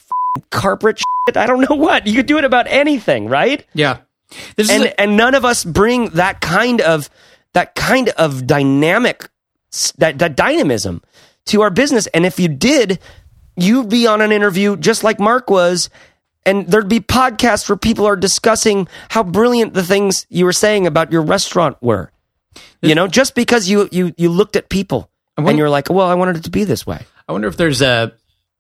carpet 0.51 0.99
shit. 0.99 1.37
I 1.37 1.47
don't 1.47 1.61
know 1.71 1.77
what. 1.77 2.07
You 2.07 2.15
could 2.15 2.27
do 2.27 2.39
it 2.39 2.45
about 2.45 2.67
anything, 2.69 3.29
right? 3.29 3.65
Yeah. 3.75 3.99
and 4.59 4.85
a- 4.85 5.01
and 5.01 5.17
none 5.17 5.35
of 5.35 5.45
us 5.45 5.65
bring 5.65 6.11
that 6.11 6.41
kind 6.41 6.81
of 6.83 7.09
that 7.55 7.75
kind 7.75 8.11
of 8.11 8.47
dynamic 8.47 9.29
that 9.97 10.19
that 10.19 10.37
dynamism 10.37 11.03
to 11.47 11.63
our 11.63 11.71
business. 11.71 12.07
And 12.09 12.27
if 12.27 12.39
you 12.39 12.49
did, 12.49 12.99
you'd 13.59 13.89
be 13.89 14.07
on 14.07 14.21
an 14.21 14.33
interview 14.33 14.77
just 14.77 15.05
like 15.05 15.21
Mark 15.21 15.51
was, 15.51 15.91
and 16.47 16.67
there'd 16.67 16.89
be 16.89 17.01
podcasts 17.01 17.69
where 17.69 17.77
people 17.77 18.07
are 18.07 18.17
discussing 18.17 18.89
how 19.11 19.23
brilliant 19.23 19.75
the 19.75 19.85
things 19.85 20.27
you 20.31 20.45
were 20.45 20.53
saying 20.53 20.87
about 20.87 21.13
your 21.13 21.23
restaurant 21.23 21.77
were. 21.83 22.11
You 22.81 22.95
know, 22.95 23.09
just 23.09 23.35
because 23.35 23.69
you 23.69 23.89
you 23.93 24.15
you 24.17 24.31
looked 24.31 24.57
at 24.57 24.69
people 24.69 25.11
wonder, 25.37 25.51
and 25.51 25.59
you're 25.59 25.71
like, 25.71 25.91
well, 25.91 26.07
I 26.07 26.15
wanted 26.15 26.37
it 26.37 26.45
to 26.45 26.51
be 26.51 26.65
this 26.65 26.87
way. 26.87 27.05
I 27.29 27.33
wonder 27.33 27.49
if 27.49 27.57
there's 27.57 27.83
a 27.83 28.13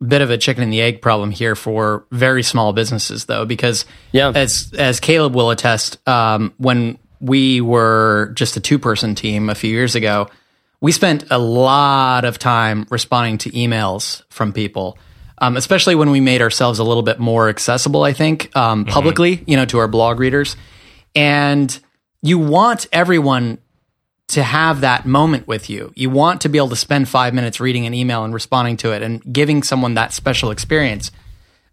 bit 0.06 0.22
of 0.22 0.30
a 0.30 0.38
chicken 0.38 0.62
and 0.62 0.72
the 0.72 0.80
egg 0.80 1.02
problem 1.02 1.30
here 1.30 1.56
for 1.56 2.04
very 2.10 2.42
small 2.42 2.72
businesses, 2.72 3.24
though, 3.26 3.44
because 3.44 3.84
yeah. 4.12 4.32
as 4.34 4.72
as 4.76 5.00
Caleb 5.00 5.34
will 5.34 5.50
attest, 5.50 6.06
um, 6.08 6.52
when 6.58 6.98
we 7.20 7.60
were 7.60 8.32
just 8.34 8.56
a 8.56 8.60
two 8.60 8.78
person 8.78 9.14
team 9.14 9.50
a 9.50 9.54
few 9.54 9.70
years 9.70 9.94
ago, 9.94 10.28
we 10.80 10.92
spent 10.92 11.24
a 11.30 11.38
lot 11.38 12.24
of 12.24 12.38
time 12.38 12.86
responding 12.90 13.38
to 13.38 13.50
emails 13.50 14.22
from 14.30 14.52
people, 14.52 14.98
um, 15.38 15.56
especially 15.56 15.94
when 15.94 16.10
we 16.10 16.20
made 16.20 16.40
ourselves 16.40 16.78
a 16.78 16.84
little 16.84 17.02
bit 17.02 17.18
more 17.18 17.48
accessible, 17.48 18.04
I 18.04 18.12
think, 18.12 18.54
um, 18.56 18.84
mm-hmm. 18.84 18.92
publicly, 18.92 19.42
you 19.46 19.56
know, 19.56 19.64
to 19.66 19.78
our 19.78 19.88
blog 19.88 20.20
readers. 20.20 20.56
And 21.14 21.76
you 22.22 22.38
want 22.38 22.86
everyone 22.92 23.58
to 24.28 24.42
have 24.42 24.82
that 24.82 25.06
moment 25.06 25.48
with 25.48 25.70
you. 25.70 25.92
You 25.96 26.10
want 26.10 26.42
to 26.42 26.48
be 26.48 26.58
able 26.58 26.68
to 26.68 26.76
spend 26.76 27.08
five 27.08 27.32
minutes 27.32 27.60
reading 27.60 27.86
an 27.86 27.94
email 27.94 28.24
and 28.24 28.34
responding 28.34 28.76
to 28.78 28.92
it 28.92 29.02
and 29.02 29.22
giving 29.32 29.62
someone 29.62 29.94
that 29.94 30.12
special 30.12 30.50
experience. 30.50 31.10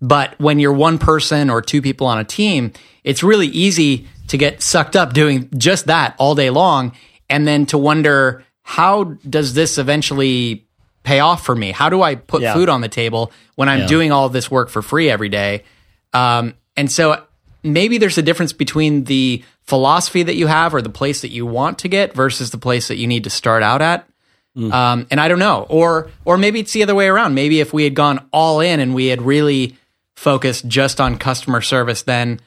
But 0.01 0.39
when 0.39 0.59
you're 0.59 0.73
one 0.73 0.97
person 0.97 1.49
or 1.49 1.61
two 1.61 1.81
people 1.81 2.07
on 2.07 2.17
a 2.17 2.23
team, 2.23 2.71
it's 3.03 3.23
really 3.23 3.47
easy 3.47 4.07
to 4.29 4.37
get 4.37 4.61
sucked 4.61 4.95
up 4.95 5.13
doing 5.13 5.49
just 5.57 5.87
that 5.87 6.15
all 6.17 6.33
day 6.33 6.49
long 6.49 6.93
and 7.29 7.45
then 7.45 7.65
to 7.67 7.77
wonder 7.77 8.44
how 8.67 9.03
does 9.29 9.53
this 9.53 9.77
eventually 9.77 10.65
pay 11.03 11.19
off 11.19 11.45
for 11.45 11.55
me? 11.55 11.71
How 11.71 11.87
do 11.89 12.01
I 12.01 12.15
put 12.15 12.41
Yeah. 12.41 12.53
food 12.55 12.67
on 12.67 12.81
the 12.81 12.87
table 12.89 13.31
when 13.53 13.69
I'm 13.69 13.81
Yeah. 13.81 13.87
doing 13.87 14.11
all 14.11 14.27
this 14.27 14.49
work 14.49 14.69
for 14.69 14.81
free 14.81 15.07
every 15.07 15.29
day? 15.29 15.63
Um, 16.13 16.55
and 16.75 16.91
so 16.91 17.21
maybe 17.63 17.99
there's 17.99 18.17
a 18.17 18.23
difference 18.23 18.53
between 18.53 19.03
the 19.03 19.43
philosophy 19.67 20.23
that 20.23 20.35
you 20.35 20.47
have 20.47 20.73
or 20.73 20.81
the 20.81 20.89
place 20.89 21.21
that 21.21 21.29
you 21.29 21.45
want 21.45 21.77
to 21.79 21.87
get 21.87 22.15
versus 22.15 22.49
the 22.49 22.57
place 22.57 22.87
that 22.87 22.97
you 22.97 23.05
need 23.05 23.23
to 23.25 23.29
start 23.29 23.61
out 23.61 23.81
at. 23.83 24.07
Um, 24.71 25.05
and 25.11 25.19
I 25.19 25.27
don't 25.27 25.39
know, 25.39 25.65
or 25.69 26.09
or 26.23 26.37
maybe 26.37 26.61
it's 26.61 26.71
the 26.71 26.81
other 26.81 26.95
way 26.95 27.07
around. 27.07 27.35
Maybe 27.35 27.59
if 27.59 27.73
we 27.73 27.83
had 27.83 27.93
gone 27.93 28.21
all 28.31 28.61
in 28.61 28.79
and 28.79 28.95
we 28.95 29.07
had 29.07 29.21
really 29.21 29.75
focused 30.15 30.65
just 30.67 31.01
on 31.01 31.17
customer 31.17 31.59
service, 31.61 32.01
then 32.03 32.39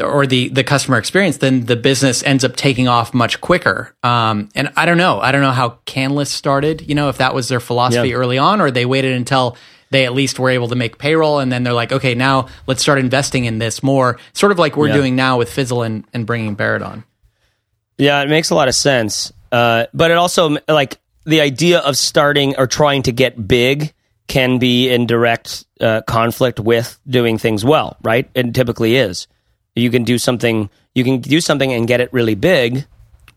or 0.00 0.26
the 0.26 0.48
the 0.48 0.64
customer 0.64 0.98
experience, 0.98 1.38
then 1.38 1.64
the 1.66 1.76
business 1.76 2.22
ends 2.22 2.44
up 2.44 2.56
taking 2.56 2.88
off 2.88 3.14
much 3.14 3.40
quicker. 3.40 3.94
Um, 4.02 4.48
and 4.54 4.70
I 4.76 4.86
don't 4.86 4.98
know. 4.98 5.20
I 5.20 5.32
don't 5.32 5.40
know 5.42 5.52
how 5.52 5.78
Canlis 5.86 6.28
started. 6.28 6.88
You 6.88 6.94
know, 6.94 7.08
if 7.08 7.18
that 7.18 7.34
was 7.34 7.48
their 7.48 7.60
philosophy 7.60 8.08
Yeah. 8.10 8.14
early 8.16 8.38
on, 8.38 8.60
or 8.60 8.70
they 8.70 8.86
waited 8.86 9.12
until 9.12 9.56
they 9.90 10.04
at 10.04 10.12
least 10.12 10.38
were 10.38 10.50
able 10.50 10.68
to 10.68 10.74
make 10.74 10.98
payroll, 10.98 11.38
and 11.38 11.50
then 11.52 11.62
they're 11.62 11.72
like, 11.72 11.92
okay, 11.92 12.14
now 12.14 12.48
let's 12.66 12.82
start 12.82 12.98
investing 12.98 13.44
in 13.44 13.58
this 13.58 13.82
more. 13.82 14.18
Sort 14.32 14.50
of 14.52 14.58
like 14.58 14.76
we're 14.76 14.88
Yeah. 14.88 14.94
doing 14.94 15.14
now 15.16 15.38
with 15.38 15.48
Fizzle 15.50 15.82
and, 15.82 16.04
and 16.12 16.26
bringing 16.26 16.54
Barrett 16.54 16.82
on. 16.82 17.04
Yeah, 17.96 18.20
it 18.22 18.28
makes 18.28 18.50
a 18.50 18.54
lot 18.54 18.68
of 18.68 18.74
sense. 18.74 19.32
Uh, 19.52 19.86
but 19.94 20.10
it 20.10 20.16
also 20.16 20.56
like 20.68 20.98
the 21.24 21.40
idea 21.40 21.78
of 21.78 21.96
starting 21.96 22.56
or 22.56 22.66
trying 22.66 23.02
to 23.04 23.12
get 23.12 23.46
big 23.48 23.94
can 24.28 24.58
be 24.58 24.90
in 24.90 25.06
direct 25.06 25.64
uh, 25.80 26.02
conflict 26.02 26.58
with 26.58 26.98
doing 27.08 27.38
things 27.38 27.64
well, 27.64 27.96
right? 28.02 28.28
It 28.34 28.52
typically 28.54 28.96
is. 28.96 29.28
You 29.76 29.90
can 29.90 30.04
do 30.04 30.18
something. 30.18 30.70
You 30.94 31.04
can 31.04 31.20
do 31.20 31.40
something 31.40 31.72
and 31.72 31.86
get 31.86 32.00
it 32.00 32.12
really 32.12 32.34
big, 32.34 32.86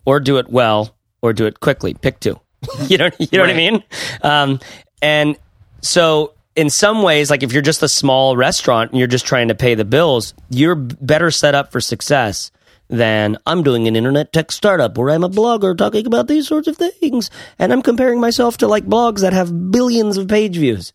or 0.06 0.20
do 0.20 0.38
it 0.38 0.50
well, 0.50 0.96
or 1.22 1.34
do 1.34 1.46
it 1.46 1.60
quickly. 1.60 1.94
Pick 1.94 2.20
two. 2.20 2.40
you 2.88 2.98
know. 2.98 3.10
You 3.20 3.28
know 3.34 3.42
what 3.42 3.50
I 3.50 3.54
mean? 3.54 3.84
Um, 4.22 4.60
and 5.02 5.38
so 5.82 6.34
in 6.56 6.70
some 6.70 7.04
ways, 7.04 7.30
like 7.30 7.44
if 7.44 7.54
you're 7.54 7.62
just 7.62 7.84
a 7.84 7.88
small 7.88 8.36
restaurant 8.36 8.92
and 8.92 9.00
you're 9.00 9.08
just 9.08 9.26
trying 9.26 9.50
to 9.50 9.56
pay 9.56 9.76
the 9.76 9.86
bills, 9.86 10.34
you're 10.50 10.76
better 10.76 11.32
set 11.32 11.56
up 11.56 11.72
for 11.72 11.80
success 11.80 12.52
than 12.90 13.38
I'm 13.46 13.64
doing 13.64 13.88
an 13.88 13.96
internet 13.96 14.34
tech 14.34 14.52
startup 14.52 14.98
where 14.98 15.12
I'm 15.12 15.24
a 15.24 15.30
blogger 15.30 15.78
talking 15.78 16.08
about 16.08 16.28
these 16.28 16.48
sorts 16.48 16.68
of 16.68 16.76
things 16.76 17.30
and 17.60 17.72
I'm 17.72 17.82
comparing 17.82 18.20
myself 18.20 18.58
to 18.58 18.68
like 18.68 18.86
blogs 18.86 19.22
that 19.22 19.32
have 19.34 19.72
billions 19.72 20.18
of 20.18 20.28
page 20.28 20.58
views. 20.58 20.92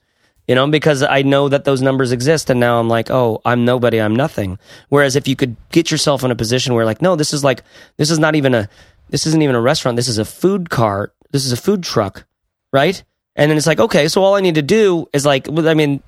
You 0.47 0.55
know, 0.55 0.67
because 0.69 1.03
I 1.03 1.23
know 1.23 1.49
that 1.49 1.65
those 1.65 1.81
numbers 1.81 2.13
exist 2.13 2.51
and 2.51 2.61
now 2.61 2.79
I'm 2.79 2.89
like, 2.89 3.11
oh, 3.11 3.41
I'm 3.47 3.65
nobody, 3.65 3.99
I'm 3.99 4.15
nothing. 4.15 4.59
Whereas 4.91 5.17
if 5.17 5.27
you 5.27 5.37
could 5.37 5.57
get 5.71 5.91
yourself 5.91 6.23
in 6.23 6.31
a 6.31 6.37
position 6.37 6.75
where 6.75 6.85
like, 6.85 7.01
no, 7.01 7.17
this 7.17 7.33
is 7.33 7.43
like 7.43 7.63
this 7.97 8.11
is 8.11 8.19
not 8.19 8.35
even 8.35 8.55
a 8.55 8.69
this 9.09 9.27
isn't 9.27 9.41
even 9.43 9.55
a 9.55 9.61
restaurant, 9.61 9.97
this 9.97 10.09
is 10.09 10.19
a 10.19 10.25
food 10.25 10.69
cart, 10.69 11.15
this 11.31 11.47
is 11.47 11.53
a 11.53 11.57
food 11.57 11.83
truck, 11.83 12.27
right? 12.73 13.03
And 13.37 13.51
then 13.51 13.57
it's 13.57 13.67
like, 13.67 13.81
okay, 13.81 14.07
so 14.09 14.23
all 14.23 14.35
I 14.35 14.41
need 14.41 14.57
to 14.57 14.63
do 14.63 15.07
is 15.13 15.25
like, 15.25 15.49
I 15.49 15.75
mean, 15.75 16.03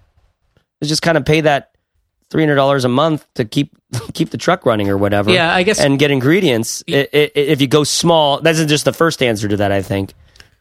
is 0.81 0.88
just 0.88 1.03
kind 1.03 1.16
of 1.16 1.25
pay 1.25 1.40
that 1.40 1.72
three 2.31 2.42
hundred 2.42 2.57
dollars 2.57 2.85
a 2.85 2.88
month 2.88 3.27
to 3.35 3.44
keep 3.44 3.77
keep 4.12 4.31
the 4.31 4.38
truck 4.38 4.66
running 4.66 4.88
or 4.88 4.99
whatever. 4.99 5.31
Yeah, 5.31 5.55
I 5.55 5.62
guess- 5.62 5.81
and 5.81 5.99
get 5.99 6.11
ingredients. 6.11 6.85
I 6.88 7.09
if 7.12 7.61
you 7.61 7.68
go 7.68 7.85
small, 7.85 8.40
that's 8.40 8.62
just 8.66 8.85
the 8.85 8.92
first 8.92 9.22
answer 9.22 9.49
to 9.49 9.57
that. 9.59 9.72
I 9.72 9.83
think 9.83 10.12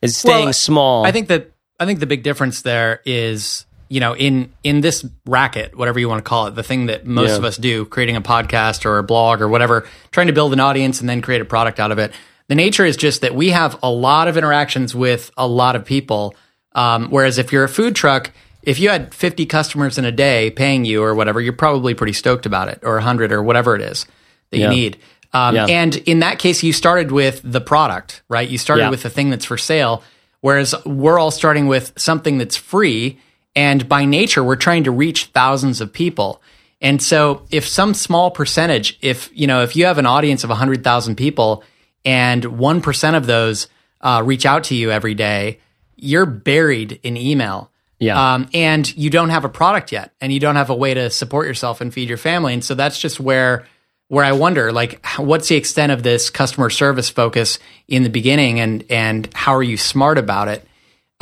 is 0.02 0.18
staying 0.18 0.46
Well, 0.46 0.54
small. 0.54 1.06
I 1.06 1.12
think 1.12 1.28
that 1.28 1.52
I 1.80 1.86
think 1.86 2.00
the 2.00 2.06
big 2.08 2.24
difference 2.24 2.62
there 2.62 3.02
is, 3.06 3.66
you 3.90 4.00
know, 4.00 4.16
in 4.16 4.54
in 4.64 4.82
this 4.82 5.06
racket, 5.26 5.78
whatever 5.78 6.00
you 6.00 6.08
want 6.10 6.24
to 6.24 6.28
call 6.30 6.48
it, 6.48 6.56
the 6.56 6.64
thing 6.64 6.86
that 6.88 7.06
most 7.06 7.32
Yeah. 7.32 7.38
of 7.38 7.44
us 7.44 7.58
do, 7.58 7.86
creating 7.86 8.16
a 8.16 8.22
podcast 8.22 8.86
or 8.86 8.98
a 8.98 9.04
blog 9.04 9.42
or 9.42 9.48
whatever, 9.48 9.86
trying 10.12 10.28
to 10.28 10.34
build 10.34 10.54
an 10.54 10.60
audience 10.60 11.00
and 11.02 11.10
then 11.10 11.22
create 11.22 11.42
a 11.42 11.46
product 11.46 11.80
out 11.80 11.92
of 11.92 12.00
it. 12.00 12.12
The 12.48 12.56
nature 12.56 12.86
is 12.86 12.96
just 12.96 13.22
that 13.22 13.36
we 13.36 13.50
have 13.50 13.78
a 13.84 13.90
lot 13.90 14.28
of 14.28 14.38
interactions 14.38 14.94
with 14.96 15.32
a 15.38 15.48
lot 15.48 15.76
of 15.76 15.84
people. 15.86 16.36
Um, 16.74 17.08
whereas 17.10 17.38
if 17.38 17.52
you're 17.52 17.64
a 17.64 17.70
food 17.70 17.96
truck, 17.96 18.32
if 18.64 18.80
you 18.80 18.90
had 18.90 19.14
50 19.14 19.46
customers 19.46 19.98
in 19.98 20.06
a 20.06 20.12
day 20.12 20.52
paying 20.52 20.86
you 20.86 21.02
or 21.04 21.16
whatever, 21.16 21.40
you're 21.42 21.54
probably 21.54 21.94
pretty 21.94 22.14
stoked 22.14 22.46
about 22.46 22.68
it, 22.68 22.80
or 22.84 22.96
100 22.96 23.32
or 23.32 23.42
whatever 23.44 23.76
it 23.76 23.82
is 23.82 24.06
that 24.52 24.58
Yeah. 24.60 24.70
you 24.70 24.76
need. 24.76 24.98
Um, 25.34 25.56
Yeah. 25.56 25.66
And 25.66 25.96
in 26.06 26.20
that 26.20 26.40
case, 26.40 26.64
you 26.64 26.72
started 26.74 27.12
with 27.12 27.42
the 27.44 27.62
product, 27.62 28.22
right? 28.30 28.48
You 28.48 28.58
started 28.58 28.84
Yeah. 28.84 28.90
with 28.90 29.04
the 29.04 29.10
thing 29.10 29.30
that's 29.30 29.46
for 29.46 29.58
sale. 29.58 30.04
Whereas 30.46 30.76
we're 30.86 31.18
all 31.18 31.32
starting 31.32 31.66
with 31.66 31.92
something 31.98 32.38
that's 32.38 32.56
free. 32.56 33.18
And 33.56 33.90
by 33.90 34.06
nature, 34.06 34.44
we're 34.44 34.58
trying 34.58 34.84
to 34.84 34.92
reach 34.92 35.26
thousands 35.34 35.82
of 35.82 35.92
people. 35.92 36.40
And 36.80 37.02
so 37.02 37.48
if 37.50 37.68
some 37.68 37.96
small 37.96 38.30
percentage, 38.30 39.00
if, 39.02 39.32
you 39.34 39.48
know, 39.48 39.64
if 39.64 39.76
you 39.76 39.86
have 39.86 39.98
an 39.98 40.06
audience 40.06 40.44
of 40.44 40.52
100,000 40.52 41.16
people 41.16 41.64
and 42.06 42.44
1% 42.44 43.18
of 43.18 43.26
those 43.26 43.70
uh, 44.02 44.22
reach 44.24 44.46
out 44.46 44.66
to 44.66 44.76
you 44.76 44.92
every 44.92 45.16
day, 45.16 45.62
you're 45.96 46.28
buried 46.28 47.00
in 47.02 47.18
email. 47.18 47.72
Yeah. 47.98 48.36
Um, 48.36 48.48
and 48.54 48.96
you 48.96 49.10
don't 49.10 49.32
have 49.32 49.46
a 49.46 49.50
product 49.50 49.92
yet 49.92 50.14
and 50.22 50.32
you 50.32 50.40
don't 50.40 50.58
have 50.58 50.70
a 50.70 50.76
way 50.76 50.94
to 50.94 51.10
support 51.10 51.48
yourself 51.48 51.82
and 51.82 51.92
feed 51.92 52.08
your 52.08 52.20
family. 52.20 52.54
And 52.54 52.64
so 52.64 52.76
that's 52.76 53.00
just 53.00 53.20
where 53.20 53.66
where 54.08 54.24
I 54.24 54.34
wonder, 54.34 54.72
like, 54.72 55.04
what's 55.18 55.48
the 55.48 55.56
extent 55.56 55.92
of 55.92 56.04
this 56.04 56.30
customer 56.30 56.70
service 56.70 57.10
focus 57.10 57.60
in 57.88 58.04
the 58.04 58.10
beginning, 58.10 58.60
and 58.60 58.84
and 58.90 59.30
how 59.34 59.56
are 59.56 59.64
you 59.64 59.78
smart 59.78 60.18
about 60.18 60.48
it? 60.48 60.68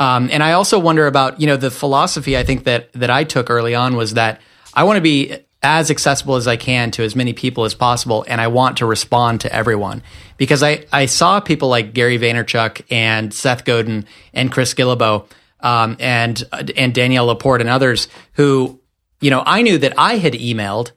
Um, 0.00 0.28
and 0.32 0.42
I 0.42 0.52
also 0.52 0.78
wonder 0.78 1.06
about, 1.06 1.40
you 1.40 1.46
know, 1.46 1.56
the 1.56 1.70
philosophy 1.70 2.36
I 2.36 2.44
think 2.44 2.64
that 2.64 2.92
that 2.94 3.10
I 3.10 3.24
took 3.24 3.50
early 3.50 3.74
on 3.74 3.96
was 3.96 4.14
that 4.14 4.40
I 4.74 4.84
want 4.84 4.96
to 4.96 5.02
be 5.02 5.36
as 5.62 5.90
accessible 5.90 6.36
as 6.36 6.46
I 6.46 6.56
can 6.56 6.90
to 6.90 7.02
as 7.02 7.16
many 7.16 7.32
people 7.32 7.64
as 7.64 7.74
possible, 7.74 8.24
and 8.28 8.40
I 8.40 8.48
want 8.48 8.78
to 8.78 8.86
respond 8.86 9.40
to 9.42 9.52
everyone 9.52 10.02
because 10.36 10.62
I 10.62 10.86
I 10.92 11.06
saw 11.06 11.40
people 11.40 11.68
like 11.68 11.94
Gary 11.94 12.18
Vaynerchuk 12.18 12.82
and 12.90 13.32
Seth 13.32 13.64
Godin 13.64 14.04
and 14.34 14.52
Chris 14.52 14.74
Guillebeau 14.74 15.26
um, 15.60 15.96
and 15.98 16.42
and 16.76 16.94
Danielle 16.94 17.26
LaPorte 17.26 17.62
and 17.62 17.70
others 17.70 18.08
who, 18.34 18.78
you 19.20 19.30
know, 19.30 19.42
I 19.46 19.62
knew 19.62 19.78
that 19.78 19.94
I 19.96 20.18
had 20.18 20.34
emailed 20.34 20.90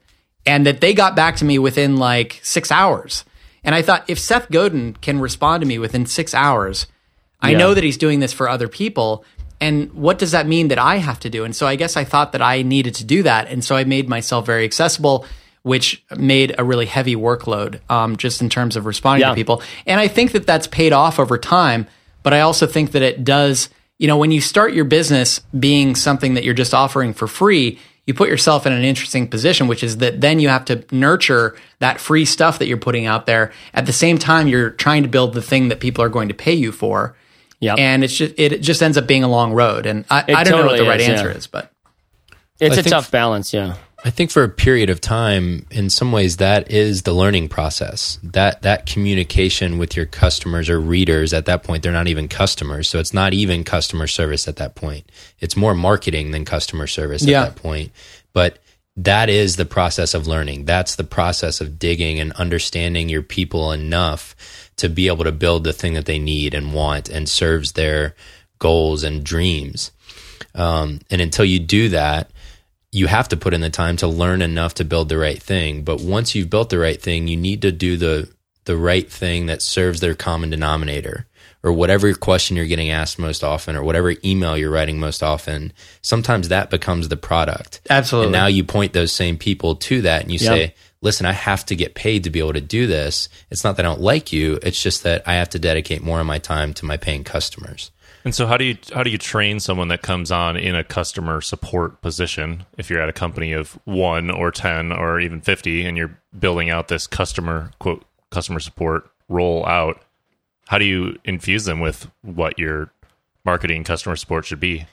and 0.48 0.64
that 0.66 0.80
they 0.80 0.94
got 0.94 1.14
back 1.14 1.36
to 1.36 1.44
me 1.44 1.58
within 1.58 1.98
like 1.98 2.40
six 2.42 2.72
hours. 2.72 3.24
And 3.62 3.74
I 3.74 3.82
thought, 3.82 4.08
if 4.08 4.18
Seth 4.18 4.50
Godin 4.50 4.94
can 4.94 5.20
respond 5.20 5.60
to 5.60 5.66
me 5.66 5.78
within 5.78 6.06
six 6.06 6.32
hours, 6.32 6.86
I 7.40 7.52
know 7.52 7.74
that 7.74 7.84
he's 7.84 7.98
doing 7.98 8.20
this 8.20 8.32
for 8.32 8.48
other 8.48 8.66
people. 8.66 9.24
And 9.60 9.92
what 9.92 10.18
does 10.18 10.30
that 10.30 10.46
mean 10.46 10.68
that 10.68 10.78
I 10.78 10.96
have 10.96 11.20
to 11.20 11.30
do? 11.30 11.44
And 11.44 11.54
so 11.54 11.66
I 11.66 11.76
guess 11.76 11.96
I 11.96 12.04
thought 12.04 12.32
that 12.32 12.40
I 12.40 12.62
needed 12.62 12.94
to 12.96 13.04
do 13.04 13.22
that. 13.24 13.48
And 13.48 13.62
so 13.62 13.76
I 13.76 13.84
made 13.84 14.08
myself 14.08 14.46
very 14.46 14.64
accessible, 14.64 15.26
which 15.62 16.02
made 16.16 16.54
a 16.56 16.64
really 16.64 16.86
heavy 16.86 17.14
workload 17.14 17.80
um, 17.90 18.16
just 18.16 18.40
in 18.40 18.48
terms 18.48 18.74
of 18.74 18.86
responding 18.86 19.22
Yeah. 19.22 19.30
to 19.30 19.34
people. 19.34 19.62
And 19.86 20.00
I 20.00 20.08
think 20.08 20.32
that 20.32 20.46
that's 20.46 20.66
paid 20.66 20.94
off 20.94 21.18
over 21.18 21.36
time. 21.36 21.86
But 22.22 22.32
I 22.32 22.40
also 22.40 22.66
think 22.66 22.92
that 22.92 23.02
it 23.02 23.22
does, 23.22 23.68
you 23.98 24.06
know, 24.06 24.16
when 24.16 24.30
you 24.30 24.40
start 24.40 24.72
your 24.72 24.84
business 24.86 25.40
being 25.58 25.94
something 25.94 26.34
that 26.34 26.44
you're 26.44 26.54
just 26.54 26.72
offering 26.72 27.12
for 27.12 27.26
free, 27.28 27.78
you 28.08 28.14
put 28.14 28.30
yourself 28.30 28.66
in 28.66 28.72
an 28.72 28.84
interesting 28.84 29.28
position, 29.28 29.66
which 29.68 29.84
is 29.84 29.98
that 29.98 30.22
then 30.22 30.40
you 30.40 30.48
have 30.48 30.64
to 30.64 30.82
nurture 30.90 31.54
that 31.80 32.00
free 32.00 32.24
stuff 32.24 32.58
that 32.58 32.66
you're 32.66 32.78
putting 32.78 33.04
out 33.04 33.26
there. 33.26 33.52
At 33.74 33.84
the 33.84 33.92
same 33.92 34.16
time, 34.16 34.48
you're 34.48 34.70
trying 34.70 35.02
to 35.02 35.10
build 35.10 35.34
the 35.34 35.42
thing 35.42 35.68
that 35.68 35.78
people 35.78 36.02
are 36.02 36.08
going 36.08 36.28
to 36.28 36.34
pay 36.34 36.54
you 36.54 36.72
for. 36.72 37.14
Yeah. 37.60 37.74
And 37.74 38.02
it's 38.02 38.16
just 38.16 38.32
it 38.38 38.62
just 38.62 38.82
ends 38.82 38.96
up 38.96 39.06
being 39.06 39.24
a 39.24 39.28
long 39.28 39.52
road. 39.52 39.84
And 39.84 40.06
I, 40.08 40.24
I 40.26 40.42
don't 40.42 40.60
know 40.60 40.68
what 40.68 40.78
the 40.78 40.88
right 40.88 41.02
is, 41.02 41.06
answer 41.06 41.28
yeah. 41.28 41.36
is, 41.36 41.46
but 41.46 41.70
it's 42.58 42.76
I 42.76 42.80
a 42.80 42.82
think- 42.82 42.92
tough 42.92 43.10
balance. 43.10 43.52
Yeah. 43.52 43.76
I 44.04 44.10
think 44.10 44.30
for 44.30 44.44
a 44.44 44.48
period 44.48 44.90
of 44.90 45.00
time, 45.00 45.66
in 45.72 45.90
some 45.90 46.12
ways, 46.12 46.36
that 46.36 46.70
is 46.70 47.02
the 47.02 47.12
learning 47.12 47.48
process. 47.48 48.18
That 48.22 48.62
that 48.62 48.86
communication 48.86 49.76
with 49.76 49.96
your 49.96 50.06
customers 50.06 50.70
or 50.70 50.80
readers 50.80 51.32
at 51.34 51.46
that 51.46 51.64
point, 51.64 51.82
they're 51.82 51.92
not 51.92 52.06
even 52.06 52.28
customers, 52.28 52.88
so 52.88 53.00
it's 53.00 53.12
not 53.12 53.34
even 53.34 53.64
customer 53.64 54.06
service 54.06 54.46
at 54.46 54.56
that 54.56 54.76
point. 54.76 55.10
It's 55.40 55.56
more 55.56 55.74
marketing 55.74 56.30
than 56.30 56.44
customer 56.44 56.86
service 56.86 57.24
Yeah. 57.24 57.42
at 57.42 57.54
that 57.56 57.62
point. 57.62 57.90
But 58.32 58.60
that 58.96 59.28
is 59.28 59.56
the 59.56 59.64
process 59.64 60.14
of 60.14 60.26
learning. 60.28 60.64
That's 60.64 60.94
the 60.94 61.04
process 61.04 61.60
of 61.60 61.78
digging 61.78 62.20
and 62.20 62.32
understanding 62.34 63.08
your 63.08 63.22
people 63.22 63.72
enough 63.72 64.36
to 64.76 64.88
be 64.88 65.08
able 65.08 65.24
to 65.24 65.32
build 65.32 65.64
the 65.64 65.72
thing 65.72 65.94
that 65.94 66.06
they 66.06 66.18
need 66.20 66.54
and 66.54 66.72
want 66.72 67.08
and 67.08 67.28
serves 67.28 67.72
their 67.72 68.14
goals 68.60 69.02
and 69.02 69.24
dreams. 69.24 69.90
Um, 70.54 71.00
and 71.10 71.20
until 71.20 71.44
you 71.44 71.58
do 71.58 71.88
that, 71.90 72.30
you 72.90 73.06
have 73.06 73.28
to 73.28 73.36
put 73.36 73.54
in 73.54 73.60
the 73.60 73.70
time 73.70 73.96
to 73.98 74.06
learn 74.06 74.42
enough 74.42 74.74
to 74.74 74.84
build 74.84 75.08
the 75.08 75.18
right 75.18 75.42
thing. 75.42 75.82
But 75.82 76.00
once 76.00 76.34
you've 76.34 76.50
built 76.50 76.70
the 76.70 76.78
right 76.78 77.00
thing, 77.00 77.28
you 77.28 77.36
need 77.36 77.62
to 77.62 77.72
do 77.72 77.96
the 77.96 78.30
the 78.64 78.76
right 78.76 79.10
thing 79.10 79.46
that 79.46 79.62
serves 79.62 80.00
their 80.00 80.14
common 80.14 80.50
denominator 80.50 81.26
or 81.62 81.72
whatever 81.72 82.12
question 82.12 82.54
you're 82.56 82.66
getting 82.66 82.90
asked 82.90 83.18
most 83.18 83.42
often 83.42 83.74
or 83.74 83.82
whatever 83.82 84.14
email 84.24 84.58
you're 84.58 84.70
writing 84.70 85.00
most 85.00 85.22
often, 85.22 85.72
sometimes 86.02 86.48
that 86.48 86.68
becomes 86.70 87.08
the 87.08 87.16
product. 87.16 87.80
Absolutely. 87.88 88.26
And 88.26 88.32
now 88.32 88.46
you 88.46 88.64
point 88.64 88.92
those 88.92 89.10
same 89.10 89.38
people 89.38 89.74
to 89.76 90.02
that 90.02 90.22
and 90.22 90.30
you 90.30 90.38
Yep. 90.38 90.52
say, 90.54 90.74
listen, 91.00 91.26
I 91.26 91.32
have 91.32 91.64
to 91.66 91.76
get 91.76 91.94
paid 91.94 92.24
to 92.24 92.30
be 92.30 92.40
able 92.40 92.52
to 92.52 92.60
do 92.60 92.86
this. 92.86 93.28
It's 93.50 93.64
not 93.64 93.76
that 93.76 93.86
I 93.86 93.88
don't 93.88 94.02
like 94.02 94.32
you. 94.32 94.58
It's 94.62 94.82
just 94.82 95.02
that 95.02 95.22
I 95.26 95.34
have 95.34 95.48
to 95.50 95.58
dedicate 95.58 96.02
more 96.02 96.20
of 96.20 96.26
my 96.26 96.38
time 96.38 96.74
to 96.74 96.84
my 96.84 96.96
paying 96.96 97.24
customers. 97.24 97.90
And 98.24 98.34
so, 98.34 98.46
how 98.46 98.56
do 98.56 98.64
you 98.64 98.76
how 98.92 99.02
do 99.02 99.10
you 99.10 99.18
train 99.18 99.60
someone 99.60 99.88
that 99.88 100.02
comes 100.02 100.30
on 100.30 100.56
in 100.56 100.74
a 100.74 100.84
customer 100.84 101.40
support 101.40 102.00
position? 102.02 102.66
If 102.76 102.90
you're 102.90 103.00
at 103.00 103.08
a 103.08 103.12
company 103.12 103.52
of 103.52 103.78
one 103.84 104.30
or 104.30 104.50
ten 104.50 104.92
or 104.92 105.20
even 105.20 105.40
fifty, 105.40 105.84
and 105.84 105.96
you're 105.96 106.18
building 106.38 106.70
out 106.70 106.88
this 106.88 107.06
customer 107.06 107.70
quote 107.78 108.04
customer 108.30 108.60
support 108.60 109.10
role 109.28 109.64
out, 109.66 110.02
how 110.66 110.78
do 110.78 110.84
you 110.84 111.18
infuse 111.24 111.64
them 111.64 111.80
with 111.80 112.10
what 112.22 112.58
your 112.58 112.90
marketing 113.44 113.84
customer 113.84 114.16
support 114.16 114.44
should 114.44 114.60
be? 114.60 114.86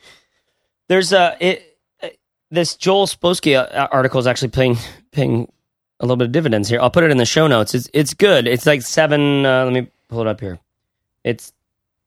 There's 0.88 1.12
a 1.12 1.36
it, 1.40 1.78
uh, 2.02 2.10
this 2.52 2.76
Joel 2.76 3.08
Spolsky 3.08 3.56
uh, 3.58 3.88
article 3.92 4.20
is 4.20 4.28
actually 4.28 4.50
paying 4.50 4.78
paying 5.12 5.52
a 6.00 6.06
little 6.06 6.18
bit 6.18 6.26
of 6.26 6.32
dividends 6.32 6.70
here. 6.70 6.80
I'll 6.80 6.92
put 6.92 7.04
it 7.04 7.12
in 7.12 7.18
the 7.18 7.26
show 7.26 7.48
notes. 7.48 7.74
It's 7.74 7.90
it's 7.94 8.14
good. 8.14 8.48
It's 8.48 8.66
like 8.66 8.82
seven. 8.82 9.46
Uh, 9.46 9.66
let 9.66 9.74
me 9.74 9.88
pull 10.10 10.22
it 10.22 10.28
up 10.28 10.40
here. 10.40 10.60
It's 11.24 11.52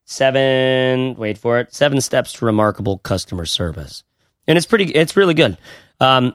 seven. 0.08 1.14
Wait 1.16 1.38
for 1.38 1.60
it. 1.60 1.72
Seven 1.72 2.00
steps 2.00 2.32
to 2.34 2.46
remarkable 2.46 2.98
customer 2.98 3.46
service, 3.46 4.02
and 4.46 4.56
it's 4.56 4.66
pretty. 4.66 4.86
It's 4.86 5.16
really 5.16 5.34
good. 5.34 5.56
Um, 6.00 6.34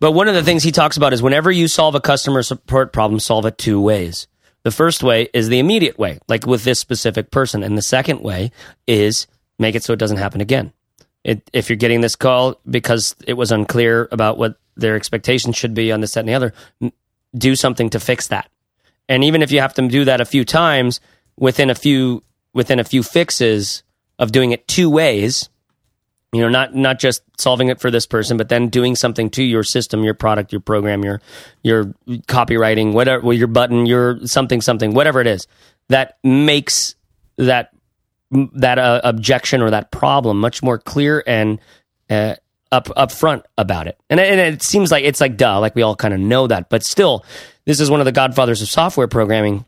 but 0.00 0.12
one 0.12 0.28
of 0.28 0.34
the 0.34 0.42
things 0.42 0.62
he 0.62 0.72
talks 0.72 0.96
about 0.96 1.12
is 1.12 1.22
whenever 1.22 1.50
you 1.50 1.68
solve 1.68 1.94
a 1.94 2.00
customer 2.00 2.42
support 2.42 2.92
problem, 2.92 3.20
solve 3.20 3.46
it 3.46 3.58
two 3.58 3.80
ways. 3.80 4.26
The 4.64 4.70
first 4.70 5.02
way 5.02 5.28
is 5.32 5.48
the 5.48 5.58
immediate 5.58 5.98
way, 5.98 6.18
like 6.28 6.46
with 6.46 6.64
this 6.64 6.80
specific 6.80 7.30
person, 7.30 7.62
and 7.62 7.76
the 7.76 7.82
second 7.82 8.20
way 8.20 8.52
is 8.86 9.26
make 9.58 9.74
it 9.74 9.84
so 9.84 9.92
it 9.92 9.98
doesn't 9.98 10.18
happen 10.18 10.40
again. 10.40 10.72
It, 11.24 11.48
if 11.52 11.68
you're 11.68 11.76
getting 11.76 12.00
this 12.00 12.16
call 12.16 12.60
because 12.68 13.14
it 13.26 13.34
was 13.34 13.52
unclear 13.52 14.08
about 14.10 14.38
what 14.38 14.56
their 14.76 14.96
expectations 14.96 15.56
should 15.56 15.74
be 15.74 15.92
on 15.92 16.00
this, 16.00 16.14
that, 16.14 16.20
and 16.20 16.28
the 16.28 16.34
other, 16.34 16.52
do 17.36 17.54
something 17.54 17.90
to 17.90 18.00
fix 18.00 18.28
that. 18.28 18.50
And 19.08 19.22
even 19.22 19.42
if 19.42 19.52
you 19.52 19.60
have 19.60 19.74
to 19.74 19.86
do 19.88 20.04
that 20.04 20.20
a 20.20 20.24
few 20.24 20.44
times 20.44 21.00
within 21.36 21.70
a 21.70 21.74
few 21.74 22.22
within 22.54 22.78
a 22.78 22.84
few 22.84 23.02
fixes 23.02 23.82
of 24.18 24.32
doing 24.32 24.52
it 24.52 24.68
two 24.68 24.90
ways, 24.90 25.48
you 26.32 26.40
know, 26.40 26.48
not 26.48 26.74
not 26.74 26.98
just 26.98 27.22
solving 27.38 27.68
it 27.68 27.80
for 27.80 27.90
this 27.90 28.06
person, 28.06 28.36
but 28.36 28.48
then 28.48 28.68
doing 28.68 28.96
something 28.96 29.28
to 29.30 29.42
your 29.42 29.62
system, 29.62 30.02
your 30.02 30.14
product, 30.14 30.52
your 30.52 30.60
program, 30.60 31.04
your 31.04 31.20
your 31.62 31.86
copywriting, 32.26 32.92
whatever, 32.92 33.32
your 33.32 33.48
button, 33.48 33.84
your 33.86 34.26
something, 34.26 34.60
something, 34.60 34.94
whatever 34.94 35.20
it 35.20 35.26
is 35.26 35.46
that 35.88 36.18
makes 36.24 36.94
that 37.36 37.70
that 38.30 38.78
uh, 38.78 39.00
objection 39.04 39.60
or 39.60 39.70
that 39.70 39.90
problem 39.90 40.40
much 40.40 40.62
more 40.62 40.78
clear 40.78 41.22
and 41.26 41.60
uh, 42.08 42.34
up 42.70 42.88
up 42.96 43.12
front 43.12 43.44
about 43.58 43.86
it. 43.86 43.98
And, 44.08 44.18
and 44.18 44.40
it 44.40 44.62
seems 44.62 44.90
like 44.90 45.04
it's 45.04 45.20
like 45.20 45.36
duh, 45.36 45.60
like 45.60 45.74
we 45.74 45.82
all 45.82 45.96
kind 45.96 46.14
of 46.14 46.20
know 46.20 46.46
that, 46.46 46.70
but 46.70 46.82
still, 46.82 47.24
this 47.66 47.78
is 47.78 47.90
one 47.90 48.00
of 48.00 48.06
the 48.06 48.12
godfathers 48.12 48.62
of 48.62 48.68
software 48.68 49.08
programming. 49.08 49.66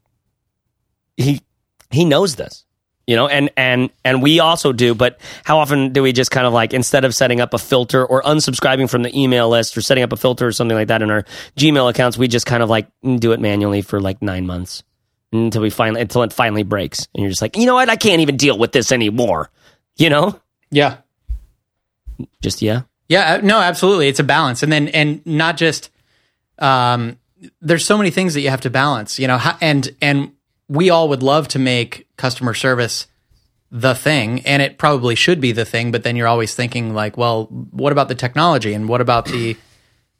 He 1.16 1.42
he 1.90 2.04
knows 2.04 2.36
this, 2.36 2.64
you 3.06 3.16
know, 3.16 3.28
and 3.28 3.50
and 3.56 3.90
and 4.04 4.22
we 4.22 4.40
also 4.40 4.72
do. 4.72 4.94
But 4.94 5.20
how 5.44 5.58
often 5.58 5.92
do 5.92 6.02
we 6.02 6.12
just 6.12 6.30
kind 6.30 6.46
of 6.46 6.52
like 6.52 6.72
instead 6.72 7.04
of 7.04 7.14
setting 7.14 7.40
up 7.40 7.54
a 7.54 7.58
filter 7.58 8.04
or 8.04 8.22
unsubscribing 8.22 8.88
from 8.88 9.02
the 9.02 9.18
email 9.18 9.48
list 9.48 9.76
or 9.76 9.80
setting 9.80 10.02
up 10.02 10.12
a 10.12 10.16
filter 10.16 10.46
or 10.46 10.52
something 10.52 10.76
like 10.76 10.88
that 10.88 11.02
in 11.02 11.10
our 11.10 11.24
Gmail 11.56 11.90
accounts, 11.90 12.16
we 12.16 12.28
just 12.28 12.46
kind 12.46 12.62
of 12.62 12.70
like 12.70 12.88
do 13.18 13.32
it 13.32 13.40
manually 13.40 13.82
for 13.82 14.00
like 14.00 14.22
nine 14.22 14.46
months 14.46 14.82
until 15.32 15.62
we 15.62 15.70
finally 15.70 16.00
until 16.00 16.22
it 16.22 16.32
finally 16.32 16.62
breaks, 16.62 17.08
and 17.14 17.22
you're 17.22 17.30
just 17.30 17.42
like, 17.42 17.56
you 17.56 17.66
know 17.66 17.74
what, 17.74 17.88
I 17.88 17.96
can't 17.96 18.20
even 18.20 18.36
deal 18.36 18.58
with 18.58 18.72
this 18.72 18.92
anymore, 18.92 19.50
you 19.96 20.10
know? 20.10 20.40
Yeah. 20.70 20.98
Just 22.40 22.62
yeah. 22.62 22.82
Yeah, 23.08 23.34
uh, 23.34 23.40
no, 23.42 23.60
absolutely. 23.60 24.08
It's 24.08 24.20
a 24.20 24.24
balance, 24.24 24.62
and 24.62 24.72
then 24.72 24.88
and 24.88 25.24
not 25.26 25.56
just. 25.56 25.90
Um, 26.58 27.18
there's 27.60 27.84
so 27.84 27.98
many 27.98 28.10
things 28.10 28.34
that 28.34 28.40
you 28.40 28.50
have 28.50 28.62
to 28.62 28.70
balance, 28.70 29.18
you 29.18 29.26
know, 29.26 29.38
and 29.60 29.94
and 30.00 30.32
we 30.68 30.90
all 30.90 31.08
would 31.08 31.22
love 31.22 31.48
to 31.48 31.58
make 31.58 32.06
customer 32.16 32.54
service 32.54 33.06
the 33.70 33.94
thing, 33.94 34.40
and 34.46 34.62
it 34.62 34.78
probably 34.78 35.14
should 35.14 35.40
be 35.40 35.52
the 35.52 35.64
thing. 35.64 35.90
But 35.90 36.04
then 36.04 36.16
you're 36.16 36.28
always 36.28 36.54
thinking 36.54 36.94
like, 36.94 37.16
well, 37.16 37.46
what 37.46 37.92
about 37.92 38.08
the 38.08 38.14
technology, 38.14 38.72
and 38.72 38.88
what 38.88 39.00
about 39.00 39.26
the 39.26 39.56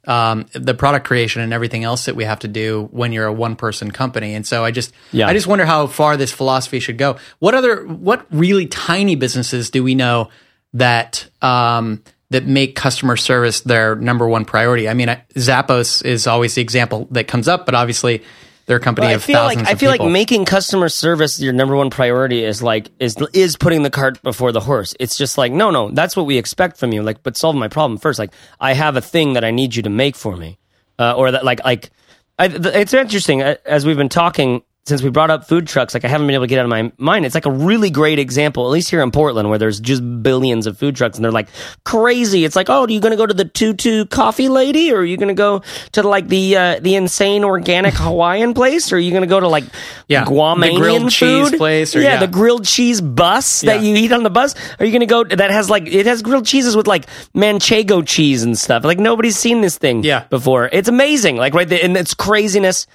um, 0.07 0.45
the 0.53 0.73
product 0.73 1.07
creation 1.07 1.41
and 1.41 1.51
everything 1.51 1.83
else 1.83 2.05
that 2.05 2.15
we 2.15 2.25
have 2.25 2.39
to 2.39 2.47
do 2.47 2.87
when 2.91 3.11
you're 3.11 3.25
a 3.25 3.33
one 3.33 3.55
person 3.55 3.89
company. 3.89 4.35
And 4.35 4.45
so 4.45 4.63
I 4.63 4.69
just, 4.69 4.93
Yeah. 5.11 5.27
I 5.27 5.33
just 5.33 5.47
wonder 5.47 5.65
how 5.65 5.87
far 5.87 6.15
this 6.15 6.31
philosophy 6.31 6.79
should 6.79 6.99
go. 6.99 7.17
What 7.39 7.55
other, 7.55 7.85
what 7.87 8.27
really 8.29 8.67
tiny 8.67 9.15
businesses 9.15 9.71
do 9.71 9.83
we 9.83 9.95
know 9.95 10.29
that, 10.73 11.27
um, 11.41 12.03
that 12.29 12.45
make 12.45 12.75
customer 12.75 13.17
service 13.17 13.61
their 13.61 13.95
number 13.95 14.27
one 14.27 14.45
priority? 14.45 14.87
I 14.87 14.93
mean, 14.93 15.09
I- 15.09 15.23
Zappos 15.35 16.05
is 16.05 16.27
always 16.27 16.53
the 16.53 16.61
example 16.61 17.07
that 17.09 17.27
comes 17.27 17.47
up, 17.47 17.65
but 17.65 17.73
obviously 17.73 18.21
they're 18.65 18.77
a 18.77 18.79
company 18.79 19.07
I 19.07 19.11
of 19.11 19.23
feel 19.23 19.43
like 19.43 19.57
thousands 19.59 19.69
I 19.69 19.75
feel 19.75 19.91
people. 19.91 20.07
like 20.07 20.13
making 20.13 20.45
customer 20.45 20.89
service 20.89 21.39
your 21.39 21.53
number 21.53 21.75
one 21.75 21.89
priority 21.89 22.43
is 22.43 22.63
like 22.63 22.89
is 22.99 23.15
is 23.33 23.55
putting 23.57 23.83
the 23.83 23.89
cart 23.89 24.21
before 24.23 24.51
the 24.51 24.59
horse. 24.59 24.95
It's 24.99 25.17
just 25.17 25.37
like 25.37 25.51
no, 25.51 25.69
no, 25.71 25.91
that's 25.91 26.15
what 26.15 26.25
we 26.25 26.37
expect 26.37 26.77
from 26.77 26.91
you. 26.91 27.03
Like, 27.03 27.21
but 27.23 27.37
solve 27.37 27.55
my 27.55 27.67
problem 27.67 27.99
first. 27.99 28.17
Like, 28.19 28.33
I 28.59 28.73
have 28.73 28.95
a 28.95 29.01
thing 29.01 29.33
that 29.33 29.43
I 29.43 29.51
need 29.51 29.75
you 29.75 29.83
to 29.83 29.89
make 29.89 30.15
for 30.15 30.35
me, 30.35 30.57
uh, 30.97 31.13
or 31.15 31.31
that 31.31 31.45
like 31.45 31.63
like 31.63 31.91
I, 32.39 32.47
th- 32.47 32.65
it's 32.75 32.93
interesting 32.93 33.41
uh, 33.43 33.55
as 33.65 33.85
we've 33.85 33.97
been 33.97 34.09
talking 34.09 34.63
since 34.87 35.01
we 35.01 35.09
brought 35.09 35.31
up 35.31 35.47
food 35.47 35.65
trucks. 35.67 35.95
Like, 35.95 36.05
I 36.05 36.07
haven't 36.07 36.27
been 36.27 36.35
able 36.35 36.43
to 36.43 36.47
get 36.47 36.59
out 36.59 36.65
of 36.65 36.69
my 36.69 36.91
mind. 36.99 37.25
It's 37.25 37.33
like 37.33 37.47
a 37.47 37.51
really 37.51 37.89
great 37.89 38.19
example, 38.19 38.65
at 38.65 38.69
least 38.69 38.91
here 38.91 39.01
in 39.01 39.09
Portland, 39.09 39.49
where 39.49 39.57
there's 39.57 39.79
just 39.79 40.03
billions 40.21 40.67
of 40.67 40.77
food 40.77 40.95
trucks, 40.95 41.17
and 41.17 41.25
they're 41.25 41.31
like 41.31 41.47
crazy. 41.83 42.45
It's 42.45 42.55
like, 42.55 42.69
oh, 42.69 42.81
are 42.83 42.89
you 42.89 42.99
going 42.99 43.11
to 43.11 43.17
go 43.17 43.25
to 43.25 43.33
the 43.33 43.45
Tutu 43.45 44.05
Coffee 44.05 44.47
Lady, 44.47 44.91
or 44.93 44.97
are 44.97 45.03
you 45.05 45.17
going 45.17 45.29
to 45.29 45.33
go 45.33 45.63
to 45.93 46.03
like 46.03 46.27
the 46.27 46.55
uh, 46.55 46.79
the 46.79 46.95
insane 46.95 47.43
organic 47.43 47.95
Hawaiian 47.95 48.53
place, 48.53 48.91
or 48.93 48.97
are 48.97 48.99
you 48.99 49.09
going 49.11 49.23
to 49.23 49.27
go 49.27 49.39
to 49.39 49.47
like 49.47 49.63
Yeah, 50.07 50.23
the 50.23 50.31
Guamanian 50.31 50.77
grilled 50.77 51.09
cheese 51.11 51.55
place, 51.55 51.95
or- 51.95 52.01
yeah, 52.01 52.13
yeah. 52.13 52.19
the 52.19 52.27
grilled 52.27 52.65
cheese 52.65 53.01
bus 53.01 53.61
that 53.61 53.81
Yeah. 53.81 53.89
you 53.89 53.95
eat 53.95 54.11
on 54.11 54.21
the 54.21 54.29
bus. 54.29 54.53
Are 54.79 54.85
you 54.85 54.91
going 54.91 54.99
to 54.99 55.05
go 55.07 55.23
that 55.23 55.49
has 55.49 55.67
like 55.69 55.87
it 55.87 56.05
has 56.05 56.21
grilled 56.21 56.45
cheeses 56.45 56.75
with 56.77 56.85
like 56.85 57.07
manchego 57.33 58.05
cheese 58.05 58.43
and 58.43 58.55
stuff? 58.55 58.83
Like 58.83 58.99
nobody's 58.99 59.37
seen 59.37 59.61
this 59.61 59.79
thing 59.79 60.03
Yeah. 60.03 60.25
before. 60.29 60.69
It's 60.71 60.87
amazing. 60.89 61.37
Like 61.37 61.55
right 61.55 61.67
there, 61.67 61.79
and 61.83 61.97
it's 61.97 62.13
craziness. 62.13 62.85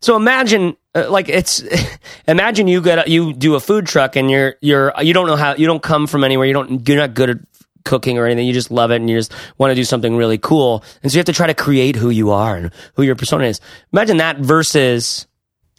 So 0.00 0.16
imagine, 0.16 0.76
uh, 0.94 1.10
like 1.10 1.28
it's, 1.28 1.62
imagine 2.28 2.68
you 2.68 2.80
get 2.82 3.08
you 3.08 3.32
do 3.32 3.54
a 3.54 3.60
food 3.60 3.86
truck 3.86 4.16
and 4.16 4.30
you're 4.30 4.56
you're 4.60 4.92
you 5.00 5.14
don't 5.14 5.26
know 5.26 5.36
how 5.36 5.54
you 5.54 5.66
don't 5.66 5.82
come 5.82 6.06
from 6.06 6.24
anywhere. 6.24 6.46
You 6.46 6.52
don't 6.52 6.86
you're 6.86 6.98
not 6.98 7.14
good 7.14 7.30
at 7.30 7.38
cooking 7.84 8.18
or 8.18 8.26
anything. 8.26 8.46
You 8.46 8.52
just 8.52 8.70
love 8.70 8.90
it 8.90 8.96
and 8.96 9.08
you 9.08 9.16
just 9.16 9.32
want 9.58 9.70
to 9.70 9.74
do 9.74 9.84
something 9.84 10.16
really 10.16 10.38
cool. 10.38 10.84
And 11.02 11.10
so 11.10 11.16
you 11.16 11.20
have 11.20 11.26
to 11.26 11.32
try 11.32 11.46
to 11.46 11.54
create 11.54 11.96
who 11.96 12.10
you 12.10 12.30
are 12.30 12.56
and 12.56 12.70
who 12.94 13.02
your 13.02 13.16
persona 13.16 13.44
is. 13.44 13.60
Imagine 13.92 14.18
that 14.18 14.38
versus 14.38 15.26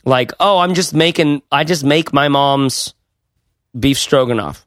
like, 0.05 0.34
oh, 0.39 0.59
I'm 0.59 0.74
just 0.74 0.93
making 0.93 1.41
I 1.51 1.64
just 1.64 1.84
make 1.84 2.14
my 2.14 2.28
mom's 2.28 2.93
beef 3.78 3.97
stroganoff. 3.97 4.66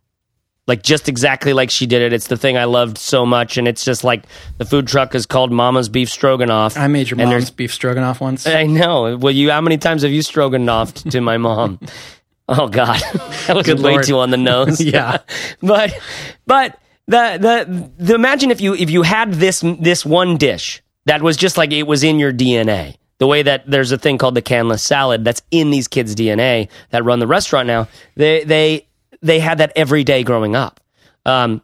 Like 0.66 0.82
just 0.82 1.08
exactly 1.08 1.52
like 1.52 1.70
she 1.70 1.86
did 1.86 2.02
it. 2.02 2.12
It's 2.12 2.26
the 2.26 2.36
thing 2.36 2.56
I 2.56 2.64
loved 2.64 2.98
so 2.98 3.24
much, 3.24 3.56
and 3.56 3.68
it's 3.68 3.84
just 3.84 4.02
like 4.02 4.24
the 4.58 4.64
food 4.64 4.88
truck 4.88 5.14
is 5.14 5.24
called 5.24 5.52
Mama's 5.52 5.88
Beef 5.88 6.10
Stroganoff. 6.10 6.76
I 6.76 6.88
made 6.88 7.08
your 7.08 7.18
mom's 7.18 7.50
beef 7.50 7.72
stroganoff 7.72 8.20
once. 8.20 8.46
I 8.48 8.64
know. 8.66 9.16
Well, 9.16 9.32
you 9.32 9.50
how 9.52 9.60
many 9.60 9.78
times 9.78 10.02
have 10.02 10.10
you 10.10 10.22
stroganoffed 10.22 11.10
to 11.12 11.20
my 11.20 11.36
mom? 11.38 11.78
Oh 12.48 12.68
God, 12.68 13.00
that 13.48 13.56
was 13.56 13.66
Good 13.66 13.80
way 13.80 13.94
Lord. 13.94 14.04
too 14.04 14.18
on 14.20 14.30
the 14.30 14.36
nose. 14.36 14.80
Yeah. 14.84 15.18
but 15.60 15.98
but 16.46 16.78
the, 17.08 17.38
the 17.40 17.90
the 18.04 18.14
imagine 18.14 18.52
if 18.52 18.60
you 18.60 18.74
if 18.74 18.88
you 18.88 19.02
had 19.02 19.34
this 19.34 19.64
this 19.80 20.06
one 20.06 20.36
dish 20.36 20.80
that 21.06 21.22
was 21.22 21.36
just 21.36 21.56
like 21.56 21.72
it 21.72 21.88
was 21.88 22.04
in 22.04 22.20
your 22.20 22.32
DNA. 22.32 22.98
The 23.18 23.26
way 23.26 23.42
that 23.42 23.68
there's 23.68 23.90
a 23.90 23.98
thing 23.98 24.16
called 24.16 24.36
the 24.36 24.42
Canlis 24.42 24.78
salad 24.78 25.24
that's 25.24 25.42
in 25.50 25.70
these 25.70 25.88
kids' 25.88 26.14
DNA 26.14 26.68
that 26.90 27.02
run 27.04 27.18
the 27.18 27.26
restaurant 27.26 27.66
now. 27.66 27.88
They 28.14 28.44
they 28.44 28.86
they 29.22 29.38
had 29.40 29.58
that 29.58 29.72
every 29.76 30.04
day 30.04 30.22
growing 30.22 30.56
up. 30.56 30.80
Um, 31.24 31.62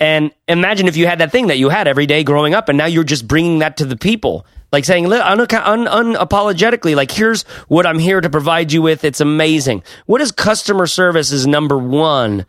and 0.00 0.32
imagine 0.48 0.88
if 0.88 0.96
you 0.96 1.06
had 1.06 1.18
that 1.20 1.30
thing 1.30 1.46
that 1.46 1.58
you 1.58 1.68
had 1.68 1.86
every 1.86 2.06
day 2.06 2.24
growing 2.24 2.54
up, 2.54 2.68
and 2.68 2.76
now 2.76 2.86
you're 2.86 3.04
just 3.04 3.28
bringing 3.28 3.60
that 3.60 3.76
to 3.76 3.84
the 3.84 3.96
people, 3.96 4.46
like 4.72 4.84
saying 4.84 5.06
"Look, 5.06 5.24
un- 5.24 5.40
un- 5.40 5.86
unapologetically, 5.86 6.96
like 6.96 7.12
here's 7.12 7.44
what 7.68 7.86
I'm 7.86 8.00
here 8.00 8.20
to 8.20 8.28
provide 8.28 8.72
you 8.72 8.82
with. 8.82 9.04
It's 9.04 9.20
amazing. 9.20 9.84
What 10.06 10.20
is 10.20 10.32
customer 10.32 10.86
service 10.88 11.30
is 11.30 11.46
number 11.46 11.78
one 11.78 12.46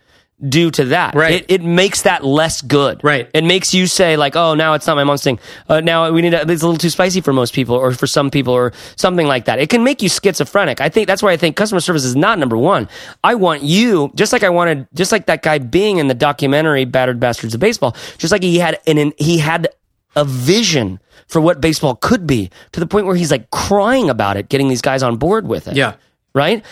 do 0.48 0.70
to 0.72 0.86
that? 0.86 1.16
Right. 1.16 1.42
It, 1.42 1.46
it 1.50 1.64
makes 1.64 2.02
that 2.04 2.24
less 2.26 2.62
good. 2.62 3.02
Right. 3.04 3.30
It 3.34 3.44
makes 3.44 3.74
you 3.74 3.88
say 3.88 4.18
like, 4.18 4.36
oh, 4.36 4.56
now 4.56 4.74
it's 4.74 4.86
not 4.86 4.96
my 4.96 5.04
mom's 5.04 5.24
thing. 5.24 5.40
Uh, 5.70 5.80
now 5.80 6.12
we 6.12 6.22
need 6.22 6.34
a, 6.34 6.42
it's 6.42 6.62
a 6.62 6.66
little 6.66 6.78
too 6.78 6.90
spicy 6.90 7.22
for 7.22 7.32
most 7.34 7.54
people, 7.54 7.76
or 7.76 7.92
for 7.94 8.08
some 8.08 8.30
people, 8.30 8.54
or 8.54 8.74
something 8.96 9.26
like 9.28 9.46
that. 9.46 9.60
It 9.60 9.70
can 9.70 9.84
make 9.84 10.02
you 10.02 10.10
schizophrenic. 10.10 10.82
I 10.82 10.90
think 10.90 11.08
that's 11.08 11.24
why 11.24 11.32
I 11.32 11.38
think 11.38 11.56
customer 11.56 11.80
service 11.80 12.04
is 12.04 12.16
not 12.16 12.40
number 12.40 12.58
one. 12.58 12.90
I 13.24 13.36
want 13.36 13.64
you, 13.64 14.12
just 14.16 14.34
like 14.34 14.44
I 14.44 14.50
wanted, 14.50 14.88
just 14.94 15.12
like 15.12 15.28
that 15.28 15.42
guy 15.44 15.60
being 15.60 15.98
in 15.98 16.08
the 16.08 16.14
documentary 16.14 16.86
"Battered 16.86 17.20
Bastards 17.20 17.54
of 17.54 17.60
Baseball," 17.60 17.96
just 18.18 18.32
like 18.32 18.44
he 18.44 18.60
had 18.60 18.80
an, 18.88 18.98
an 18.98 19.14
he 19.18 19.38
had 19.38 19.70
a 20.16 20.24
vision 20.26 21.00
for 21.28 21.42
what 21.42 21.60
baseball 21.62 21.96
could 21.96 22.28
be 22.28 22.52
to 22.74 22.80
the 22.80 22.86
point 22.86 23.06
where 23.08 23.16
he's 23.16 23.32
like 23.32 23.50
crying 23.50 24.10
about 24.10 24.38
it, 24.38 24.50
getting 24.50 24.68
these 24.68 24.82
guys 24.82 25.02
on 25.02 25.18
board 25.18 25.48
with 25.48 25.68
it 25.68 25.76
Yeah. 25.76 25.96
right? 26.36 26.64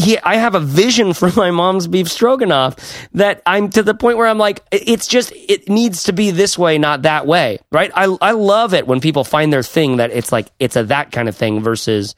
He, 0.00 0.18
I 0.18 0.36
have 0.36 0.54
a 0.54 0.60
vision 0.60 1.12
for 1.14 1.30
my 1.36 1.50
mom's 1.50 1.86
beef 1.86 2.08
stroganoff 2.08 2.76
that 3.12 3.42
I'm 3.46 3.70
to 3.70 3.82
the 3.82 3.94
point 3.94 4.16
where 4.18 4.26
I'm 4.26 4.38
like, 4.38 4.62
it's 4.72 5.06
just, 5.06 5.32
it 5.34 5.68
needs 5.68 6.04
to 6.04 6.12
be 6.12 6.30
this 6.30 6.58
way, 6.58 6.78
not 6.78 7.02
that 7.02 7.26
way, 7.26 7.58
right? 7.70 7.90
I, 7.94 8.04
I 8.20 8.32
love 8.32 8.74
it 8.74 8.86
when 8.86 9.00
people 9.00 9.24
find 9.24 9.52
their 9.52 9.62
thing 9.62 9.98
that 9.98 10.10
it's 10.10 10.32
like, 10.32 10.48
it's 10.58 10.76
a 10.76 10.84
that 10.84 11.12
kind 11.12 11.28
of 11.28 11.36
thing 11.36 11.62
versus, 11.62 12.14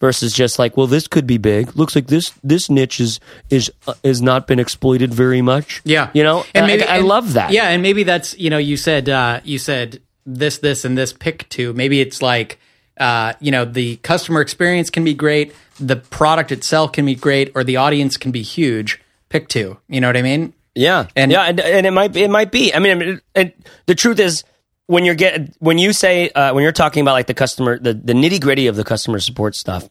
versus 0.00 0.32
just 0.32 0.58
like, 0.58 0.76
well, 0.76 0.86
this 0.86 1.06
could 1.06 1.26
be 1.26 1.38
big. 1.38 1.74
Looks 1.76 1.94
like 1.94 2.08
this, 2.08 2.32
this 2.42 2.68
niche 2.68 3.00
is, 3.00 3.20
is, 3.48 3.70
uh, 3.86 3.94
has 4.04 4.20
not 4.20 4.46
been 4.46 4.58
exploited 4.58 5.14
very 5.14 5.40
much. 5.40 5.80
Yeah, 5.84 6.10
You 6.12 6.22
know, 6.24 6.44
and 6.54 6.66
maybe, 6.66 6.84
I, 6.84 6.94
I 6.94 6.98
and- 6.98 7.06
love 7.06 7.32
that. 7.34 7.52
Yeah, 7.52 7.68
and 7.68 7.82
maybe 7.82 8.02
that's 8.02 8.36
you 8.38 8.50
know 8.50 8.58
you 8.58 8.76
said 8.76 9.08
uh, 9.08 9.40
you 9.44 9.58
said 9.58 10.02
this, 10.26 10.58
this, 10.58 10.84
and 10.84 10.96
this. 10.98 11.12
Pick 11.12 11.48
two. 11.48 11.72
Maybe 11.72 12.00
it's 12.00 12.20
like 12.20 12.58
uh, 12.98 13.32
you 13.40 13.50
know 13.50 13.64
the 13.64 13.96
customer 13.96 14.40
experience 14.40 14.90
can 14.90 15.04
be 15.04 15.14
great, 15.14 15.54
the 15.80 15.96
product 15.96 16.52
itself 16.52 16.92
can 16.92 17.04
be 17.06 17.14
great, 17.14 17.50
or 17.54 17.64
the 17.64 17.76
audience 17.76 18.16
can 18.16 18.30
be 18.30 18.42
huge. 18.42 19.00
Pick 19.28 19.48
two. 19.48 19.78
You 19.88 20.00
know 20.00 20.08
what 20.08 20.16
I 20.16 20.22
mean? 20.22 20.52
Yeah, 20.76 21.06
And- 21.16 21.30
yeah, 21.32 21.42
and, 21.42 21.60
and 21.60 21.86
it 21.86 21.92
might 21.92 22.12
be, 22.12 22.22
it 22.24 22.30
might 22.30 22.50
be. 22.50 22.74
I 22.74 22.78
mean, 22.80 23.20
it, 23.34 23.56
the 23.86 23.94
truth 23.94 24.18
is, 24.18 24.42
when 24.86 25.04
you're 25.04 25.14
get 25.14 25.54
when 25.60 25.78
you 25.78 25.92
say 25.92 26.28
uh, 26.30 26.52
when 26.52 26.62
you're 26.62 26.72
talking 26.72 27.00
about 27.00 27.12
like 27.12 27.26
the 27.26 27.34
customer, 27.34 27.78
the, 27.78 27.94
the 27.94 28.12
nitty 28.12 28.40
gritty 28.40 28.66
of 28.66 28.76
the 28.76 28.84
customer 28.84 29.18
support 29.18 29.54
stuff, 29.54 29.88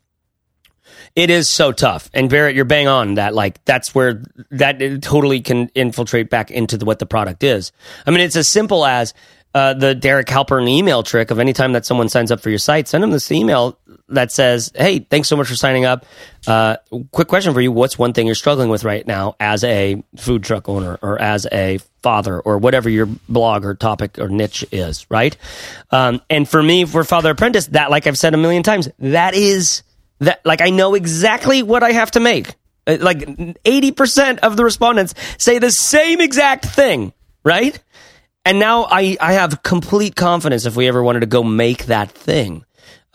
it 1.15 1.29
is 1.29 1.49
so 1.49 1.71
tough. 1.71 2.09
And 2.13 2.29
Barrett, 2.29 2.55
you're 2.55 2.65
bang 2.65 2.87
on 2.87 3.15
that. 3.15 3.33
Like 3.33 3.63
that's 3.65 3.95
where 3.95 4.21
that 4.51 4.79
totally 5.01 5.41
can 5.41 5.69
infiltrate 5.75 6.29
back 6.29 6.51
into 6.51 6.77
the, 6.77 6.85
what 6.85 6.99
the 6.99 7.05
product 7.05 7.43
is. 7.43 7.71
I 8.05 8.11
mean, 8.11 8.19
it's 8.21 8.35
as 8.35 8.49
simple 8.49 8.85
as. 8.85 9.13
Uh, 9.53 9.75
the 9.75 9.93
Derek 9.93 10.25
Halpern 10.27 10.67
email 10.67 11.03
trick 11.03 11.29
of 11.29 11.39
anytime 11.39 11.73
that 11.73 11.85
someone 11.85 12.09
signs 12.09 12.31
up 12.31 12.39
for 12.39 12.49
your 12.49 12.57
site, 12.57 12.87
send 12.87 13.03
them 13.03 13.11
this 13.11 13.31
email 13.31 13.77
that 14.09 14.31
says, 14.31 14.71
"Hey, 14.73 14.97
thanks 14.99 15.27
so 15.27 15.35
much 15.37 15.47
for 15.47 15.55
signing 15.55 15.85
up. 15.85 16.07
Uh, 16.47 16.77
quick 17.11 17.27
question 17.27 17.53
for 17.53 17.61
you: 17.61 17.71
What's 17.71 17.97
one 17.97 18.13
thing 18.13 18.25
you're 18.25 18.33
struggling 18.35 18.69
with 18.69 18.83
right 18.83 19.05
now 19.05 19.35
as 19.39 19.63
a 19.63 20.03
food 20.17 20.43
truck 20.43 20.67
owner, 20.67 20.97
or 21.03 21.21
as 21.21 21.45
a 21.51 21.77
father, 22.01 22.39
or 22.39 22.57
whatever 22.57 22.89
your 22.89 23.05
blog 23.05 23.63
or 23.63 23.75
topic 23.75 24.17
or 24.17 24.27
niche 24.27 24.65
is?" 24.71 25.05
Right? 25.11 25.37
Um, 25.91 26.21
and 26.31 26.49
for 26.49 26.63
me, 26.63 26.85
for 26.85 27.03
Father 27.03 27.29
Apprentice, 27.29 27.67
that, 27.67 27.91
like 27.91 28.07
I've 28.07 28.17
said 28.17 28.33
a 28.33 28.37
million 28.37 28.63
times, 28.63 28.89
that 28.99 29.35
is 29.35 29.83
that. 30.19 30.43
Like 30.43 30.61
I 30.61 30.71
know 30.71 30.95
exactly 30.95 31.61
what 31.61 31.83
I 31.83 31.91
have 31.91 32.09
to 32.11 32.19
make. 32.19 32.55
Uh, 32.87 32.97
Like 32.99 33.29
eighty 33.65 33.91
percent 33.91 34.39
of 34.39 34.57
the 34.57 34.63
respondents 34.63 35.13
say 35.37 35.59
the 35.59 35.69
same 35.71 36.21
exact 36.21 36.65
thing. 36.65 37.13
Right? 37.45 37.77
And 38.45 38.59
now 38.59 38.87
I, 38.89 39.17
I 39.21 39.33
have 39.33 39.63
complete 39.63 40.15
confidence 40.15 40.65
if 40.65 40.75
we 40.75 40.87
ever 40.87 41.01
wanted 41.01 41.21
to 41.21 41.25
go 41.27 41.43
make 41.43 41.85
that 41.85 42.11
thing. 42.11 42.65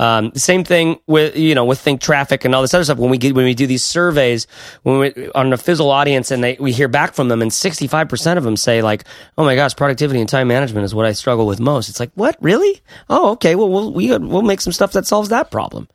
Um, 0.00 0.32
same 0.34 0.62
thing 0.62 1.00
with 1.08 1.36
you 1.36 1.56
know 1.56 1.64
with 1.64 1.80
think 1.80 2.00
traffic 2.00 2.44
and 2.44 2.54
all 2.54 2.62
this 2.62 2.72
other 2.72 2.84
stuff. 2.84 2.98
When 2.98 3.10
we 3.10 3.18
get 3.18 3.34
when 3.34 3.44
we 3.44 3.54
do 3.54 3.66
these 3.66 3.82
surveys 3.82 4.46
when 4.84 5.00
we 5.00 5.30
on 5.32 5.52
a 5.52 5.56
Fizzle 5.56 5.90
audience 5.90 6.30
and 6.30 6.42
they 6.42 6.56
we 6.60 6.70
hear 6.70 6.86
back 6.86 7.14
from 7.14 7.26
them 7.26 7.42
and 7.42 7.52
sixty 7.52 7.88
five 7.88 8.08
percent 8.08 8.38
of 8.38 8.44
them 8.44 8.56
say 8.56 8.80
like, 8.80 9.02
oh 9.36 9.44
my 9.44 9.56
gosh, 9.56 9.74
productivity 9.74 10.20
and 10.20 10.28
time 10.28 10.46
management 10.46 10.84
is 10.84 10.94
what 10.94 11.04
I 11.04 11.12
struggle 11.12 11.48
with 11.48 11.58
most. 11.58 11.88
It's 11.88 11.98
like 11.98 12.12
what 12.14 12.36
really? 12.40 12.80
Oh 13.10 13.32
okay, 13.32 13.56
well 13.56 13.68
we'll 13.68 13.92
we, 13.92 14.16
we'll 14.16 14.42
make 14.42 14.60
some 14.60 14.72
stuff 14.72 14.92
that 14.92 15.04
solves 15.04 15.30
that 15.30 15.50
problem. 15.50 15.88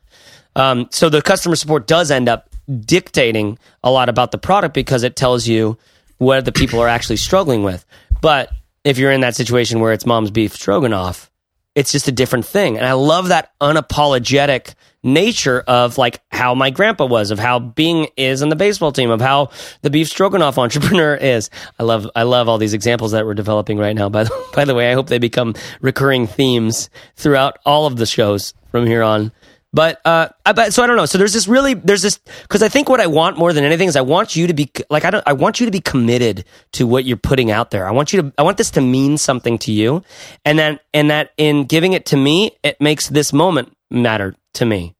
Um, 0.57 0.89
so 0.91 1.07
the 1.07 1.21
customer 1.21 1.55
support 1.55 1.87
does 1.87 2.11
end 2.11 2.27
up 2.27 2.49
dictating 2.81 3.57
a 3.85 3.89
lot 3.89 4.09
about 4.09 4.31
the 4.31 4.37
product 4.37 4.73
because 4.73 5.03
it 5.03 5.15
tells 5.15 5.47
you 5.47 5.77
what 6.17 6.43
the 6.43 6.51
people 6.51 6.81
are 6.81 6.89
actually 6.89 7.17
struggling 7.17 7.63
with. 7.63 7.85
But 8.21 8.51
if 8.83 8.97
you're 8.97 9.11
in 9.11 9.21
that 9.21 9.35
situation 9.35 9.79
where 9.79 9.93
it's 9.93 10.05
mom's 10.05 10.31
beef 10.31 10.53
stroganoff, 10.53 11.31
it's 11.75 11.91
just 11.91 12.07
a 12.07 12.11
different 12.11 12.45
thing. 12.45 12.77
And 12.77 12.85
I 12.85 12.93
love 12.93 13.29
that 13.29 13.51
unapologetic 13.59 14.75
nature 15.03 15.61
of 15.67 15.97
like 15.97 16.21
how 16.31 16.55
my 16.55 16.69
grandpa 16.69 17.05
was, 17.05 17.31
of 17.31 17.39
how 17.39 17.59
Bing 17.59 18.07
is 18.15 18.41
on 18.41 18.49
the 18.49 18.55
baseball 18.55 18.91
team, 18.91 19.09
of 19.09 19.21
how 19.21 19.49
the 19.81 19.89
beef 19.89 20.07
stroganoff 20.07 20.57
entrepreneur 20.59 21.15
is. 21.15 21.49
I 21.79 21.83
love 21.83 22.07
I 22.15 22.23
love 22.23 22.47
all 22.47 22.57
these 22.57 22.73
examples 22.73 23.11
that 23.11 23.25
we're 23.25 23.33
developing 23.33 23.77
right 23.77 23.95
now. 23.95 24.09
By 24.09 24.25
the, 24.25 24.45
by 24.53 24.65
the 24.65 24.75
way, 24.75 24.91
I 24.91 24.93
hope 24.93 25.07
they 25.07 25.19
become 25.19 25.55
recurring 25.81 26.27
themes 26.27 26.89
throughout 27.15 27.57
all 27.65 27.85
of 27.85 27.97
the 27.97 28.05
shows 28.05 28.53
from 28.71 28.85
here 28.85 29.03
on. 29.03 29.31
But 29.73 29.99
uh, 30.05 30.29
I, 30.45 30.53
but 30.53 30.71
so 30.71 30.83
I 30.83 30.87
don't 30.87 30.95
know. 30.97 31.07
So 31.07 31.17
there's 31.17 31.33
this 31.33 31.47
really 31.47 31.73
there's 31.73 32.03
this 32.03 32.19
because 32.43 32.61
I 32.61 32.69
think 32.69 32.89
what 32.89 32.99
I 32.99 33.07
want 33.07 33.39
more 33.39 33.51
than 33.53 33.63
anything 33.63 33.87
is 33.87 33.95
I 33.95 34.01
want 34.01 34.35
you 34.35 34.45
to 34.45 34.53
be 34.53 34.71
like 34.91 35.03
I 35.03 35.09
don't 35.09 35.23
I 35.25 35.33
want 35.33 35.59
you 35.59 35.65
to 35.65 35.71
be 35.71 35.81
committed 35.81 36.45
to 36.73 36.85
what 36.85 37.05
you're 37.05 37.17
putting 37.17 37.49
out 37.49 37.71
there. 37.71 37.87
I 37.87 37.91
want 37.91 38.13
you 38.13 38.21
to 38.21 38.33
I 38.37 38.43
want 38.43 38.57
this 38.57 38.69
to 38.71 38.81
mean 38.81 39.17
something 39.17 39.57
to 39.59 39.71
you, 39.71 40.03
and 40.45 40.59
then 40.59 40.79
and 40.93 41.09
that 41.09 41.31
in 41.37 41.63
giving 41.65 41.93
it 41.93 42.05
to 42.07 42.17
me, 42.17 42.51
it 42.61 42.79
makes 42.79 43.09
this 43.09 43.33
moment 43.33 43.75
matter 43.89 44.35
to 44.53 44.65
me. 44.65 44.93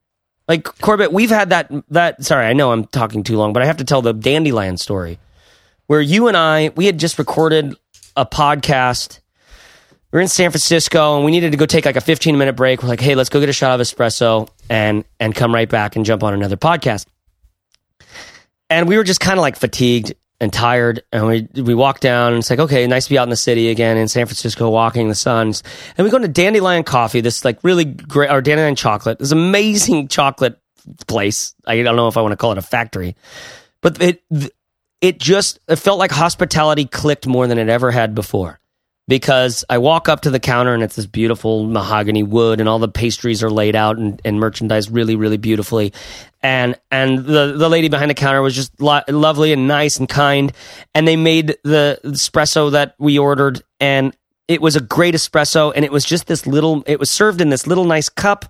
Like 0.47 0.63
Corbett, 0.63 1.13
we've 1.13 1.29
had 1.29 1.51
that 1.51 1.71
that. 1.89 2.23
Sorry, 2.23 2.47
I 2.47 2.53
know 2.53 2.71
I'm 2.71 2.85
talking 2.85 3.21
too 3.21 3.37
long, 3.37 3.53
but 3.53 3.61
I 3.61 3.67
have 3.67 3.77
to 3.77 3.85
tell 3.85 4.01
the 4.01 4.11
Dandelion 4.11 4.77
story 4.77 5.19
where 5.85 6.01
you 6.01 6.27
and 6.27 6.35
I 6.35 6.71
we 6.75 6.87
had 6.87 6.97
just 6.97 7.19
recorded 7.19 7.75
a 8.15 8.25
podcast 8.25 9.19
we 10.13 10.19
are 10.19 10.21
in 10.21 10.27
San 10.27 10.51
Francisco 10.51 11.15
and 11.15 11.25
we 11.25 11.31
needed 11.31 11.53
to 11.53 11.57
go 11.57 11.65
take 11.65 11.85
like 11.85 11.95
a 11.95 12.01
15 12.01 12.37
minute 12.37 12.55
break. 12.55 12.83
We're 12.83 12.89
like, 12.89 12.99
hey, 12.99 13.15
let's 13.15 13.29
go 13.29 13.39
get 13.39 13.49
a 13.49 13.53
shot 13.53 13.79
of 13.79 13.85
espresso 13.85 14.47
and 14.69 15.05
and 15.19 15.35
come 15.35 15.53
right 15.53 15.69
back 15.69 15.95
and 15.95 16.05
jump 16.05 16.23
on 16.23 16.33
another 16.33 16.57
podcast. 16.57 17.05
And 18.69 18.87
we 18.87 18.97
were 18.97 19.03
just 19.03 19.19
kind 19.19 19.37
of 19.37 19.41
like 19.41 19.55
fatigued 19.55 20.13
and 20.39 20.51
tired. 20.51 21.03
And 21.11 21.27
we 21.27 21.47
we 21.61 21.73
walked 21.73 22.01
down 22.01 22.33
and 22.33 22.39
it's 22.39 22.49
like, 22.49 22.59
okay, 22.59 22.85
nice 22.87 23.05
to 23.05 23.09
be 23.11 23.17
out 23.17 23.23
in 23.23 23.29
the 23.29 23.35
city 23.35 23.69
again 23.69 23.97
in 23.97 24.07
San 24.07 24.25
Francisco, 24.25 24.69
walking 24.69 25.09
the 25.09 25.15
suns. 25.15 25.63
And 25.97 26.05
we 26.05 26.11
go 26.11 26.19
to 26.19 26.27
Dandelion 26.27 26.83
Coffee, 26.83 27.21
this 27.21 27.45
like 27.45 27.59
really 27.63 27.85
great 27.85 28.29
or 28.29 28.41
Dandelion 28.41 28.75
Chocolate, 28.75 29.19
this 29.19 29.31
amazing 29.31 30.07
chocolate 30.07 30.59
place. 31.07 31.55
I 31.65 31.81
don't 31.81 31.95
know 31.95 32.07
if 32.07 32.17
I 32.17 32.21
want 32.21 32.33
to 32.33 32.37
call 32.37 32.51
it 32.51 32.57
a 32.57 32.61
factory, 32.61 33.15
but 33.81 34.01
it 34.01 34.23
it 35.01 35.19
just 35.19 35.59
it 35.67 35.77
felt 35.77 35.99
like 35.99 36.11
hospitality 36.11 36.85
clicked 36.85 37.27
more 37.27 37.47
than 37.47 37.57
it 37.57 37.69
ever 37.69 37.91
had 37.91 38.15
before 38.15 38.59
because 39.07 39.65
I 39.69 39.77
walk 39.79 40.07
up 40.07 40.21
to 40.21 40.29
the 40.29 40.39
counter 40.39 40.73
and 40.73 40.81
it's 40.81 40.95
this 40.95 41.05
beautiful 41.05 41.65
mahogany 41.65 42.23
wood 42.23 42.59
and 42.59 42.69
all 42.69 42.79
the 42.79 42.87
pastries 42.87 43.43
are 43.43 43.49
laid 43.49 43.75
out 43.75 43.97
and, 43.97 44.21
and 44.23 44.39
merchandised 44.39 44.91
really 44.91 45.15
really 45.15 45.37
beautifully. 45.37 45.93
And 46.41 46.79
and 46.91 47.19
the 47.19 47.53
the 47.57 47.69
lady 47.69 47.89
behind 47.89 48.09
the 48.09 48.15
counter 48.15 48.41
was 48.41 48.55
just 48.55 48.79
lo- 48.79 49.01
lovely 49.07 49.53
and 49.53 49.67
nice 49.67 49.97
and 49.97 50.07
kind. 50.07 50.51
And 50.93 51.07
they 51.07 51.15
made 51.15 51.57
the 51.63 51.99
espresso 52.03 52.71
that 52.71 52.95
we 52.97 53.17
ordered 53.17 53.61
and 53.79 54.15
it 54.47 54.61
was 54.61 54.75
a 54.75 54.81
great 54.81 55.15
espresso 55.15 55.71
and 55.75 55.85
it 55.85 55.91
was 55.91 56.05
just 56.05 56.27
this 56.27 56.45
little 56.45 56.83
it 56.85 56.99
was 56.99 57.09
served 57.09 57.41
in 57.41 57.49
this 57.49 57.65
little 57.65 57.85
nice 57.85 58.09
cup 58.09 58.45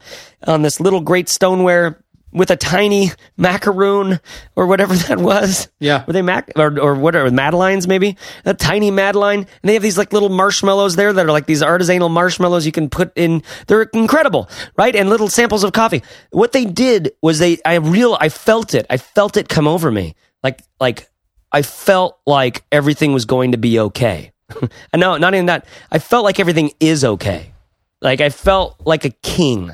on 0.46 0.62
this 0.62 0.80
little 0.80 1.02
great 1.02 1.30
stoneware 1.30 2.03
with 2.34 2.52
a 2.52 2.56
tiny 2.56 3.12
macaroon 3.38 4.20
or 4.56 4.68
whatever 4.68 4.96
that 5.08 5.20
was. 5.20 5.70
Yeah. 5.80 6.04
Were 6.06 6.14
they 6.14 6.22
mac 6.22 6.52
or, 6.56 6.80
or 6.80 6.96
what 6.96 7.16
are 7.16 7.30
Madelines 7.30 7.88
maybe? 7.88 8.18
A 8.46 8.54
tiny 8.54 8.92
Madeline. 8.92 9.40
And 9.40 9.70
they 9.70 9.74
have 9.74 9.84
these 9.84 9.98
like 9.98 10.12
little 10.12 10.30
marshmallows 10.30 10.96
there 10.96 11.14
that 11.14 11.26
are 11.26 11.32
like 11.32 11.46
these 11.46 11.62
artisanal 11.62 12.12
marshmallows 12.12 12.66
you 12.66 12.72
can 12.72 12.90
put 12.90 13.12
in. 13.16 13.44
They're 13.68 13.84
incredible, 13.84 14.50
right? 14.76 14.96
And 14.96 15.10
little 15.10 15.30
samples 15.30 15.64
of 15.64 15.72
coffee. 15.74 16.04
What 16.32 16.52
they 16.52 16.66
did 16.66 17.14
was 17.22 17.40
they, 17.40 17.60
I 17.64 17.76
real, 17.76 18.18
I 18.20 18.30
felt 18.30 18.74
it. 18.74 18.86
I 18.90 18.98
felt 18.98 19.38
it 19.38 19.48
come 19.48 19.68
over 19.68 19.92
me. 19.92 20.16
Like, 20.42 20.62
like 20.80 21.08
I 21.52 21.62
felt 21.62 22.20
like 22.26 22.64
everything 22.72 23.14
was 23.14 23.26
going 23.26 23.52
to 23.52 23.58
be 23.58 23.80
okay. 23.80 24.32
and 24.60 24.72
no, 25.00 25.18
not 25.18 25.34
even 25.34 25.46
that. 25.46 25.66
I 25.92 26.00
felt 26.00 26.24
like 26.24 26.40
everything 26.40 26.72
is 26.80 27.06
okay. 27.06 27.54
Like 28.02 28.20
I 28.20 28.30
felt 28.30 28.82
like 28.86 29.06
a 29.06 29.12
king 29.12 29.72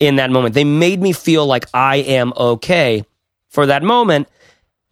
in 0.00 0.16
that 0.16 0.30
moment. 0.30 0.54
They 0.54 0.64
made 0.64 1.00
me 1.00 1.12
feel 1.12 1.46
like 1.46 1.66
I 1.72 1.96
am 1.96 2.32
okay 2.36 3.04
for 3.48 3.66
that 3.66 3.82
moment. 3.82 4.28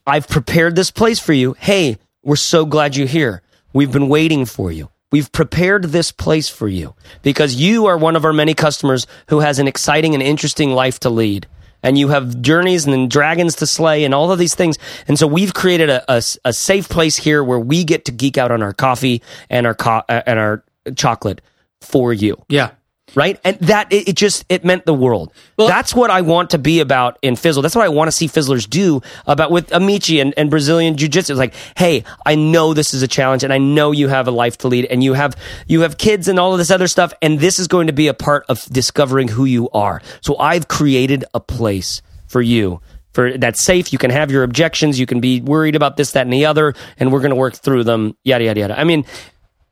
I've 0.06 0.28
prepared 0.28 0.76
this 0.76 0.90
place 0.90 1.18
for 1.18 1.32
you. 1.32 1.54
Hey, 1.58 1.98
we're 2.22 2.36
so 2.36 2.64
glad 2.64 2.94
you're 2.96 3.06
here. 3.06 3.42
We've 3.72 3.92
been 3.92 4.08
waiting 4.08 4.44
for 4.44 4.70
you. 4.70 4.90
We've 5.10 5.32
prepared 5.32 5.84
this 5.84 6.12
place 6.12 6.48
for 6.50 6.68
you 6.68 6.94
because 7.22 7.54
you 7.54 7.86
are 7.86 7.96
one 7.96 8.14
of 8.16 8.24
our 8.24 8.32
many 8.32 8.52
customers 8.54 9.06
who 9.28 9.40
has 9.40 9.58
an 9.58 9.66
exciting 9.66 10.12
and 10.14 10.22
interesting 10.22 10.72
life 10.72 11.00
to 11.00 11.10
lead. 11.10 11.46
And 11.82 11.96
you 11.96 12.08
have 12.08 12.42
journeys 12.42 12.86
and 12.86 13.10
dragons 13.10 13.54
to 13.56 13.66
slay 13.66 14.04
and 14.04 14.12
all 14.12 14.32
of 14.32 14.38
these 14.38 14.54
things. 14.54 14.76
And 15.06 15.18
so 15.18 15.26
we've 15.26 15.54
created 15.54 15.88
a, 15.88 16.04
a, 16.12 16.22
a 16.44 16.52
safe 16.52 16.88
place 16.88 17.16
here 17.16 17.42
where 17.42 17.60
we 17.60 17.84
get 17.84 18.04
to 18.06 18.12
geek 18.12 18.36
out 18.36 18.50
on 18.50 18.62
our 18.62 18.72
coffee 18.74 19.22
and 19.48 19.66
our 19.66 19.74
co- 19.74 20.02
uh, 20.08 20.22
and 20.26 20.38
our 20.38 20.64
chocolate 20.96 21.40
for 21.80 22.12
you 22.12 22.36
Yeah. 22.48 22.70
Right? 23.14 23.40
And 23.44 23.58
that 23.60 23.92
it, 23.92 24.08
it 24.08 24.16
just 24.16 24.44
it 24.48 24.64
meant 24.64 24.86
the 24.86 24.94
world. 24.94 25.32
That's 25.56 25.94
what 25.94 26.10
I 26.10 26.20
want 26.20 26.50
to 26.50 26.58
be 26.58 26.80
about 26.80 27.18
in 27.22 27.36
Fizzle. 27.36 27.62
That's 27.62 27.74
what 27.74 27.84
I 27.84 27.88
want 27.88 28.08
to 28.08 28.12
see 28.12 28.28
Fizzlers 28.28 28.68
do 28.68 29.00
about 29.26 29.50
with 29.50 29.72
Amici 29.72 30.20
and, 30.20 30.34
and 30.36 30.50
Brazilian 30.50 30.96
Jiu 30.96 31.08
Jitsu. 31.08 31.32
It's 31.32 31.38
like, 31.38 31.54
hey, 31.76 32.04
I 32.24 32.34
know 32.34 32.74
this 32.74 32.94
is 32.94 33.02
a 33.02 33.08
challenge, 33.08 33.44
and 33.44 33.52
I 33.52 33.58
know 33.58 33.92
you 33.92 34.08
have 34.08 34.28
a 34.28 34.30
life 34.30 34.58
to 34.58 34.68
lead, 34.68 34.86
and 34.86 35.02
you 35.02 35.14
have 35.14 35.36
you 35.66 35.82
have 35.82 35.98
kids 35.98 36.28
and 36.28 36.38
all 36.38 36.52
of 36.52 36.58
this 36.58 36.70
other 36.70 36.88
stuff, 36.88 37.12
and 37.22 37.40
this 37.40 37.58
is 37.58 37.68
going 37.68 37.86
to 37.86 37.92
be 37.92 38.08
a 38.08 38.14
part 38.14 38.44
of 38.48 38.64
discovering 38.66 39.28
who 39.28 39.44
you 39.44 39.68
are. 39.70 40.02
So 40.20 40.36
I've 40.38 40.68
created 40.68 41.24
a 41.34 41.40
place 41.40 42.02
for 42.26 42.42
you. 42.42 42.80
For 43.12 43.36
that's 43.36 43.60
safe, 43.62 43.92
you 43.92 43.98
can 43.98 44.10
have 44.10 44.30
your 44.30 44.44
objections. 44.44 45.00
You 45.00 45.06
can 45.06 45.20
be 45.20 45.40
worried 45.40 45.74
about 45.74 45.96
this, 45.96 46.12
that, 46.12 46.22
and 46.22 46.32
the 46.32 46.46
other, 46.46 46.74
and 46.98 47.10
we're 47.10 47.20
going 47.20 47.30
to 47.30 47.36
work 47.36 47.54
through 47.54 47.84
them. 47.84 48.16
Yada 48.22 48.44
yada 48.44 48.60
yada. 48.60 48.78
I 48.78 48.84
mean, 48.84 49.04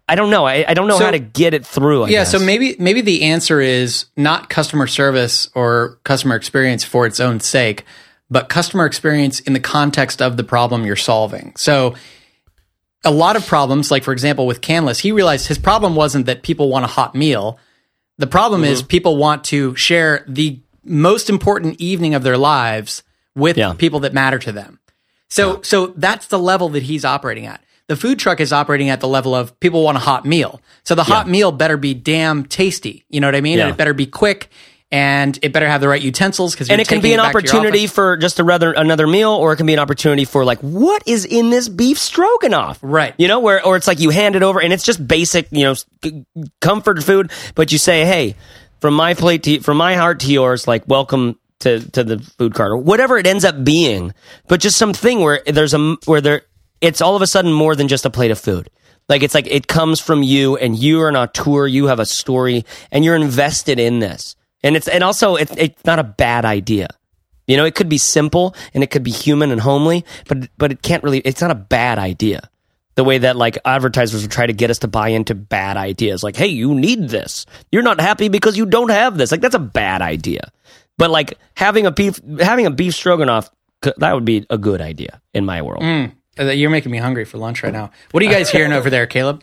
I 0.09 0.15
don't 0.15 0.31
know. 0.31 0.45
I, 0.47 0.65
I 0.69 0.75
don't 0.75 0.87
know 0.87 0.99
So- 0.99 1.05
how 1.05 1.11
to 1.11 1.19
get 1.19 1.53
it 1.55 1.67
through. 1.67 2.05
I 2.05 2.09
Yeah, 2.09 2.21
guess. 2.21 2.31
so 2.33 2.39
maybe 2.39 2.77
maybe 2.79 3.01
the 3.01 3.23
answer 3.25 3.61
is 3.61 4.07
not 4.17 4.49
customer 4.49 4.87
service 4.87 5.49
or 5.55 5.99
customer 6.05 6.37
experience 6.37 6.85
for 6.85 7.07
its 7.07 7.19
own 7.19 7.41
sake, 7.41 7.85
but 8.31 8.49
customer 8.49 8.87
experience 8.87 9.41
in 9.41 9.53
the 9.53 9.61
context 9.61 10.23
of 10.23 10.37
the 10.37 10.45
problem 10.45 10.87
you're 10.87 10.95
solving. 10.97 11.53
So 11.57 11.95
a 13.05 13.11
lot 13.11 13.37
of 13.37 13.47
problems, 13.47 13.91
like 13.91 14.05
for 14.05 14.13
example 14.13 14.47
with 14.47 14.61
Canlis, 14.61 15.01
he 15.01 15.13
realized 15.13 15.49
his 15.49 15.59
problem 15.59 15.95
wasn't 15.97 16.27
that 16.27 16.43
people 16.43 16.69
want 16.69 16.85
a 16.85 16.89
hot 16.89 17.15
meal. 17.15 17.59
The 18.19 18.27
problem 18.27 18.65
is 18.65 18.81
mm-hmm. 18.81 18.89
people 18.89 19.17
want 19.17 19.45
to 19.45 19.75
share 19.77 20.25
the 20.29 20.61
most 20.85 21.29
important 21.29 21.81
evening 21.81 22.15
of 22.15 22.23
their 22.23 22.39
lives 22.39 23.03
with 23.35 23.57
Yeah. 23.59 23.75
people 23.77 24.01
that 24.01 24.15
matter 24.15 24.39
to 24.39 24.53
them. 24.53 24.79
So 25.29 25.61
so 25.63 25.89
that's 25.97 26.29
the 26.29 26.39
level 26.39 26.69
that 26.71 26.85
he's 26.85 27.05
operating 27.05 27.47
at. 27.47 27.61
The 27.89 27.97
food 27.97 28.18
truck 28.18 28.41
is 28.41 28.53
operating 28.53 28.91
at 28.91 29.01
the 29.01 29.09
level 29.09 29.34
of 29.34 29.59
people 29.61 29.82
want 29.82 29.97
a 29.97 30.01
hot 30.01 30.24
meal. 30.24 30.61
So 30.82 30.95
the 30.95 31.05
hot 31.05 31.28
meal 31.28 31.53
better 31.53 31.76
be 31.76 31.95
damn 31.95 32.45
tasty. 32.45 33.05
You 33.09 33.20
know 33.20 33.28
what 33.28 33.37
I 33.37 33.41
mean? 33.41 33.59
Yeah. 33.59 33.64
And 33.64 33.74
it 33.74 33.76
better 33.76 33.95
be 33.95 34.07
quick 34.07 34.51
and 34.93 35.37
it 35.43 35.53
better 35.53 35.68
have 35.68 35.80
the 35.80 35.89
right 35.89 36.01
utensils 36.01 36.55
because 36.55 36.70
and 36.70 36.80
it 36.80 36.87
can 36.89 37.01
be 37.01 37.12
an 37.12 37.20
opportunity 37.20 37.87
for 37.87 38.16
just 38.16 38.39
a 38.39 38.45
rather 38.45 38.72
another 38.72 39.07
meal, 39.07 39.32
or 39.32 39.53
it 39.53 39.57
can 39.57 39.66
be 39.66 39.72
an 39.72 39.78
opportunity 39.78 40.24
for 40.24 40.45
like, 40.45 40.61
what 40.61 41.03
is 41.07 41.24
in 41.24 41.51
this 41.51 41.68
beef 41.68 41.99
stroganoff? 41.99 42.78
Right. 42.82 43.14
You 43.18 43.28
know, 43.28 43.41
where 43.41 43.64
or 43.64 43.76
it's 43.76 43.87
like 43.87 43.99
you 43.99 44.11
hand 44.11 44.37
it 44.37 44.43
over, 44.43 44.61
and 44.61 44.72
it's 44.72 44.84
just 44.84 45.07
basic, 45.07 45.49
you 45.51 45.64
know, 45.64 45.74
comfort 46.61 47.03
food, 47.03 47.32
but 47.55 47.72
you 47.72 47.78
say, 47.78 48.05
hey, 48.05 48.37
from 48.80 48.95
my 48.95 49.14
plate 49.14 49.43
to 49.45 49.61
from 49.61 49.76
my 49.76 49.95
heart 49.95 50.20
to 50.20 50.32
yours, 50.32 50.68
like 50.68 50.87
welcome 50.87 51.39
to 51.61 51.80
to 51.91 52.05
the 52.05 52.18
food 52.39 52.55
cart 52.55 52.70
or 52.70 52.76
whatever 52.76 53.18
it 53.18 53.26
ends 53.26 53.45
up 53.45 53.64
being, 53.64 54.14
but 54.47 54.61
just 54.61 54.76
something 54.76 55.20
where 55.20 55.43
there's 55.47 55.74
a 55.74 55.97
where 56.05 56.20
there 56.20 56.43
it's 56.81 57.01
all 57.01 57.16
of 57.16 57.22
a 57.22 57.27
sudden 57.27 57.53
more 57.53 57.74
than 57.74 57.89
just 57.89 58.05
a 58.05 58.11
plate 58.11 58.31
of 58.31 58.39
food. 58.39 58.70
Like 59.09 59.22
it's 59.22 59.35
like 59.35 59.47
it 59.47 59.68
comes 59.68 60.01
from 60.01 60.22
you, 60.22 60.57
and 60.57 60.77
you 60.77 61.01
are 61.03 61.09
an 61.09 61.16
auteur. 61.16 61.66
You 61.66 61.87
have 61.87 62.01
a 62.01 62.07
story, 62.07 62.64
and 62.91 63.05
you're 63.05 63.14
invested 63.14 63.79
in 63.79 64.01
this. 64.01 64.35
And 64.62 64.77
it's 64.77 64.89
and 64.89 65.05
also 65.05 65.37
it's 65.37 65.53
it's 65.57 65.85
not 65.85 65.99
a 65.99 66.05
bad 66.05 66.45
idea. 66.45 66.89
You 67.47 67.57
know, 67.57 67.64
it 67.64 67.77
could 67.77 67.89
be 67.89 67.99
simple 67.99 68.57
and 68.74 68.83
it 68.83 68.91
could 68.91 69.05
be 69.05 69.12
human 69.12 69.53
and 69.53 69.61
homely, 69.61 70.05
but 70.27 70.49
but 70.59 70.72
it 70.72 70.83
can't 70.83 71.05
really. 71.05 71.20
It's 71.20 71.41
not 71.41 71.53
a 71.53 71.57
bad 71.57 71.99
idea. 71.99 72.51
The 72.97 73.05
way 73.05 73.18
that 73.18 73.37
like 73.37 73.59
advertisers 73.64 74.22
would 74.22 74.31
try 74.31 74.47
to 74.47 74.55
get 74.55 74.70
us 74.70 74.79
to 74.81 74.89
buy 74.89 75.11
into 75.11 75.35
bad 75.35 75.77
ideas, 75.77 76.24
like, 76.24 76.35
hey, 76.35 76.47
you 76.47 76.74
need 76.74 77.11
this. 77.11 77.45
You're 77.70 77.83
not 77.83 78.01
happy 78.01 78.29
because 78.29 78.57
you 78.57 78.66
don't 78.66 78.91
have 78.91 79.18
this. 79.18 79.31
Like 79.31 79.43
that's 79.43 79.55
a 79.55 79.61
bad 79.61 80.03
idea. 80.03 80.51
But 80.99 81.11
like 81.11 81.39
having 81.55 81.87
a 81.87 81.91
beef 81.91 82.18
having 82.41 82.66
a 82.66 82.70
beef 82.70 82.95
stroganoff, 82.95 83.51
that 83.83 84.14
would 84.14 84.24
be 84.24 84.47
a 84.51 84.59
good 84.59 84.81
idea 84.81 85.20
in 85.35 85.45
my 85.45 85.62
world. 85.62 85.85
Uh, 85.85 86.09
Uh, 86.39 86.45
you're 86.45 86.70
making 86.70 86.93
me 86.93 86.99
hungry 86.99 87.24
for 87.24 87.39
lunch 87.39 87.62
right 87.62 87.72
now. 87.72 87.91
What 88.11 88.22
are 88.22 88.26
you 88.26 88.32
guys 88.32 88.51
hearing 88.51 88.72
over 88.72 88.91
there, 88.91 89.07
Caleb? 89.07 89.43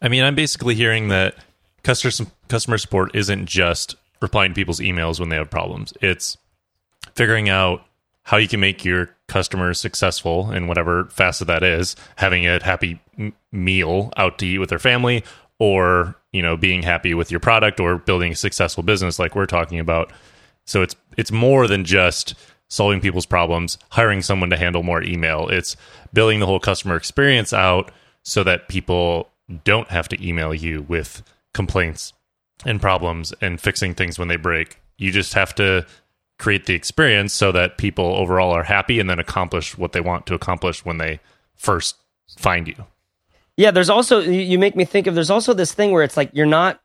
I 0.00 0.08
mean, 0.08 0.22
I'm 0.22 0.34
basically 0.34 0.74
hearing 0.74 1.08
that 1.08 1.36
customer 1.82 2.30
customer 2.48 2.78
support 2.78 3.14
isn't 3.14 3.46
just 3.46 3.96
replying 4.20 4.52
to 4.52 4.54
people's 4.54 4.80
emails 4.80 5.18
when 5.20 5.28
they 5.28 5.36
have 5.36 5.50
problems. 5.50 5.92
It's 6.00 6.36
figuring 7.14 7.48
out 7.48 7.84
how 8.22 8.36
you 8.36 8.48
can 8.48 8.60
make 8.60 8.84
your 8.84 9.10
customers 9.28 9.78
successful 9.80 10.50
in 10.50 10.66
whatever 10.66 11.04
facet 11.06 11.46
that 11.46 11.62
is, 11.62 11.96
having 12.16 12.46
a 12.46 12.62
happy 12.62 13.00
m- 13.18 13.32
meal 13.52 14.12
out 14.16 14.38
to 14.38 14.46
eat 14.46 14.58
with 14.58 14.68
their 14.68 14.78
family, 14.78 15.24
or 15.58 16.16
you 16.32 16.42
know, 16.42 16.56
being 16.56 16.82
happy 16.82 17.14
with 17.14 17.30
your 17.30 17.40
product, 17.40 17.80
or 17.80 17.98
building 17.98 18.32
a 18.32 18.36
successful 18.36 18.82
business 18.82 19.18
like 19.18 19.34
we're 19.34 19.46
talking 19.46 19.78
about. 19.78 20.12
So 20.64 20.82
it's 20.82 20.96
it's 21.16 21.32
more 21.32 21.66
than 21.66 21.84
just 21.84 22.34
solving 22.68 23.00
people's 23.00 23.26
problems, 23.26 23.78
hiring 23.90 24.22
someone 24.22 24.50
to 24.50 24.56
handle 24.56 24.82
more 24.82 25.02
email. 25.02 25.48
It's 25.48 25.76
building 26.12 26.40
the 26.40 26.46
whole 26.46 26.60
customer 26.60 26.96
experience 26.96 27.52
out 27.52 27.90
so 28.22 28.42
that 28.44 28.68
people 28.68 29.30
don't 29.64 29.88
have 29.88 30.08
to 30.08 30.26
email 30.26 30.52
you 30.52 30.82
with 30.82 31.22
complaints 31.54 32.12
and 32.64 32.80
problems 32.80 33.32
and 33.40 33.60
fixing 33.60 33.94
things 33.94 34.18
when 34.18 34.28
they 34.28 34.36
break. 34.36 34.80
You 34.98 35.12
just 35.12 35.34
have 35.34 35.54
to 35.56 35.86
create 36.38 36.66
the 36.66 36.74
experience 36.74 37.32
so 37.32 37.52
that 37.52 37.78
people 37.78 38.04
overall 38.04 38.50
are 38.50 38.64
happy 38.64 38.98
and 39.00 39.08
then 39.08 39.18
accomplish 39.18 39.78
what 39.78 39.92
they 39.92 40.00
want 40.00 40.26
to 40.26 40.34
accomplish 40.34 40.84
when 40.84 40.98
they 40.98 41.20
first 41.54 41.96
find 42.36 42.68
you. 42.68 42.84
Yeah, 43.56 43.70
there's 43.70 43.88
also 43.88 44.20
you 44.20 44.58
make 44.58 44.76
me 44.76 44.84
think 44.84 45.06
of 45.06 45.14
there's 45.14 45.30
also 45.30 45.54
this 45.54 45.72
thing 45.72 45.92
where 45.92 46.02
it's 46.02 46.16
like 46.16 46.30
you're 46.34 46.44
not 46.44 46.80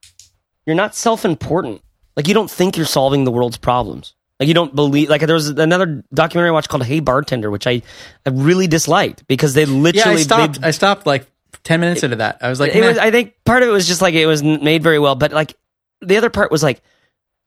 you're 0.66 0.76
not 0.76 0.96
self-important. 0.96 1.82
Like 2.16 2.28
you 2.28 2.34
don't 2.34 2.52
think 2.52 2.78
you're 2.78 2.86
solving 2.86 3.24
the 3.24 3.32
world's 3.32 3.58
problems. 3.58 4.14
Like 4.42 4.48
you 4.48 4.56
don't 4.56 4.76
believe 4.76 5.08
like 5.08 5.22
there 5.22 5.36
was 5.36 5.50
another 5.50 6.04
documentary 6.12 6.50
I 6.50 6.52
watched 6.52 6.68
called 6.68 6.84
Hey 6.84 7.00
Bartender, 7.00 7.52
which 7.52 7.68
I, 7.68 7.84
I 8.26 8.32
really 8.32 8.66
disliked 8.66 9.28
because 9.28 9.54
they 9.54 9.66
literally. 9.68 10.00
Yeah, 10.16 10.18
I 10.18 10.24
stopped. 10.24 10.62
they- 10.62 10.68
I 10.68 10.72
stopped 10.72 11.06
like 11.06 11.28
ten 11.64 11.80
minutes 11.80 12.02
into 12.02 12.16
that. 12.18 12.40
I 12.42 12.50
was 12.50 12.60
like, 12.60 12.74
it 12.76 12.82
was 12.90 12.98
I 12.98 13.12
think 13.12 13.36
part 13.46 13.62
of 13.62 13.70
it 13.70 13.72
was 13.72 13.88
just 13.88 14.02
like 14.02 14.16
it 14.16 14.26
was 14.26 14.42
made 14.42 14.82
very 14.82 14.98
well, 14.98 15.14
but 15.14 15.32
like 15.32 15.54
the 16.02 16.18
other 16.18 16.32
part 16.32 16.50
was 16.52 16.64
like, 16.64 16.82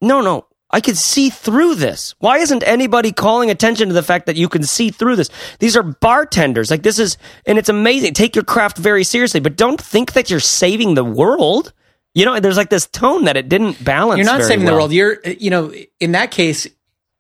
no, 0.00 0.20
no, 0.20 0.46
I 0.70 0.80
could 0.80 0.96
see 0.96 1.30
through 1.30 1.74
this. 1.74 2.14
Why 2.20 2.38
isn't 2.38 2.62
anybody 2.64 3.10
calling 3.10 3.50
attention 3.50 3.88
to 3.88 3.94
the 3.94 4.02
fact 4.02 4.26
that 4.26 4.36
you 4.36 4.48
can 4.48 4.62
see 4.62 4.90
through 4.90 5.16
this? 5.16 5.30
These 5.58 5.76
are 5.76 5.82
bartenders. 5.82 6.70
Like 6.70 6.84
this 6.84 7.00
is, 7.00 7.18
and 7.44 7.58
it's 7.58 7.68
amazing. 7.68 8.14
Take 8.14 8.36
your 8.36 8.44
craft 8.44 8.78
very 8.78 9.02
seriously, 9.02 9.40
but 9.40 9.56
don't 9.56 9.80
think 9.80 10.12
that 10.12 10.30
you're 10.30 10.38
saving 10.38 10.94
the 10.94 11.02
world. 11.04 11.72
You 12.16 12.24
know, 12.24 12.38
there's 12.38 12.56
like 12.56 12.70
this 12.70 12.86
tone 12.86 13.24
that 13.24 13.36
it 13.36 13.48
didn't 13.48 13.82
balance. 13.84 14.18
You're 14.18 14.26
not 14.26 14.42
saving 14.44 14.64
the 14.66 14.70
world. 14.76 14.92
You're, 14.92 15.20
you 15.24 15.50
know, 15.50 15.72
in 15.98 16.12
that 16.12 16.30
case, 16.30 16.68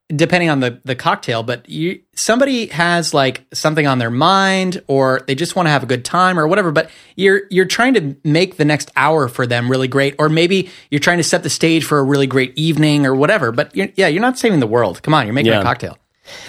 depending 0.08 0.50
on 0.50 0.60
the 0.60 0.80
the 0.84 0.94
cocktail, 0.94 1.42
but 1.42 1.68
you 1.68 2.00
somebody 2.14 2.66
has 2.66 3.14
like 3.14 3.44
something 3.52 3.86
on 3.86 3.98
their 3.98 4.10
mind, 4.10 4.82
or 4.86 5.22
they 5.26 5.34
just 5.34 5.56
want 5.56 5.66
to 5.66 5.70
have 5.70 5.82
a 5.82 5.86
good 5.86 6.04
time, 6.04 6.38
or 6.38 6.46
whatever. 6.46 6.72
But 6.72 6.90
you're 7.16 7.42
you're 7.50 7.64
trying 7.64 7.94
to 7.94 8.16
make 8.24 8.56
the 8.56 8.64
next 8.64 8.90
hour 8.96 9.28
for 9.28 9.46
them 9.46 9.70
really 9.70 9.88
great, 9.88 10.14
or 10.18 10.28
maybe 10.28 10.70
you're 10.90 11.00
trying 11.00 11.18
to 11.18 11.24
set 11.24 11.42
the 11.42 11.50
stage 11.50 11.84
for 11.84 11.98
a 11.98 12.02
really 12.04 12.26
great 12.26 12.52
evening, 12.56 13.06
or 13.06 13.14
whatever. 13.14 13.50
But 13.52 13.74
you're, 13.74 13.88
yeah, 13.96 14.08
you're 14.08 14.22
not 14.22 14.38
saving 14.38 14.60
the 14.60 14.66
world. 14.66 15.02
Come 15.02 15.14
on, 15.14 15.26
you're 15.26 15.34
making 15.34 15.52
Yeah. 15.52 15.60
a 15.60 15.64
cocktail. 15.64 15.98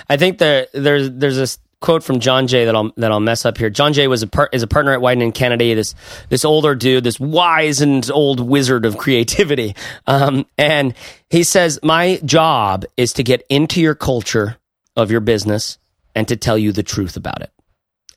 I 0.09 0.17
think 0.17 0.37
there 0.37 0.67
there's 0.73 1.11
there's 1.11 1.35
this 1.37 1.59
quote 1.86 2.03
from 2.03 2.19
John 2.19 2.47
Jay 2.47 2.65
that 2.65 2.75
I'll 2.75 2.91
that 2.97 3.11
I'll 3.11 3.19
mess 3.19 3.45
up 3.45 3.57
here. 3.57 3.69
John 3.69 3.93
Jay 3.93 4.07
was 4.07 4.23
a 4.23 4.27
par- 4.27 4.49
is 4.51 4.63
a 4.63 4.67
partner 4.67 4.91
at 4.91 4.99
Wieden 4.99 5.21
and 5.21 5.33
Kennedy. 5.33 5.73
This 5.75 5.93
this 6.29 6.43
older 6.43 6.73
dude, 6.73 7.03
this 7.03 7.19
wise 7.19 7.79
and 7.79 8.09
old 8.11 8.39
wizard 8.39 8.86
of 8.86 8.97
creativity, 8.97 9.75
um, 10.07 10.47
and 10.57 10.95
he 11.29 11.43
says, 11.43 11.79
"My 11.83 12.19
job 12.25 12.86
is 12.97 13.13
to 13.13 13.23
get 13.23 13.45
into 13.49 13.79
your 13.79 13.93
culture 13.93 14.57
of 14.95 15.11
your 15.11 15.21
business 15.21 15.77
and 16.15 16.27
to 16.27 16.36
tell 16.36 16.57
you 16.57 16.71
the 16.71 16.83
truth 16.83 17.15
about 17.15 17.41
it." 17.41 17.51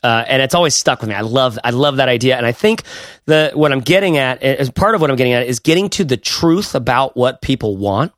Uh, 0.03 0.25
and 0.27 0.41
it's 0.41 0.55
always 0.55 0.75
stuck 0.75 1.01
with 1.01 1.11
me. 1.11 1.14
I 1.14 1.23
love, 1.23 1.59
I 1.64 1.71
love 1.71 1.97
that 1.97 2.09
idea, 2.09 2.37
and 2.37 2.47
I 2.47 2.53
think 2.53 2.85
the 3.27 3.51
what 3.53 3.71
I'm 3.71 3.81
getting 3.81 4.16
at, 4.16 4.43
as 4.43 4.71
part 4.71 4.95
of 4.95 5.01
what 5.03 5.11
I'm 5.11 5.16
getting 5.16 5.35
at, 5.35 5.47
is 5.47 5.61
getting 5.61 5.91
to 5.91 6.05
the 6.05 6.16
truth 6.16 6.75
about 6.75 7.16
what 7.16 7.43
people 7.43 7.77
want 7.77 8.12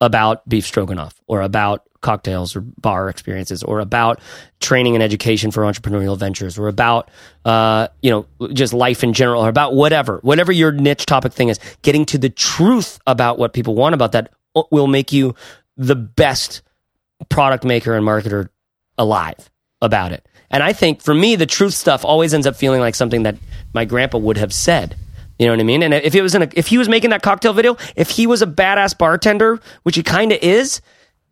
about 0.00 0.48
beef 0.48 0.64
stroganoff 0.64 1.20
or 1.26 1.40
about 1.40 1.82
cocktails 2.06 2.54
or 2.54 2.60
bar 2.60 3.08
experiences 3.08 3.64
or 3.64 3.80
about 3.80 4.20
training 4.60 4.94
and 4.94 5.02
education 5.02 5.50
for 5.50 5.64
entrepreneurial 5.64 6.16
ventures 6.16 6.56
or 6.56 6.68
about 6.68 7.10
uh, 7.44 7.88
you 8.00 8.10
know 8.10 8.48
just 8.52 8.72
life 8.72 9.02
in 9.02 9.12
general 9.12 9.44
or 9.44 9.48
about 9.48 9.74
whatever 9.74 10.20
whatever 10.22 10.52
your 10.52 10.70
niche 10.70 11.04
topic 11.04 11.32
thing 11.32 11.48
is 11.48 11.58
getting 11.82 12.06
to 12.06 12.16
the 12.16 12.30
truth 12.30 13.00
about 13.08 13.38
what 13.38 13.52
people 13.52 13.74
want 13.74 13.92
about 13.92 14.12
that 14.12 14.32
will 14.70 14.86
make 14.86 15.12
you 15.12 15.34
the 15.76 15.96
best 15.96 16.62
product 17.28 17.64
maker 17.64 17.94
and 17.96 18.06
marketer 18.06 18.48
alive 18.96 19.50
about 19.82 20.12
it 20.12 20.24
and 20.50 20.62
i 20.62 20.72
think 20.72 21.02
for 21.02 21.12
me 21.12 21.34
the 21.34 21.44
truth 21.44 21.74
stuff 21.74 22.04
always 22.04 22.32
ends 22.32 22.46
up 22.46 22.54
feeling 22.54 22.80
like 22.80 22.94
something 22.94 23.24
that 23.24 23.36
my 23.74 23.84
grandpa 23.84 24.16
would 24.16 24.36
have 24.36 24.54
said 24.54 24.96
you 25.38 25.44
know 25.46 25.52
what 25.52 25.60
I 25.60 25.64
mean? 25.64 25.82
And 25.82 25.92
if 25.92 26.14
it 26.14 26.22
was 26.22 26.34
in 26.34 26.42
a, 26.42 26.48
if 26.54 26.66
he 26.66 26.78
was 26.78 26.88
making 26.88 27.10
that 27.10 27.20
cocktail 27.20 27.52
video, 27.52 27.76
if 27.94 28.08
he 28.08 28.26
was 28.26 28.40
a 28.40 28.46
badass 28.46 28.96
bartender, 28.96 29.60
which 29.82 29.96
he 29.96 30.02
kind 30.02 30.32
of 30.32 30.38
is, 30.40 30.80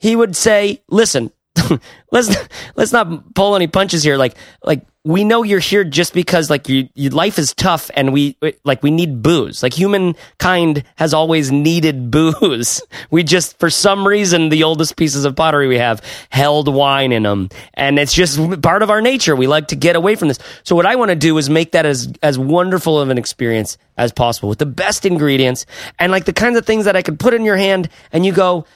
he 0.04 0.14
would 0.14 0.36
say, 0.36 0.82
"Listen, 0.90 1.32
let's 2.12 2.36
let's 2.76 2.92
not 2.92 3.34
pull 3.34 3.56
any 3.56 3.66
punches 3.66 4.02
here. 4.02 4.18
Like 4.18 4.36
like 4.62 4.82
we 5.02 5.24
know 5.24 5.42
you're 5.42 5.60
here 5.60 5.82
just 5.82 6.12
because 6.12 6.50
like 6.50 6.68
you, 6.68 6.90
your 6.94 7.12
life 7.12 7.38
is 7.38 7.54
tough 7.54 7.90
and 7.94 8.12
we 8.12 8.36
like 8.64 8.82
we 8.82 8.90
need 8.90 9.22
booze. 9.22 9.62
Like 9.62 9.72
humankind 9.72 10.84
has 10.96 11.14
always 11.14 11.50
needed 11.50 12.10
booze. 12.10 12.82
We 13.10 13.22
just 13.22 13.58
for 13.58 13.70
some 13.70 14.06
reason 14.06 14.50
the 14.50 14.64
oldest 14.64 14.96
pieces 14.96 15.24
of 15.24 15.36
pottery 15.36 15.68
we 15.68 15.78
have 15.78 16.02
held 16.28 16.68
wine 16.68 17.10
in 17.10 17.22
them, 17.22 17.48
and 17.72 17.98
it's 17.98 18.12
just 18.12 18.60
part 18.60 18.82
of 18.82 18.90
our 18.90 19.00
nature. 19.00 19.34
We 19.34 19.46
like 19.46 19.68
to 19.68 19.76
get 19.76 19.96
away 19.96 20.16
from 20.16 20.28
this. 20.28 20.38
So 20.64 20.76
what 20.76 20.84
I 20.84 20.96
want 20.96 21.12
to 21.12 21.16
do 21.16 21.38
is 21.38 21.48
make 21.48 21.72
that 21.72 21.86
as 21.86 22.12
as 22.22 22.38
wonderful 22.38 23.00
of 23.00 23.08
an 23.08 23.16
experience 23.16 23.78
as 23.96 24.12
possible 24.12 24.50
with 24.50 24.58
the 24.58 24.66
best 24.66 25.06
ingredients 25.06 25.64
and 25.98 26.12
like 26.12 26.26
the 26.26 26.34
kinds 26.34 26.58
of 26.58 26.66
things 26.66 26.84
that 26.84 26.94
I 26.94 27.00
could 27.00 27.18
put 27.18 27.32
in 27.32 27.46
your 27.46 27.56
hand 27.56 27.88
and 28.12 28.26
you 28.26 28.32
go. 28.32 28.66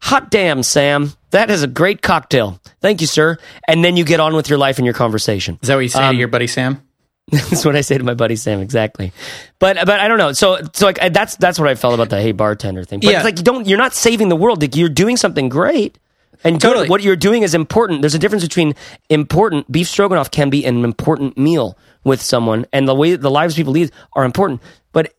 Hot 0.00 0.30
damn, 0.30 0.62
Sam. 0.62 1.12
That 1.30 1.50
is 1.50 1.62
a 1.62 1.66
great 1.66 2.02
cocktail. 2.02 2.60
Thank 2.80 3.00
you, 3.00 3.06
sir. 3.06 3.36
And 3.66 3.84
then 3.84 3.96
you 3.96 4.04
get 4.04 4.20
on 4.20 4.34
with 4.34 4.48
your 4.48 4.58
life 4.58 4.78
and 4.78 4.84
your 4.86 4.94
conversation. 4.94 5.58
Is 5.62 5.68
that 5.68 5.74
what 5.74 5.80
you 5.82 5.88
say 5.88 6.02
Um, 6.02 6.14
to 6.14 6.18
your 6.18 6.28
buddy 6.28 6.46
Sam? 6.46 6.82
That's 7.30 7.64
what 7.64 7.76
I 7.76 7.82
say 7.82 7.98
to 7.98 8.04
my 8.04 8.14
buddy 8.14 8.36
Sam. 8.36 8.60
Exactly. 8.60 9.12
But 9.58 9.76
but 9.84 10.00
I 10.00 10.08
don't 10.08 10.16
know. 10.18 10.32
So 10.32 10.60
so 10.72 10.86
like 10.86 11.02
I- 11.02 11.10
that's 11.10 11.36
that's 11.36 11.58
what 11.58 11.68
I 11.68 11.74
felt 11.74 11.92
about 11.94 12.08
the 12.08 12.20
hey 12.22 12.32
bartender 12.32 12.84
thing. 12.84 13.00
But 13.00 13.10
Yeah. 13.10 13.16
it's 13.18 13.24
like 13.24 13.36
you 13.38 13.44
don't 13.44 13.66
you're 13.66 13.76
not 13.76 13.92
saving 13.92 14.30
the 14.30 14.36
world. 14.36 14.62
Like 14.62 14.74
you're 14.76 14.88
doing 14.88 15.16
something 15.18 15.48
great. 15.50 15.98
And 16.44 16.54
good. 16.60 16.68
Totally. 16.68 16.88
what 16.88 17.02
you're 17.02 17.16
doing 17.16 17.42
is 17.42 17.52
important. 17.52 18.00
There's 18.00 18.14
a 18.14 18.18
difference 18.18 18.44
between 18.44 18.74
important 19.10 19.70
beef 19.70 19.88
stroganoff 19.88 20.30
can 20.30 20.48
be 20.50 20.64
an 20.64 20.84
important 20.84 21.36
meal 21.36 21.76
with 22.04 22.22
someone, 22.22 22.64
and 22.72 22.86
the 22.88 22.94
way 22.94 23.16
the 23.16 23.30
lives 23.30 23.56
people 23.56 23.72
lead 23.72 23.90
are 24.14 24.24
important. 24.24 24.62
But 24.92 25.12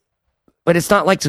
but 0.66 0.78
it's 0.78 0.90
not 0.90 1.06
like 1.06 1.22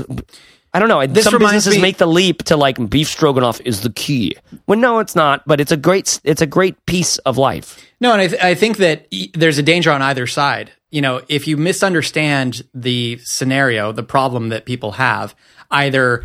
I 0.72 0.78
don't 0.78 0.88
know. 0.88 1.04
This 1.06 1.24
Some 1.24 1.34
reminds 1.34 1.64
businesses 1.64 1.78
me- 1.78 1.82
make 1.82 1.96
the 1.98 2.06
leap 2.06 2.44
to 2.44 2.56
like 2.56 2.88
beef 2.90 3.08
stroganoff 3.08 3.60
is 3.64 3.80
the 3.80 3.90
key. 3.90 4.36
Well, 4.66 4.78
no, 4.78 5.00
it's 5.00 5.16
not. 5.16 5.42
But 5.46 5.60
it's 5.60 5.72
a 5.72 5.76
great 5.76 6.20
it's 6.22 6.42
a 6.42 6.46
great 6.46 6.84
piece 6.86 7.18
of 7.18 7.36
life. 7.38 7.84
No, 8.00 8.12
and 8.12 8.20
I, 8.22 8.26
th- 8.28 8.42
I 8.42 8.54
think 8.54 8.76
that 8.78 9.06
y- 9.12 9.28
there's 9.34 9.58
a 9.58 9.62
danger 9.62 9.90
on 9.90 10.00
either 10.02 10.26
side. 10.28 10.70
You 10.90 11.00
know, 11.02 11.22
if 11.28 11.46
you 11.48 11.56
misunderstand 11.56 12.62
the 12.74 13.18
scenario, 13.24 13.92
the 13.92 14.02
problem 14.02 14.50
that 14.50 14.64
people 14.64 14.92
have, 14.92 15.34
either 15.70 16.24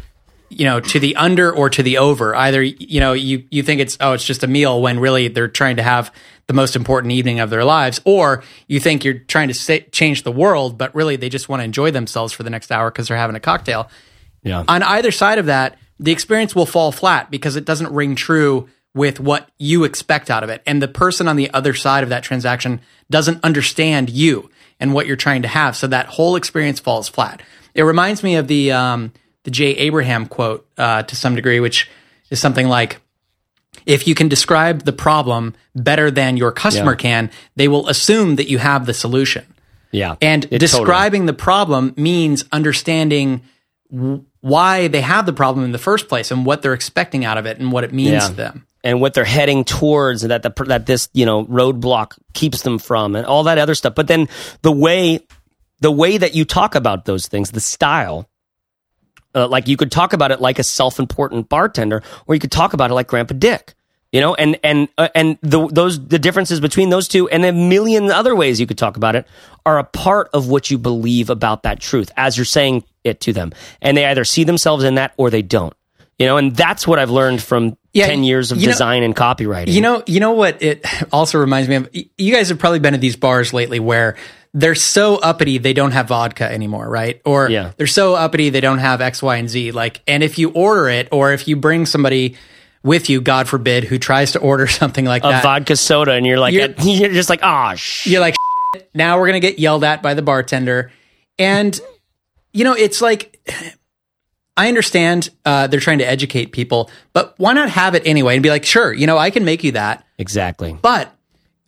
you 0.50 0.64
know 0.64 0.80
to 0.80 1.00
the 1.00 1.16
under 1.16 1.52
or 1.52 1.70
to 1.72 1.82
the 1.82 1.98
over. 1.98 2.36
Either 2.36 2.62
you 2.62 3.00
know 3.00 3.14
you 3.14 3.46
you 3.50 3.64
think 3.64 3.82
it's 3.82 3.98
oh 4.00 4.14
it's 4.14 4.26
just 4.26 4.44
a 4.44 4.48
meal 4.48 4.80
when 4.82 5.00
really 5.00 5.28
they're 5.28 5.48
trying 5.48 5.78
to 5.78 5.84
have 5.84 6.14
the 6.48 6.54
most 6.54 6.76
important 6.76 7.12
evening 7.14 7.40
of 7.40 7.50
their 7.50 7.64
lives, 7.64 8.00
or 8.06 8.44
you 8.68 8.80
think 8.80 9.04
you're 9.04 9.18
trying 9.18 9.48
to 9.48 9.56
sa- 9.56 9.80
change 9.92 10.22
the 10.22 10.32
world, 10.32 10.78
but 10.78 10.94
really 10.94 11.16
they 11.16 11.30
just 11.30 11.50
want 11.50 11.62
to 11.62 11.64
enjoy 11.64 11.90
themselves 11.90 12.32
for 12.32 12.44
the 12.44 12.52
next 12.52 12.72
hour 12.72 12.92
because 12.92 13.08
they're 13.08 13.18
having 13.18 13.36
a 13.36 13.40
cocktail. 13.40 13.90
Yeah. 14.46 14.64
On 14.68 14.82
either 14.82 15.12
side 15.12 15.40
of 15.40 15.48
that, 15.48 15.78
the 16.00 16.12
experience 16.14 16.56
will 16.56 16.66
fall 16.66 16.94
flat 16.94 17.30
because 17.30 17.58
it 17.58 17.66
doesn't 17.66 17.92
ring 17.92 18.16
true 18.16 18.70
with 18.94 19.20
what 19.20 19.50
you 19.58 19.84
expect 19.84 20.30
out 20.32 20.44
of 20.44 20.50
it. 20.50 20.62
And 20.66 20.82
the 20.82 20.88
person 20.88 21.28
on 21.28 21.36
the 21.36 21.52
other 21.54 21.74
side 21.74 22.04
of 22.04 22.10
that 22.10 22.24
transaction 22.24 22.80
doesn't 23.12 23.44
understand 23.44 24.10
you 24.10 24.50
and 24.80 24.94
what 24.94 25.06
you're 25.08 25.18
trying 25.18 25.42
to 25.42 25.48
have. 25.50 25.76
So 25.76 25.88
that 25.88 26.06
whole 26.06 26.38
experience 26.38 26.80
falls 26.80 27.10
flat. 27.10 27.42
It 27.74 27.84
reminds 27.84 28.24
me 28.24 28.36
of 28.38 28.48
the, 28.48 28.72
um, 28.72 29.12
the 29.44 29.52
Jay 29.52 29.72
Abraham 29.72 30.28
quote 30.28 30.66
uh, 30.78 31.04
to 31.04 31.16
some 31.16 31.36
degree, 31.36 31.60
which 31.60 31.90
is 32.30 32.40
something 32.40 32.68
like, 32.68 33.02
if 33.86 34.08
you 34.08 34.16
can 34.16 34.30
describe 34.30 34.84
the 34.84 34.94
problem 34.94 35.54
better 35.76 36.10
than 36.10 36.38
your 36.38 36.52
customer 36.52 36.92
Yeah. 36.94 36.98
can, 36.98 37.32
they 37.56 37.68
will 37.68 37.90
assume 37.90 38.38
that 38.38 38.50
you 38.50 38.58
have 38.58 38.86
the 38.86 38.94
solution. 38.94 39.46
Yeah. 39.92 40.16
And 40.22 40.46
It 40.46 40.50
totally- 40.50 40.60
describing 40.60 41.26
the 41.26 41.34
problem 41.34 41.94
means 41.98 42.46
understanding 42.52 43.42
why 44.42 44.88
they 44.88 45.02
have 45.02 45.26
the 45.26 45.34
problem 45.34 45.64
in 45.66 45.72
the 45.72 45.78
first 45.78 46.08
place 46.10 46.32
and 46.32 46.46
what 46.46 46.62
they're 46.62 46.74
expecting 46.74 47.24
out 47.26 47.38
of 47.38 47.46
it 47.46 47.60
and 47.60 47.72
what 47.72 47.84
it 47.84 47.94
means 47.94 48.12
Yeah. 48.12 48.28
to 48.28 48.34
them. 48.34 48.68
and 48.84 49.00
what 49.02 49.14
they're 49.14 49.24
heading 49.26 49.64
towards 49.64 50.24
and 50.24 50.32
that 50.32 50.44
the 50.44 50.52
that 50.66 50.86
this 50.86 51.08
you 51.14 51.26
know 51.26 51.46
roadblock 51.46 52.18
keeps 52.34 52.62
them 52.64 52.78
from 52.80 53.16
and 53.16 53.26
all 53.26 53.44
that 53.44 53.58
other 53.58 53.74
stuff 53.76 53.96
but 53.96 54.08
then 54.08 54.28
the 54.64 54.72
way 54.72 55.20
the 55.80 55.92
way 55.92 56.18
that 56.18 56.36
you 56.36 56.46
talk 56.46 56.76
about 56.76 57.06
those 57.06 57.28
things 57.28 57.52
the 57.52 57.60
style 57.60 58.28
uh, 59.34 59.48
like 59.48 59.68
you 59.68 59.76
could 59.78 59.92
talk 59.92 60.14
about 60.14 60.32
it 60.32 60.40
like 60.42 60.60
a 60.60 60.64
self-important 60.64 61.50
bartender 61.50 62.02
or 62.28 62.36
you 62.36 62.40
could 62.42 62.52
talk 62.52 62.74
about 62.74 62.92
it 62.92 62.94
like 62.94 63.08
grandpa 63.08 63.34
dick 63.34 63.74
you 64.12 64.22
know 64.22 64.36
and 64.36 64.58
and 64.64 64.88
uh, 64.98 65.10
and 65.16 65.38
the, 65.42 65.68
those 65.68 66.06
the 66.08 66.20
differences 66.20 66.60
between 66.60 66.90
those 66.90 67.08
two 67.08 67.28
and 67.30 67.44
a 67.46 67.52
million 67.52 68.12
other 68.12 68.36
ways 68.36 68.60
you 68.60 68.68
could 68.68 68.78
talk 68.78 68.98
about 68.98 69.16
it 69.16 69.26
are 69.66 69.80
a 69.80 69.84
part 69.84 70.30
of 70.34 70.48
what 70.48 70.70
you 70.72 70.78
believe 70.78 71.30
about 71.30 71.64
that 71.64 71.80
truth 71.80 72.12
as 72.18 72.38
you're 72.38 72.46
saying 72.46 72.84
it 73.06 73.20
to 73.22 73.32
them 73.34 73.54
and 73.82 73.96
they 73.96 74.06
either 74.06 74.26
see 74.26 74.44
themselves 74.44 74.84
in 74.84 74.96
that 74.96 75.14
or 75.18 75.30
they 75.30 75.42
don't 75.42 75.74
you 76.20 76.26
know 76.26 76.38
and 76.38 76.56
that's 76.56 76.88
what 76.88 77.00
i've 77.00 77.10
learned 77.12 77.42
from 77.42 77.78
Yeah, 77.94 78.08
10 78.08 78.24
years 78.24 78.52
of 78.52 78.58
you 78.60 78.66
know- 78.68 78.72
design 78.74 79.04
and 79.04 79.16
copywriting 79.16 79.74
You 79.74 79.82
know, 79.82 80.04
you 80.08 80.20
know 80.20 80.32
what 80.32 80.62
it 80.62 80.86
also 81.14 81.38
reminds 81.40 81.70
me 81.70 81.76
of? 81.76 81.90
You 82.18 82.34
guys 82.34 82.50
have 82.50 82.60
probably 82.60 82.80
been 82.80 82.94
at 82.94 83.00
these 83.02 83.16
bars 83.16 83.54
lately 83.54 83.80
where 83.80 84.16
they're 84.54 84.76
so 84.76 85.16
uppity 85.18 85.58
they 85.60 85.74
don't 85.74 85.92
have 85.92 86.08
vodka 86.08 86.50
anymore, 86.50 86.90
right? 86.90 87.22
Or 87.26 87.50
Yeah. 87.50 87.72
they're 87.78 87.88
so 87.88 88.16
uppity 88.16 88.50
they 88.50 88.62
don't 88.62 88.80
have 88.80 89.02
X, 89.02 89.22
Y, 89.22 89.36
and 89.36 89.50
Z. 89.50 89.72
Like, 89.72 90.02
and 90.08 90.24
if 90.24 90.38
you 90.40 90.50
order 90.52 90.88
it, 90.90 91.10
or 91.12 91.34
if 91.34 91.48
you 91.48 91.56
bring 91.58 91.86
somebody 91.86 92.36
with 92.82 93.10
you, 93.10 93.20
God 93.20 93.48
forbid, 93.50 93.84
who 93.84 93.98
tries 93.98 94.32
to 94.34 94.40
order 94.40 94.66
something 94.82 95.04
like 95.06 95.24
that. 95.24 95.28
a 95.28 95.32
that, 95.34 95.44
vodka 95.44 95.76
soda 95.76 96.12
and 96.14 96.26
you're 96.26 96.40
like 96.40 96.54
You're- 96.54 96.74
you're, 96.84 97.12
just 97.12 97.30
like 97.30 97.42
ah 97.44 97.76
sh 97.76 98.08
you're 98.08 98.22
like, 98.22 98.36
now 98.94 99.20
we're 99.20 99.28
gonna 99.28 99.40
get 99.42 99.60
yelled 99.60 99.84
at 99.84 100.02
by 100.02 100.14
the 100.14 100.22
bartender, 100.22 100.92
and 101.38 101.80
you 102.56 102.64
know, 102.64 102.74
it's 102.74 103.02
like. 103.02 103.40
I 104.58 104.70
understand 104.70 105.32
uh, 105.44 105.68
they're 105.68 105.82
trying 105.82 105.98
to 105.98 106.08
educate 106.08 106.54
people, 106.54 106.90
but 107.12 107.34
why 107.36 107.52
not 107.52 107.70
have 107.72 107.94
it 107.94 108.08
anyway 108.08 108.36
and 108.36 108.42
be 108.42 108.48
like, 108.48 108.64
sure, 108.64 108.94
you 108.94 109.06
know, 109.06 109.18
I 109.18 109.30
can 109.30 109.44
make 109.44 109.66
you 109.66 109.74
that. 109.74 110.06
exactly 110.18 110.80
But 110.82 111.14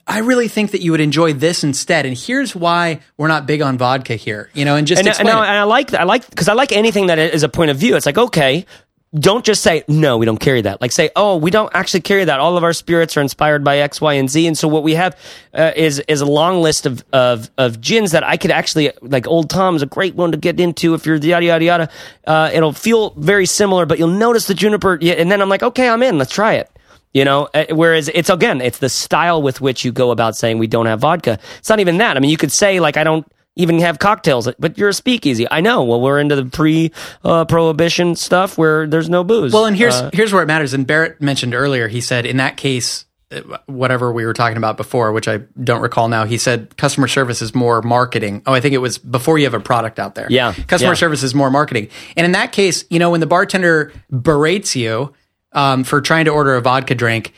I 0.07 0.19
really 0.19 0.47
think 0.47 0.71
that 0.71 0.81
you 0.81 0.91
would 0.91 1.01
enjoy 1.01 1.33
this 1.33 1.65
instead. 1.65 2.05
And 2.05 2.17
here's 2.17 2.55
why 2.55 3.01
we're 3.17 3.27
not 3.27 3.45
big 3.45 3.61
on 3.61 3.77
vodka 3.77 4.15
here, 4.15 4.49
you 4.53 4.63
know, 4.63 4.77
and 4.77 4.87
just 4.87 4.99
and, 4.99 5.07
explain 5.09 5.35
and, 5.35 5.37
it. 5.37 5.49
I 5.49 5.63
like 5.63 5.93
I 5.93 6.03
like 6.03 6.29
because 6.29 6.47
I 6.47 6.53
like 6.53 6.71
anything 6.71 7.07
that 7.07 7.19
is 7.19 7.43
a 7.43 7.49
point 7.49 7.71
of 7.71 7.77
view. 7.77 7.97
It's 7.97 8.05
like 8.05 8.17
okay, 8.17 8.65
don't 9.13 9.45
just 9.45 9.63
say 9.63 9.83
no, 9.87 10.17
we 10.17 10.25
don't 10.25 10.39
carry 10.39 10.61
that. 10.61 10.81
Like 10.81 10.91
say 10.91 11.09
oh, 11.15 11.37
we 11.37 11.49
don't 11.49 11.73
actually 11.73 12.01
carry 12.01 12.25
that. 12.25 12.39
All 12.39 12.57
of 12.57 12.63
our 12.63 12.73
spirits 12.73 13.15
are 13.15 13.21
inspired 13.21 13.63
by 13.63 13.77
X, 13.79 14.01
Y, 14.01 14.13
and 14.13 14.29
Z, 14.29 14.47
and 14.47 14.57
so 14.57 14.67
what 14.67 14.83
we 14.83 14.95
have 14.95 15.17
uh, 15.53 15.71
is 15.75 15.99
is 16.07 16.21
a 16.21 16.25
long 16.25 16.61
list 16.61 16.85
of 16.85 17.03
of 17.13 17.49
of 17.57 17.79
gins 17.79 18.11
that 18.11 18.23
I 18.23 18.37
could 18.37 18.51
actually 18.51 18.91
like. 19.01 19.25
Old 19.27 19.49
Tom's 19.49 19.81
a 19.81 19.85
great 19.85 20.15
one 20.15 20.31
to 20.31 20.37
get 20.37 20.59
into 20.59 20.93
if 20.93 21.05
you're 21.05 21.15
yada 21.15 21.45
yada 21.45 21.65
yada. 21.65 21.89
Uh, 22.25 22.49
it'll 22.53 22.73
feel 22.73 23.11
very 23.11 23.45
similar, 23.45 23.85
but 23.85 23.97
you'll 23.97 24.09
notice 24.09 24.47
the 24.47 24.53
juniper. 24.53 24.93
And 25.01 25.31
then 25.31 25.41
I'm 25.41 25.49
like, 25.49 25.63
okay, 25.63 25.87
I'm 25.87 26.03
in. 26.03 26.17
Let's 26.17 26.33
try 26.33 26.53
it. 26.55 26.69
You 27.13 27.25
know, 27.25 27.47
uh, 27.53 27.65
whereas 27.71 28.09
it's 28.09 28.29
again, 28.29 28.61
it's 28.61 28.79
the 28.79 28.89
style 28.89 29.41
with 29.41 29.61
which 29.61 29.85
you 29.85 29.91
go 29.91 30.11
about 30.11 30.35
saying 30.35 30.57
we 30.57 30.67
don't 30.67 30.85
have 30.85 30.99
vodka. 30.99 31.39
It's 31.59 31.69
not 31.69 31.79
even 31.79 31.97
that. 31.97 32.17
I 32.17 32.19
mean, 32.19 32.29
you 32.29 32.37
could 32.37 32.51
say 32.51 32.79
like 32.79 32.97
I 32.97 33.03
don't 33.03 33.25
even 33.57 33.79
have 33.79 33.99
cocktails, 33.99 34.47
but 34.59 34.77
you're 34.77 34.89
a 34.89 34.93
speakeasy. 34.93 35.47
I 35.49 35.61
know. 35.61 35.83
Well, 35.83 35.99
we're 36.01 36.19
into 36.19 36.35
the 36.35 36.45
pre 36.45 36.91
uh, 37.23 37.45
prohibition 37.45 38.15
stuff 38.15 38.57
where 38.57 38.87
there's 38.87 39.09
no 39.09 39.23
booze. 39.23 39.53
well, 39.53 39.65
and 39.65 39.75
here's 39.75 39.95
Uh, 39.95 40.09
here's 40.13 40.31
where 40.31 40.43
it 40.43 40.47
matters. 40.47 40.73
And 40.73 40.85
Barrett 40.87 41.21
mentioned 41.21 41.53
earlier, 41.53 41.87
he 41.87 42.01
said 42.01 42.25
in 42.25 42.37
that 42.37 42.57
case, 42.57 43.05
uh, 43.29 43.41
whatever 43.65 44.13
we 44.13 44.25
were 44.25 44.33
talking 44.33 44.57
about 44.57 44.77
before, 44.77 45.11
which 45.11 45.27
I 45.27 45.39
don't 45.61 45.81
recall 45.81 46.07
now, 46.07 46.23
he 46.25 46.37
said 46.37 46.77
customer 46.77 47.07
service 47.07 47.41
is 47.41 47.53
more 47.53 47.81
marketing. 47.81 48.41
Oh, 48.45 48.53
I 48.53 48.61
think 48.61 48.73
it 48.73 48.77
was 48.77 48.97
before 48.97 49.37
you 49.37 49.45
have 49.45 49.53
a 49.53 49.59
product 49.59 49.99
out 49.99 50.15
there. 50.15 50.27
Yeah, 50.29 50.53
customer 50.67 50.91
yeah. 50.91 50.95
service 50.95 51.23
is 51.23 51.35
more 51.35 51.51
marketing. 51.51 51.89
And 52.15 52.25
in 52.25 52.31
that 52.31 52.51
case, 52.53 52.85
you 52.89 52.99
know, 52.99 53.09
when 53.11 53.19
the 53.19 53.27
bartender 53.27 53.91
berates 54.11 54.75
you 54.75 55.13
um, 55.51 55.83
for 55.83 55.99
trying 55.99 56.25
to 56.25 56.31
order 56.31 56.55
a 56.55 56.61
vodka 56.61 56.95
drink, 56.95 57.33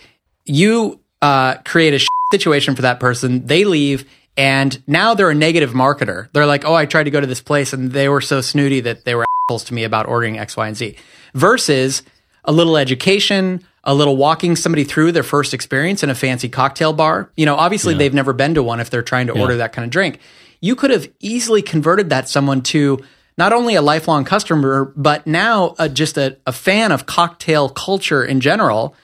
you 0.45 0.99
uh, 1.21 1.55
create 1.65 1.93
a 1.93 2.05
situation 2.31 2.75
for 2.75 2.83
that 2.83 2.99
person. 2.99 3.45
They 3.47 3.65
leave, 3.65 4.07
and 4.39 4.81
now 4.87 5.15
they're 5.15 5.29
a 5.29 5.35
negative 5.35 5.73
marketer. 5.73 6.29
They're 6.31 6.45
like, 6.45 6.63
"Oh, 6.63 6.73
I 6.73 6.85
tried 6.85 7.03
to 7.03 7.11
go 7.11 7.19
to 7.19 7.27
this 7.27 7.41
place, 7.41 7.73
and 7.73 7.91
they 7.91 8.07
were 8.07 8.21
so 8.21 8.39
snooty 8.39 8.79
that 8.79 9.03
they 9.03 9.13
were 9.13 9.25
assholes 9.45 9.65
to 9.65 9.73
me 9.73 9.83
about 9.83 10.05
ordering 10.07 10.39
X, 10.39 10.55
Y, 10.55 10.65
and 10.65 10.77
Z." 10.77 10.95
Versus 11.33 12.03
a 12.45 12.53
little 12.53 12.77
education, 12.77 13.61
a 13.83 13.93
little 13.93 14.15
walking 14.15 14.55
somebody 14.55 14.85
through 14.85 15.11
their 15.11 15.23
first 15.23 15.53
experience 15.53 16.03
in 16.03 16.09
a 16.09 16.15
fancy 16.15 16.47
cocktail 16.47 16.93
bar. 16.93 17.29
You 17.35 17.45
know, 17.45 17.55
obviously 17.55 17.93
they've 17.95 18.13
never 18.13 18.31
been 18.31 18.53
to 18.53 18.63
one 18.63 18.79
if 18.79 18.89
they're 18.89 19.01
trying 19.01 19.27
to 19.27 19.33
order 19.37 19.57
that 19.57 19.73
kind 19.73 19.83
of 19.83 19.91
drink. 19.91 20.19
You 20.61 20.73
could 20.75 20.91
have 20.91 21.09
easily 21.19 21.61
converted 21.61 22.09
that 22.09 22.29
someone 22.29 22.61
to 22.63 22.99
not 23.37 23.51
only 23.51 23.75
a 23.75 23.81
lifelong 23.81 24.23
customer, 24.23 24.93
but 24.95 25.27
now 25.27 25.75
uh, 25.77 25.89
just 25.89 26.17
a, 26.17 26.37
a 26.47 26.53
fan 26.53 26.93
of 26.93 27.05
cocktail 27.05 27.67
culture 27.67 28.23
in 28.23 28.39
general 28.39 28.95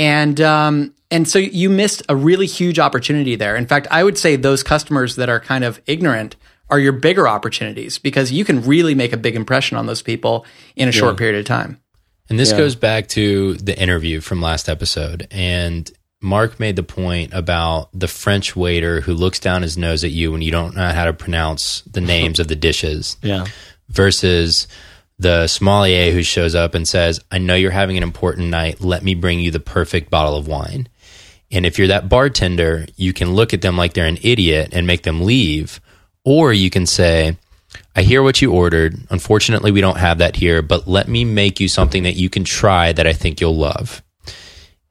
and 0.00 0.40
um, 0.40 0.94
and 1.10 1.28
so 1.28 1.38
you 1.38 1.68
missed 1.68 2.02
a 2.08 2.16
really 2.16 2.46
huge 2.46 2.78
opportunity 2.78 3.36
there. 3.36 3.54
In 3.54 3.66
fact, 3.66 3.86
I 3.90 4.02
would 4.02 4.16
say 4.16 4.34
those 4.34 4.62
customers 4.62 5.16
that 5.16 5.28
are 5.28 5.38
kind 5.38 5.62
of 5.62 5.80
ignorant 5.86 6.36
are 6.70 6.78
your 6.78 6.92
bigger 6.92 7.28
opportunities 7.28 7.98
because 7.98 8.32
you 8.32 8.44
can 8.44 8.62
really 8.62 8.94
make 8.94 9.12
a 9.12 9.18
big 9.18 9.36
impression 9.36 9.76
on 9.76 9.86
those 9.86 10.00
people 10.00 10.46
in 10.74 10.88
a 10.88 10.92
short 10.92 11.18
period 11.18 11.38
of 11.38 11.44
time. 11.44 11.80
And 12.30 12.38
this 12.38 12.52
goes 12.52 12.76
back 12.76 13.08
to 13.08 13.54
the 13.54 13.78
interview 13.78 14.20
from 14.20 14.40
last 14.40 14.68
episode. 14.68 15.26
And 15.32 15.90
Mark 16.22 16.60
made 16.60 16.76
the 16.76 16.84
point 16.84 17.34
about 17.34 17.90
the 17.92 18.06
French 18.06 18.54
waiter 18.54 19.00
who 19.00 19.14
looks 19.14 19.40
down 19.40 19.62
his 19.62 19.76
nose 19.76 20.04
at 20.04 20.12
you 20.12 20.32
when 20.32 20.40
you 20.40 20.52
don't 20.52 20.76
know 20.76 20.90
how 20.90 21.06
to 21.06 21.12
pronounce 21.12 21.82
the 21.82 22.00
names 22.00 22.38
of 22.38 22.46
the 22.46 22.56
dishes 22.56 23.16
yeah, 23.20 23.46
versus 23.88 24.68
the 25.20 25.46
sommelier 25.48 26.12
who 26.12 26.22
shows 26.22 26.54
up 26.54 26.74
and 26.74 26.88
says, 26.88 27.20
I 27.30 27.36
know 27.36 27.54
you're 27.54 27.70
having 27.70 27.98
an 27.98 28.02
important 28.02 28.48
night. 28.48 28.80
Let 28.80 29.02
me 29.02 29.14
bring 29.14 29.38
you 29.38 29.50
the 29.50 29.60
perfect 29.60 30.10
bottle 30.10 30.34
of 30.34 30.48
wine. 30.48 30.88
And 31.52 31.66
if 31.66 31.78
you're 31.78 31.88
that 31.88 32.08
bartender, 32.08 32.86
you 32.96 33.12
can 33.12 33.34
look 33.34 33.52
at 33.52 33.60
them 33.60 33.76
like 33.76 33.92
they're 33.92 34.06
an 34.06 34.18
idiot 34.22 34.70
and 34.72 34.86
make 34.86 35.02
them 35.02 35.26
leave. 35.26 35.78
Or 36.24 36.54
you 36.54 36.70
can 36.70 36.86
say, 36.86 37.36
I 37.94 38.00
hear 38.00 38.22
what 38.22 38.40
you 38.40 38.52
ordered. 38.52 38.98
Unfortunately, 39.10 39.70
we 39.70 39.82
don't 39.82 39.98
have 39.98 40.18
that 40.18 40.36
here, 40.36 40.62
but 40.62 40.88
let 40.88 41.06
me 41.06 41.26
make 41.26 41.60
you 41.60 41.68
something 41.68 42.04
that 42.04 42.16
you 42.16 42.30
can 42.30 42.44
try 42.44 42.92
that 42.92 43.06
I 43.06 43.12
think 43.12 43.42
you'll 43.42 43.56
love. 43.56 44.02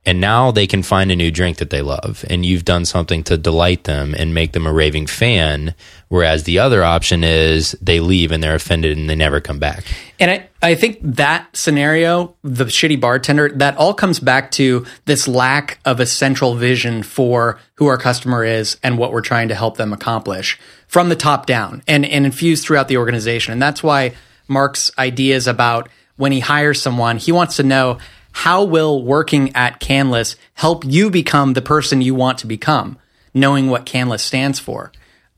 And 0.05 0.21
now 0.21 0.51
they 0.51 0.67
can 0.67 0.83
find 0.83 1.11
a 1.11 1.15
new 1.15 1.31
drink 1.31 1.57
that 1.57 1.71
they 1.71 1.81
love. 1.81 2.23
And 2.29 2.45
you've 2.45 2.65
done 2.65 2.85
something 2.85 3.23
to 3.23 3.37
delight 3.37 3.85
them 3.85 4.13
and 4.13 4.33
make 4.33 4.51
them 4.51 4.67
a 4.67 4.73
raving 4.73 5.07
fan. 5.07 5.73
Whereas 6.09 6.43
the 6.43 6.57
other 6.57 6.83
option 6.83 7.23
is 7.23 7.77
they 7.81 7.99
leave 7.99 8.31
and 8.31 8.43
they're 8.43 8.55
offended 8.55 8.97
and 8.97 9.07
they 9.07 9.15
never 9.15 9.39
come 9.39 9.59
back. 9.59 9.83
And 10.19 10.31
I, 10.31 10.49
I 10.61 10.73
think 10.73 10.97
that 11.03 11.55
scenario, 11.55 12.35
the 12.43 12.65
shitty 12.65 12.99
bartender, 12.99 13.49
that 13.49 13.77
all 13.77 13.93
comes 13.93 14.19
back 14.19 14.49
to 14.51 14.87
this 15.05 15.27
lack 15.27 15.79
of 15.85 15.99
a 15.99 16.07
central 16.07 16.55
vision 16.55 17.03
for 17.03 17.59
who 17.75 17.85
our 17.85 17.97
customer 17.97 18.43
is 18.43 18.77
and 18.81 18.97
what 18.97 19.13
we're 19.13 19.21
trying 19.21 19.49
to 19.49 19.55
help 19.55 19.77
them 19.77 19.93
accomplish 19.93 20.59
from 20.87 21.09
the 21.09 21.15
top 21.15 21.45
down 21.45 21.83
and, 21.87 22.03
and 22.03 22.25
infused 22.25 22.65
throughout 22.65 22.87
the 22.87 22.97
organization. 22.97 23.53
And 23.53 23.61
that's 23.61 23.83
why 23.83 24.13
Mark's 24.47 24.91
ideas 24.97 25.45
about 25.45 25.89
when 26.17 26.31
he 26.31 26.39
hires 26.39 26.81
someone, 26.81 27.17
he 27.17 27.31
wants 27.31 27.55
to 27.57 27.63
know 27.63 27.99
how 28.31 28.63
will 28.63 29.03
working 29.03 29.55
at 29.55 29.79
Canlis 29.79 30.35
help 30.55 30.83
you 30.85 31.11
become 31.11 31.53
the 31.53 31.61
person 31.61 32.01
you 32.01 32.15
want 32.15 32.39
to 32.39 32.47
become, 32.47 32.97
knowing 33.33 33.69
what 33.69 33.85
Canlis 33.85 34.21
stands 34.21 34.59
for. 34.59 34.91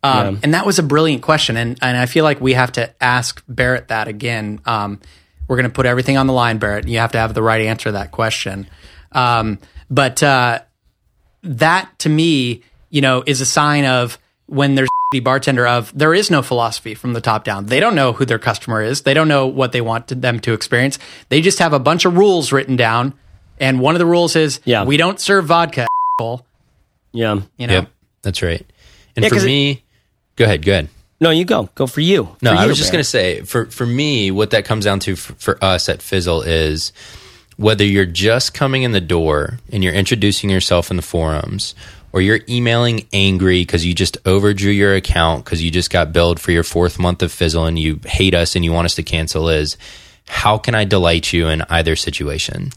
Um, 0.04 0.39
And 0.43 0.54
that 0.54 0.66
was 0.66 0.80
a 0.80 0.84
brilliant 0.84 1.22
question, 1.22 1.58
and 1.58 1.78
and 1.82 1.95
I 1.97 2.06
feel 2.08 2.24
like 2.24 2.41
we 2.41 2.54
have 2.54 2.72
to 2.74 2.91
ask 3.04 3.43
Barrett 3.47 3.89
that 3.89 4.08
again. 4.08 4.60
Um, 4.66 4.99
we're 5.47 5.58
going 5.58 5.70
to 5.70 5.74
put 5.74 5.86
everything 5.86 6.18
on 6.18 6.28
the 6.28 6.34
line, 6.34 6.58
Barrett. 6.58 6.88
You 6.88 6.99
have 6.99 7.12
to 7.12 7.18
have 7.20 7.34
the 7.34 7.43
right 7.43 7.62
answer 7.62 7.86
to 7.89 7.91
that 7.93 8.12
question. 8.12 8.68
Um, 9.12 9.60
but 9.89 10.24
uh, 10.24 10.60
that 11.43 11.89
to 11.99 12.10
me, 12.10 12.62
you 12.89 13.02
know, 13.02 13.24
is 13.26 13.41
a 13.41 13.45
sign 13.45 13.86
of 13.86 14.18
when 14.47 14.76
there's 14.76 14.89
the 15.12 15.20
bartender 15.20 15.68
of 15.68 15.91
there 15.97 16.14
is 16.14 16.32
no 16.32 16.41
philosophy 16.41 16.93
from 16.95 17.14
the 17.14 17.22
top 17.22 17.43
down. 17.43 17.66
They 17.66 17.80
don't 17.82 17.95
know 17.95 18.14
who 18.14 18.26
their 18.26 18.39
customer 18.39 18.82
is. 18.82 19.02
They 19.02 19.14
don't 19.14 19.28
know 19.28 19.47
what 19.47 19.72
they 19.74 19.82
want 19.82 20.08
to, 20.08 20.16
them 20.16 20.39
to 20.41 20.54
experience. 20.54 20.97
They 21.30 21.41
just 21.41 21.60
have 21.60 21.74
a 21.74 21.80
bunch 21.80 22.06
of 22.06 22.16
rules 22.18 22.52
written 22.54 22.76
down, 22.78 23.14
and 23.60 23.80
one 23.82 23.93
of 23.95 23.99
the 23.99 24.06
rules 24.06 24.36
is 24.36 24.62
Yeah. 24.64 24.86
we 24.86 24.97
don't 24.97 25.20
serve 25.20 25.45
vodka. 25.45 25.86
asshole." 26.20 26.45
Yeah. 27.12 27.41
You 27.58 27.68
know, 27.68 27.74
Yep, 27.74 27.89
that's 28.22 28.41
right. 28.41 28.66
And 29.18 29.24
Yeah, 29.24 29.30
for 29.30 29.36
'cause 29.36 29.43
it- 29.43 29.47
me, 29.47 29.84
go 30.41 30.45
ahead, 30.45 30.65
go 30.65 30.71
ahead. 30.71 30.89
No, 31.19 31.29
you 31.29 31.45
go. 31.45 31.69
Go 31.75 31.85
for 31.85 32.01
you. 32.01 32.35
No, 32.41 32.51
For 32.51 32.57
I 32.57 32.63
you, 32.63 32.69
was 32.69 32.79
just 32.79 32.91
going 32.91 33.03
to 33.03 33.09
say 33.09 33.41
for 33.41 33.65
for 33.67 33.85
me, 33.85 34.31
what 34.31 34.51
that 34.51 34.65
comes 34.65 34.85
down 34.85 34.99
to 35.01 35.15
for, 35.15 35.33
for 35.35 35.63
us 35.63 35.87
at 35.87 36.01
Fizzle 36.01 36.41
is 36.41 36.91
whether 37.57 37.85
you're 37.85 38.07
just 38.07 38.55
coming 38.55 38.81
in 38.81 38.91
the 38.91 39.01
door 39.01 39.59
and 39.71 39.83
you're 39.83 39.93
introducing 39.93 40.49
yourself 40.49 40.89
in 40.89 40.97
the 40.97 41.03
forums, 41.03 41.75
or 42.11 42.21
you're 42.21 42.39
emailing 42.49 43.07
angry 43.13 43.61
because 43.61 43.85
you 43.85 43.93
just 43.93 44.17
overdrew 44.25 44.71
your 44.71 44.95
account 44.95 45.45
because 45.45 45.63
you 45.63 45.69
just 45.69 45.91
got 45.91 46.11
billed 46.11 46.39
for 46.39 46.51
your 46.51 46.63
fourth 46.63 46.97
month 46.97 47.21
of 47.21 47.31
Fizzle 47.31 47.65
and 47.65 47.77
you 47.77 47.99
hate 48.03 48.33
us 48.33 48.55
and 48.55 48.65
you 48.65 48.71
want 48.73 48.85
us 48.85 48.95
to 48.95 49.03
cancel. 49.03 49.47
Is 49.47 49.77
how 50.27 50.57
can 50.57 50.73
I 50.73 50.85
delight 50.85 51.31
you 51.31 51.49
in 51.49 51.61
either 51.69 51.95
situation? 51.95 52.71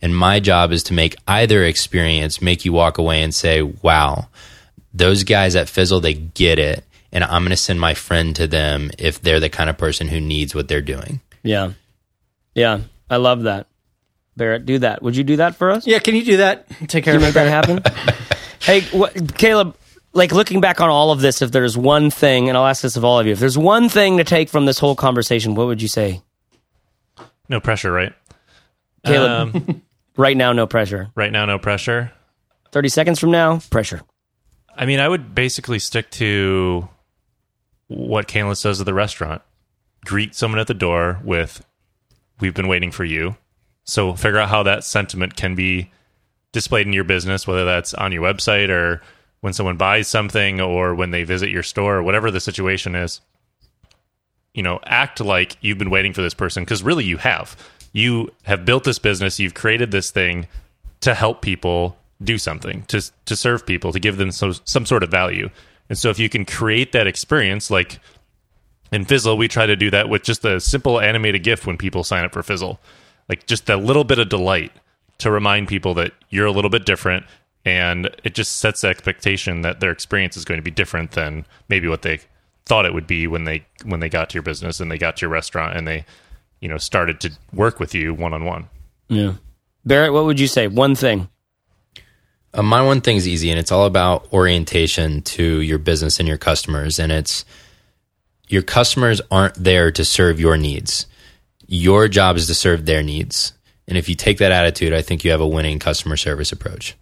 And 0.00 0.16
my 0.16 0.40
job 0.40 0.72
is 0.72 0.82
to 0.84 0.94
make 0.94 1.16
either 1.28 1.64
experience 1.64 2.40
make 2.40 2.64
you 2.64 2.72
walk 2.72 2.96
away 2.96 3.22
and 3.22 3.34
say, 3.34 3.60
"Wow." 3.60 4.28
those 4.92 5.24
guys 5.24 5.54
at 5.56 5.68
Fizzle, 5.68 6.00
they 6.00 6.14
get 6.14 6.58
it. 6.58 6.84
And 7.12 7.24
I'm 7.24 7.42
going 7.42 7.50
to 7.50 7.56
send 7.56 7.80
my 7.80 7.94
friend 7.94 8.34
to 8.36 8.46
them 8.46 8.90
if 8.98 9.20
they're 9.20 9.40
the 9.40 9.48
kind 9.48 9.68
of 9.68 9.76
person 9.76 10.08
who 10.08 10.20
needs 10.20 10.54
what 10.54 10.68
they're 10.68 10.80
doing. 10.80 11.20
Yeah. 11.42 11.72
Yeah. 12.54 12.80
I 13.08 13.16
love 13.16 13.42
that. 13.42 13.66
Barrett, 14.36 14.64
do 14.64 14.78
that. 14.78 15.02
Would 15.02 15.16
you 15.16 15.24
do 15.24 15.36
that 15.36 15.56
for 15.56 15.70
us? 15.70 15.86
yeah. 15.86 15.98
Can 15.98 16.14
you 16.14 16.24
do 16.24 16.36
that? 16.38 16.66
Take 16.88 17.04
care 17.04 17.14
you 17.14 17.18
of 17.18 17.22
make 17.22 17.34
that 17.34 17.48
happen? 17.48 17.82
hey, 18.60 18.82
what, 18.96 19.36
Caleb, 19.36 19.76
like 20.12 20.32
looking 20.32 20.60
back 20.60 20.80
on 20.80 20.88
all 20.88 21.10
of 21.10 21.20
this, 21.20 21.42
if 21.42 21.50
there's 21.50 21.76
one 21.76 22.10
thing, 22.10 22.48
and 22.48 22.56
I'll 22.56 22.66
ask 22.66 22.82
this 22.82 22.96
of 22.96 23.04
all 23.04 23.18
of 23.18 23.26
you, 23.26 23.32
if 23.32 23.40
there's 23.40 23.58
one 23.58 23.88
thing 23.88 24.16
to 24.18 24.24
take 24.24 24.48
from 24.48 24.66
this 24.66 24.78
whole 24.78 24.94
conversation, 24.94 25.54
what 25.56 25.66
would 25.66 25.82
you 25.82 25.88
say? 25.88 26.22
No 27.48 27.60
pressure, 27.60 27.90
right? 27.90 28.12
Caleb, 29.04 29.56
Um, 29.56 29.82
right 30.16 30.36
now, 30.36 30.52
no 30.52 30.66
pressure. 30.66 31.10
right 31.16 31.32
now, 31.32 31.44
no 31.44 31.58
pressure. 31.58 32.12
30 32.70 32.88
seconds 32.88 33.18
from 33.18 33.32
now, 33.32 33.58
pressure. 33.70 34.00
I 34.76 34.86
mean, 34.86 35.00
I 35.00 35.08
would 35.08 35.34
basically 35.34 35.80
stick 35.80 36.10
to 36.12 36.88
what 37.90 38.28
Canlis 38.28 38.62
does 38.62 38.80
at 38.80 38.86
the 38.86 38.94
restaurant. 38.94 39.42
Greet 40.04 40.34
someone 40.34 40.60
at 40.60 40.68
the 40.68 40.74
door 40.74 41.20
with, 41.24 41.64
We've 42.40 42.54
been 42.54 42.68
waiting 42.68 42.90
for 42.90 43.04
you. 43.04 43.36
So 43.84 44.14
figure 44.14 44.38
out 44.38 44.48
how 44.48 44.62
that 44.62 44.84
sentiment 44.84 45.36
can 45.36 45.54
be 45.54 45.90
displayed 46.52 46.86
in 46.86 46.92
your 46.92 47.04
business, 47.04 47.46
whether 47.46 47.64
that's 47.64 47.92
on 47.94 48.12
your 48.12 48.22
website 48.22 48.70
or 48.70 49.02
when 49.40 49.52
someone 49.52 49.76
buys 49.76 50.08
something 50.08 50.60
or 50.60 50.94
when 50.94 51.10
they 51.10 51.24
visit 51.24 51.50
your 51.50 51.62
store 51.62 51.96
or 51.96 52.02
whatever 52.02 52.30
the 52.30 52.40
situation 52.40 52.94
is. 52.94 53.20
You 54.54 54.62
know, 54.62 54.80
act 54.84 55.20
like 55.20 55.56
you've 55.60 55.78
been 55.78 55.90
waiting 55.90 56.12
for 56.12 56.22
this 56.22 56.34
person 56.34 56.64
because 56.64 56.82
really 56.82 57.04
you 57.04 57.18
have. 57.18 57.56
You 57.92 58.30
have 58.44 58.64
built 58.64 58.84
this 58.84 58.98
business, 58.98 59.38
you've 59.38 59.54
created 59.54 59.90
this 59.90 60.10
thing 60.10 60.46
to 61.00 61.14
help 61.14 61.42
people 61.42 61.96
do 62.22 62.38
something 62.38 62.82
to 62.82 63.00
to 63.24 63.34
serve 63.34 63.64
people 63.64 63.92
to 63.92 63.98
give 63.98 64.18
them 64.18 64.30
so, 64.30 64.52
some 64.64 64.84
sort 64.84 65.02
of 65.02 65.10
value 65.10 65.48
and 65.90 65.98
so 65.98 66.08
if 66.08 66.18
you 66.18 66.30
can 66.30 66.46
create 66.46 66.92
that 66.92 67.06
experience 67.06 67.70
like 67.70 68.00
in 68.90 69.04
fizzle 69.04 69.36
we 69.36 69.46
try 69.48 69.66
to 69.66 69.76
do 69.76 69.90
that 69.90 70.08
with 70.08 70.22
just 70.22 70.42
a 70.46 70.58
simple 70.58 70.98
animated 70.98 71.42
gif 71.42 71.66
when 71.66 71.76
people 71.76 72.02
sign 72.02 72.24
up 72.24 72.32
for 72.32 72.42
fizzle 72.42 72.80
like 73.28 73.46
just 73.46 73.68
a 73.68 73.76
little 73.76 74.04
bit 74.04 74.18
of 74.18 74.30
delight 74.30 74.72
to 75.18 75.30
remind 75.30 75.68
people 75.68 75.92
that 75.92 76.12
you're 76.30 76.46
a 76.46 76.52
little 76.52 76.70
bit 76.70 76.86
different 76.86 77.26
and 77.66 78.08
it 78.24 78.34
just 78.34 78.56
sets 78.56 78.80
the 78.80 78.88
expectation 78.88 79.60
that 79.60 79.80
their 79.80 79.90
experience 79.90 80.34
is 80.36 80.46
going 80.46 80.56
to 80.56 80.62
be 80.62 80.70
different 80.70 81.10
than 81.10 81.44
maybe 81.68 81.86
what 81.86 82.00
they 82.00 82.18
thought 82.64 82.86
it 82.86 82.94
would 82.94 83.06
be 83.06 83.26
when 83.26 83.44
they 83.44 83.66
when 83.84 84.00
they 84.00 84.08
got 84.08 84.30
to 84.30 84.34
your 84.34 84.42
business 84.42 84.80
and 84.80 84.90
they 84.90 84.96
got 84.96 85.16
to 85.16 85.22
your 85.22 85.30
restaurant 85.30 85.76
and 85.76 85.86
they 85.86 86.04
you 86.60 86.68
know 86.68 86.78
started 86.78 87.20
to 87.20 87.30
work 87.52 87.78
with 87.78 87.94
you 87.94 88.14
one 88.14 88.32
on 88.32 88.44
one 88.44 88.68
Yeah. 89.08 89.34
Barrett, 89.84 90.12
what 90.12 90.24
would 90.24 90.38
you 90.38 90.46
say? 90.46 90.68
One 90.68 90.94
thing. 90.94 91.28
Uh, 92.52 92.62
my 92.62 92.82
one 92.82 93.00
thing's 93.00 93.28
easy, 93.28 93.50
and 93.50 93.58
it's 93.58 93.70
all 93.72 93.86
about 93.86 94.32
orientation 94.32 95.22
to 95.22 95.60
your 95.60 95.78
business 95.78 96.18
and 96.18 96.28
your 96.28 96.38
customers. 96.38 96.98
And 96.98 97.12
it's 97.12 97.44
your 98.48 98.62
customers 98.62 99.20
aren't 99.30 99.54
there 99.54 99.90
to 99.92 100.04
serve 100.04 100.40
your 100.40 100.56
needs. 100.56 101.06
Your 101.66 102.08
job 102.08 102.36
is 102.36 102.48
to 102.48 102.54
serve 102.54 102.86
their 102.86 103.02
needs. 103.02 103.52
And 103.86 103.96
if 103.96 104.08
you 104.08 104.14
take 104.14 104.38
that 104.38 104.52
attitude, 104.52 104.92
I 104.92 105.02
think 105.02 105.24
you 105.24 105.30
have 105.30 105.40
a 105.40 105.46
winning 105.46 105.78
customer 105.78 106.16
service 106.16 106.50
approach. 106.52 106.96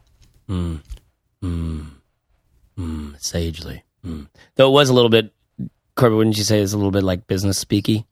Sagely. 3.18 3.82
Mm. 4.07 4.28
Though 4.57 4.68
it 4.68 4.72
was 4.72 4.88
a 4.88 4.94
little 4.94 5.11
bit, 5.11 5.32
Corbett, 5.96 6.16
wouldn't 6.16 6.36
you 6.38 6.44
say 6.44 6.61
it's 6.61 6.72
a 6.72 6.76
little 6.76 6.92
bit 6.92 7.03
like 7.03 7.26
business 7.26 7.62
speaky? 7.62 8.05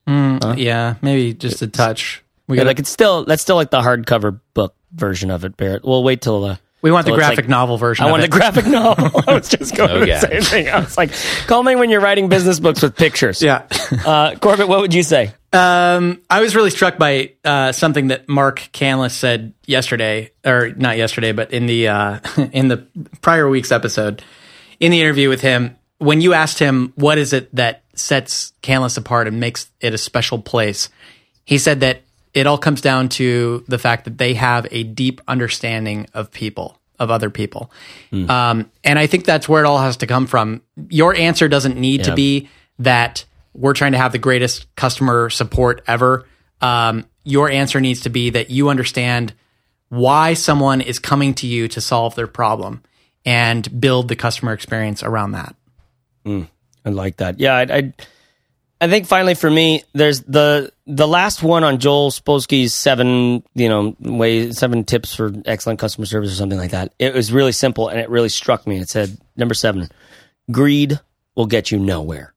Yeah, 0.59 0.97
maybe 1.03 1.33
just 1.35 1.63
a 1.63 1.67
touch. 1.69 2.25
We 2.49 2.57
Yeah, 2.57 2.65
got 2.65 2.69
like 2.69 2.79
it's 2.79 2.91
still, 2.91 3.25
that's 3.25 3.43
still 3.43 3.57
like 3.57 3.71
the 3.71 3.81
hardcover 3.81 4.41
book 4.55 4.75
version 4.93 5.31
of 5.31 5.45
it, 5.45 5.57
Barrett. 5.57 5.85
We'll 5.85 6.03
wait 6.05 6.21
till 6.21 6.41
the. 6.41 6.59
We 6.83 6.91
want 6.93 7.07
the 7.07 7.13
So 7.13 7.15
it's 7.17 7.21
graphic 7.21 7.39
like- 7.45 7.49
novel 7.49 7.79
version. 7.79 8.07
I 8.07 8.11
want 8.11 8.23
it. 8.23 8.31
the 8.31 8.37
graphic 8.37 8.67
novel. 8.67 9.11
I 9.29 9.35
was 9.35 9.49
just 9.49 9.75
going 9.75 9.91
Oh, 9.91 10.01
to 10.01 10.07
yeah. 10.07 10.21
the 10.21 10.29
same 10.29 10.43
thing. 10.43 10.69
I 10.69 10.81
was 10.81 10.97
like, 10.97 11.11
call 11.47 11.63
me 11.63 11.75
when 11.75 11.91
you're 11.91 12.01
writing 12.01 12.29
business 12.29 12.61
books 12.61 12.83
with 12.83 12.97
pictures. 12.97 13.43
Yeah. 13.43 13.67
Uh, 14.05 14.35
Corbett, 14.37 14.67
what 14.69 14.81
would 14.81 14.93
you 14.93 15.03
say? 15.05 15.33
Um, 15.53 16.21
I 16.29 16.41
was 16.41 16.55
really 16.57 16.71
struck 16.71 16.99
by 16.99 17.33
uh, 17.45 17.71
something 17.73 18.09
that 18.09 18.29
Mark 18.29 18.69
Canlis 18.73 19.13
said 19.13 19.55
yesterday, 19.65 20.33
or 20.45 20.71
not 20.71 20.97
yesterday, 20.97 21.31
but 21.33 21.53
in 21.53 21.67
the 21.67 21.87
uh, 21.89 22.19
in 22.53 22.67
the 22.69 22.87
prior 23.21 23.49
week's 23.49 23.71
episode, 23.73 24.23
in 24.81 24.91
the 24.91 25.01
interview 25.01 25.29
with 25.29 25.41
him, 25.41 25.77
when 25.99 26.21
you 26.21 26.33
asked 26.35 26.59
him 26.59 26.93
what 26.97 27.17
is 27.17 27.33
it 27.33 27.55
that 27.55 27.85
sets 27.95 28.53
Canlis 28.63 28.99
apart 28.99 29.29
and 29.29 29.39
makes 29.41 29.71
it 29.81 29.95
a 29.95 29.99
special 29.99 30.41
place, 30.41 30.89
he 31.45 31.57
said 31.59 31.81
that 31.81 32.03
it 32.37 32.47
all 32.47 32.59
comes 32.59 32.83
down 32.83 33.09
to 33.09 33.65
the 33.67 33.79
fact 33.79 34.05
that 34.05 34.19
they 34.19 34.35
have 34.35 34.67
a 34.71 34.83
deep 34.83 35.23
understanding 35.27 36.07
of 36.13 36.31
people, 36.31 36.79
of 36.99 37.11
other 37.11 37.31
people. 37.31 37.73
Um, 38.31 38.71
and 38.85 38.99
I 38.99 39.07
think 39.07 39.25
that's 39.25 39.49
where 39.49 39.65
it 39.65 39.67
all 39.67 39.79
has 39.79 39.97
to 39.99 40.07
come 40.07 40.27
from. 40.27 40.61
Your 40.91 41.15
answer 41.15 41.49
doesn't 41.49 41.79
need 41.79 42.05
to 42.05 42.15
be 42.15 42.49
that 42.81 43.25
we're 43.55 43.73
trying 43.73 43.93
to 43.93 43.99
have 43.99 44.13
the 44.13 44.19
greatest 44.19 44.67
customer 44.77 45.31
support 45.31 45.83
ever. 45.87 46.27
Um, 46.61 47.07
your 47.25 47.49
answer 47.49 47.81
needs 47.81 48.03
to 48.03 48.11
be 48.11 48.29
that 48.31 48.51
you 48.51 48.69
understand 48.69 49.33
why 49.89 50.35
someone 50.35 50.83
is 50.83 50.99
coming 50.99 51.33
to 51.37 51.47
you 51.47 51.69
to 51.69 51.81
solve 51.81 52.17
their 52.17 52.27
problem 52.27 52.83
and 53.25 53.81
build 53.81 54.09
the 54.09 54.17
customer 54.17 54.53
experience 54.53 55.03
around 55.03 55.33
that. 55.33 55.57
I 56.85 56.91
like 56.91 57.17
that. 57.17 57.41
Yeah, 57.41 57.55
I, 57.57 57.95
I, 58.81 58.89
think 58.89 59.07
finally 59.07 59.35
for 59.35 59.51
me, 59.51 59.83
there's 59.93 60.23
the 60.23 60.73
the 60.87 61.09
last 61.09 61.43
one 61.43 61.65
on 61.65 61.79
Joel 61.79 62.11
Spolsky's 62.11 62.75
seven, 62.75 63.43
you 63.55 63.69
know, 63.69 63.97
way 64.01 64.53
seven 64.53 64.85
tips 64.85 65.15
for 65.15 65.33
excellent 65.45 65.79
customer 65.79 66.07
service 66.07 66.33
or 66.33 66.37
something 66.37 66.59
like 66.59 66.71
that. 66.71 66.93
It 66.99 67.15
was 67.15 67.33
really 67.33 67.53
simple 67.53 67.89
and 67.89 68.01
it 68.01 68.09
really 68.11 68.29
struck 68.29 68.67
me. 68.67 68.79
It 68.79 68.89
said 68.89 69.17
number 69.37 69.55
seven, 69.55 69.89
greed 70.51 70.99
will 71.35 71.47
get 71.47 71.71
you 71.71 71.79
nowhere. 71.79 72.35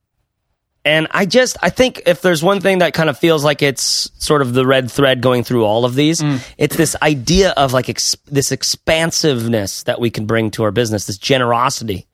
And 0.84 1.08
I 1.10 1.26
just, 1.26 1.58
I 1.62 1.68
think 1.68 2.02
if 2.06 2.22
there's 2.22 2.42
one 2.42 2.60
thing 2.60 2.78
that 2.78 2.94
kind 2.94 3.10
of 3.10 3.18
feels 3.18 3.44
like 3.44 3.60
it's 3.60 4.10
sort 4.18 4.40
of 4.40 4.54
the 4.54 4.64
red 4.64 4.90
thread 4.90 5.20
going 5.20 5.44
through 5.44 5.64
all 5.64 5.84
of 5.84 5.94
these, 5.94 6.22
mm. 6.22 6.40
it's 6.56 6.74
this 6.74 6.96
idea 7.02 7.50
of 7.50 7.74
like 7.74 7.90
ex- 7.90 8.16
this 8.26 8.50
expansiveness 8.50 9.82
that 9.82 10.00
we 10.00 10.10
can 10.10 10.24
bring 10.24 10.50
to 10.52 10.62
our 10.62 10.70
business, 10.70 11.06
this 11.06 11.18
generosity 11.18 12.06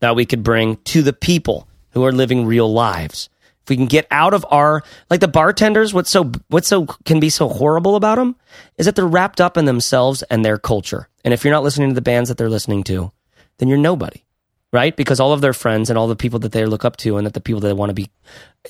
that 0.00 0.16
we 0.16 0.26
could 0.26 0.42
bring 0.42 0.76
to 0.84 1.00
the 1.02 1.14
people 1.14 1.66
who 1.90 2.04
are 2.04 2.12
living 2.12 2.44
real 2.44 2.70
lives. 2.70 3.29
If 3.62 3.70
we 3.70 3.76
can 3.76 3.86
get 3.86 4.06
out 4.10 4.34
of 4.34 4.44
our 4.50 4.82
like 5.10 5.20
the 5.20 5.28
bartenders, 5.28 5.92
what's 5.92 6.10
so 6.10 6.32
what's 6.48 6.68
so 6.68 6.86
can 7.04 7.20
be 7.20 7.30
so 7.30 7.48
horrible 7.48 7.96
about 7.96 8.16
them 8.16 8.36
is 8.78 8.86
that 8.86 8.96
they're 8.96 9.06
wrapped 9.06 9.40
up 9.40 9.56
in 9.56 9.64
themselves 9.64 10.22
and 10.24 10.44
their 10.44 10.58
culture. 10.58 11.08
And 11.24 11.34
if 11.34 11.44
you're 11.44 11.54
not 11.54 11.62
listening 11.62 11.90
to 11.90 11.94
the 11.94 12.00
bands 12.00 12.28
that 12.28 12.38
they're 12.38 12.50
listening 12.50 12.82
to, 12.84 13.12
then 13.58 13.68
you're 13.68 13.78
nobody, 13.78 14.24
right? 14.72 14.96
Because 14.96 15.20
all 15.20 15.32
of 15.32 15.42
their 15.42 15.52
friends 15.52 15.90
and 15.90 15.98
all 15.98 16.08
the 16.08 16.16
people 16.16 16.38
that 16.40 16.52
they 16.52 16.64
look 16.64 16.84
up 16.84 16.96
to 16.98 17.16
and 17.16 17.26
that 17.26 17.34
the 17.34 17.40
people 17.40 17.60
that 17.60 17.68
they 17.68 17.74
want 17.74 17.90
to 17.90 17.94
be 17.94 18.10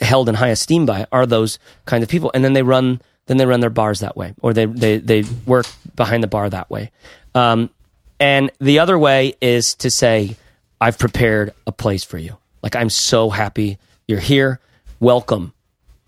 held 0.01 0.29
in 0.29 0.35
high 0.35 0.49
esteem 0.49 0.87
by 0.87 1.07
are 1.13 1.27
those 1.27 1.59
kind 1.85 2.03
of 2.03 2.09
people. 2.09 2.31
And 2.35 2.45
then 2.45 2.53
they 2.53 2.63
run 2.63 3.01
then 3.27 3.37
they 3.37 3.47
run 3.47 3.61
their 3.61 3.71
bars 3.71 4.01
that 4.01 4.17
way, 4.17 4.35
or 4.43 4.53
they 4.53 4.65
they 4.67 4.99
they 4.99 5.25
work 5.47 5.67
behind 5.95 6.23
the 6.23 6.27
bar 6.27 6.51
that 6.51 6.69
way. 6.69 6.91
Um, 7.35 7.71
and 8.19 8.51
the 8.61 8.81
other 8.81 8.99
way 8.99 9.35
is 9.41 9.75
to 9.77 9.91
say, 9.91 10.37
I've 10.81 10.99
prepared 10.99 11.55
a 11.67 11.73
place 11.73 12.03
for 12.03 12.19
you. 12.19 12.37
Like, 12.63 12.75
I'm 12.77 12.91
so 12.91 13.31
happy 13.31 13.79
you're 14.09 14.19
here. 14.19 14.61
Welcome. 15.01 15.55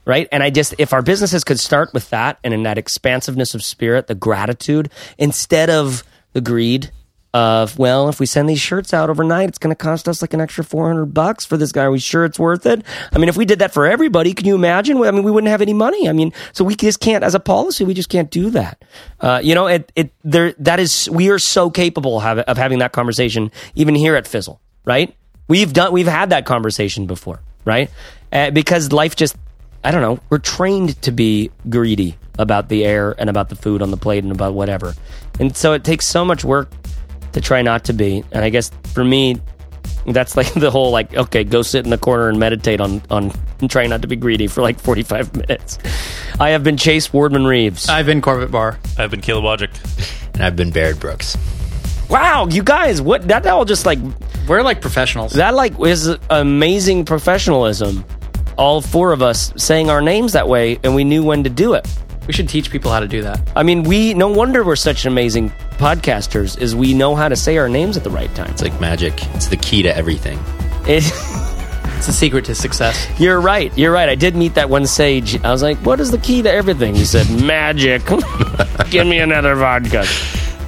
Right. 0.04 0.28
And 0.32 0.42
I 0.42 0.50
just, 0.50 0.74
if 0.78 0.92
our 0.92 1.02
businesses 1.02 1.44
could 1.44 1.60
start 1.60 1.94
with 1.94 2.10
that 2.10 2.38
and 2.42 2.52
in 2.52 2.64
that 2.64 2.76
expansiveness 2.76 3.54
of 3.54 3.62
spirit, 3.62 4.08
the 4.08 4.16
gratitude, 4.16 4.90
instead 5.16 5.70
of 5.70 6.02
the 6.32 6.40
greed, 6.40 6.90
of, 7.34 7.78
well, 7.78 8.08
if 8.08 8.20
we 8.20 8.26
send 8.26 8.48
these 8.48 8.60
shirts 8.60 8.92
out 8.92 9.08
overnight, 9.08 9.48
it's 9.48 9.58
going 9.58 9.74
to 9.74 9.76
cost 9.76 10.06
us 10.06 10.20
like 10.20 10.34
an 10.34 10.40
extra 10.40 10.62
400 10.62 11.06
bucks 11.06 11.46
for 11.46 11.56
this 11.56 11.72
guy. 11.72 11.84
Are 11.84 11.90
we 11.90 11.98
sure 11.98 12.24
it's 12.24 12.38
worth 12.38 12.66
it? 12.66 12.84
I 13.10 13.18
mean, 13.18 13.28
if 13.28 13.36
we 13.36 13.44
did 13.44 13.60
that 13.60 13.72
for 13.72 13.86
everybody, 13.86 14.34
can 14.34 14.46
you 14.46 14.54
imagine? 14.54 14.98
I 14.98 15.10
mean, 15.10 15.22
we 15.22 15.30
wouldn't 15.30 15.50
have 15.50 15.62
any 15.62 15.72
money. 15.72 16.08
I 16.08 16.12
mean, 16.12 16.32
so 16.52 16.64
we 16.64 16.74
just 16.74 17.00
can't, 17.00 17.24
as 17.24 17.34
a 17.34 17.40
policy, 17.40 17.84
we 17.84 17.94
just 17.94 18.10
can't 18.10 18.30
do 18.30 18.50
that. 18.50 18.84
Uh, 19.20 19.40
you 19.42 19.54
know, 19.54 19.66
it, 19.66 19.90
it, 19.96 20.12
there, 20.22 20.52
that 20.58 20.78
is, 20.78 21.08
we 21.10 21.30
are 21.30 21.38
so 21.38 21.70
capable 21.70 22.20
of, 22.20 22.38
of 22.40 22.58
having 22.58 22.80
that 22.80 22.92
conversation, 22.92 23.50
even 23.74 23.94
here 23.94 24.14
at 24.14 24.26
Fizzle, 24.26 24.60
right? 24.84 25.14
We've 25.48 25.72
done, 25.72 25.92
we've 25.92 26.06
had 26.06 26.30
that 26.30 26.44
conversation 26.44 27.06
before, 27.06 27.40
right? 27.64 27.90
Uh, 28.32 28.50
because 28.50 28.92
life 28.92 29.14
just, 29.16 29.36
I 29.84 29.90
don't 29.90 30.02
know, 30.02 30.18
we're 30.30 30.38
trained 30.38 31.00
to 31.02 31.12
be 31.12 31.50
greedy 31.68 32.16
about 32.38 32.68
the 32.68 32.84
air 32.84 33.14
and 33.18 33.28
about 33.28 33.48
the 33.50 33.56
food 33.56 33.82
on 33.82 33.90
the 33.90 33.96
plate 33.96 34.24
and 34.24 34.32
about 34.32 34.54
whatever. 34.54 34.94
And 35.38 35.54
so 35.56 35.74
it 35.74 35.84
takes 35.84 36.06
so 36.06 36.24
much 36.24 36.44
work 36.44 36.70
to 37.32 37.40
try 37.40 37.62
not 37.62 37.84
to 37.84 37.92
be. 37.92 38.24
And 38.32 38.42
I 38.44 38.48
guess 38.50 38.70
for 38.94 39.04
me, 39.04 39.40
that's 40.06 40.36
like 40.36 40.52
the 40.54 40.70
whole 40.70 40.90
like 40.90 41.14
okay, 41.14 41.44
go 41.44 41.62
sit 41.62 41.84
in 41.84 41.90
the 41.90 41.98
corner 41.98 42.28
and 42.28 42.38
meditate 42.38 42.80
on 42.80 43.02
on 43.10 43.30
trying 43.68 43.90
not 43.90 44.02
to 44.02 44.08
be 44.08 44.16
greedy 44.16 44.46
for 44.48 44.60
like 44.62 44.80
forty 44.80 45.02
five 45.02 45.34
minutes. 45.36 45.78
I 46.40 46.50
have 46.50 46.64
been 46.64 46.76
Chase 46.76 47.08
Wardman 47.08 47.46
Reeves. 47.46 47.88
I've 47.88 48.06
been 48.06 48.20
Corbett 48.20 48.50
Barr. 48.50 48.78
I've 48.98 49.10
been 49.10 49.20
Caleb 49.20 49.44
Wojcik. 49.44 50.18
And 50.34 50.42
I've 50.42 50.56
been 50.56 50.70
Barrett 50.70 50.98
Brooks. 50.98 51.36
Wow, 52.08 52.48
you 52.50 52.62
guys, 52.62 53.02
what 53.02 53.28
that 53.28 53.46
all 53.46 53.66
just 53.66 53.84
like 53.84 53.98
We're 54.48 54.62
like 54.62 54.80
professionals. 54.80 55.34
that 55.34 55.54
like 55.54 55.78
is 55.78 56.08
amazing 56.30 57.04
professionalism. 57.04 58.02
All 58.56 58.80
four 58.80 59.12
of 59.12 59.22
us 59.22 59.52
saying 59.56 59.90
our 59.90 60.00
names 60.00 60.32
that 60.32 60.48
way, 60.48 60.78
and 60.84 60.94
we 60.94 61.04
knew 61.04 61.22
when 61.24 61.44
to 61.44 61.50
do 61.50 61.74
it. 61.74 61.86
we 62.26 62.32
should 62.32 62.48
teach 62.48 62.70
people 62.70 62.90
how 62.90 63.00
to 63.00 63.08
do 63.08 63.22
that. 63.22 63.40
I 63.56 63.62
mean, 63.62 63.82
we 63.82 64.14
no 64.14 64.28
wonder 64.28 64.62
we're 64.62 64.76
such 64.76 65.06
amazing 65.06 65.50
podcasters, 65.78 66.60
is 66.60 66.74
we 66.74 66.94
know 66.94 67.14
how 67.14 67.28
to 67.28 67.36
say 67.36 67.56
our 67.58 67.68
names 67.68 67.96
at 67.96 68.04
the 68.04 68.10
right 68.10 68.32
time. 68.34 68.50
It's 68.50 68.62
like 68.62 68.78
magic. 68.80 69.14
It's 69.34 69.48
the 69.48 69.56
key 69.56 69.82
to 69.82 69.96
everything. 69.96 70.38
It, 70.86 71.04
It's 71.96 72.08
the 72.08 72.12
secret 72.12 72.44
to 72.46 72.54
success. 72.56 73.06
You're 73.20 73.40
right. 73.40 73.76
You're 73.78 73.92
right. 73.92 74.08
I 74.08 74.16
did 74.16 74.34
meet 74.34 74.54
that 74.54 74.68
one 74.68 74.86
sage. 74.88 75.40
I 75.44 75.52
was 75.52 75.62
like, 75.62 75.78
"What 75.86 76.00
is 76.00 76.10
the 76.10 76.18
key 76.18 76.42
to 76.42 76.50
everything?" 76.50 76.96
He 76.96 77.04
said, 77.04 77.30
"Magic." 77.30 78.02
Give 78.90 79.06
me 79.06 79.20
another 79.20 79.54
vodka. 79.54 80.04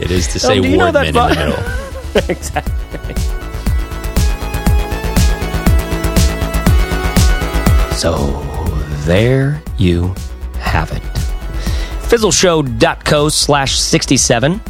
It 0.01 0.12
is 0.12 0.28
to 0.28 0.37
oh, 0.37 0.49
say 0.49 0.61
do 0.61 0.68
you 0.68 0.76
know 0.76 0.93
that 0.93 1.07
in 1.07 1.14
the 1.14 1.20
vo- 1.20 1.28
middle. 1.35 2.30
exactly. 2.30 3.34
So 8.05 8.18
there 9.07 9.62
you 9.78 10.14
have 10.59 10.92
it. 10.92 11.02
Fizzleshow.co 12.11 13.30
slash 13.30 13.78
67 13.78 14.61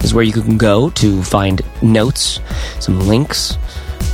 is 0.00 0.14
where 0.14 0.24
you 0.24 0.32
can 0.32 0.56
go 0.56 0.88
to 0.88 1.22
find 1.22 1.60
notes, 1.82 2.40
some 2.80 3.00
links, 3.00 3.58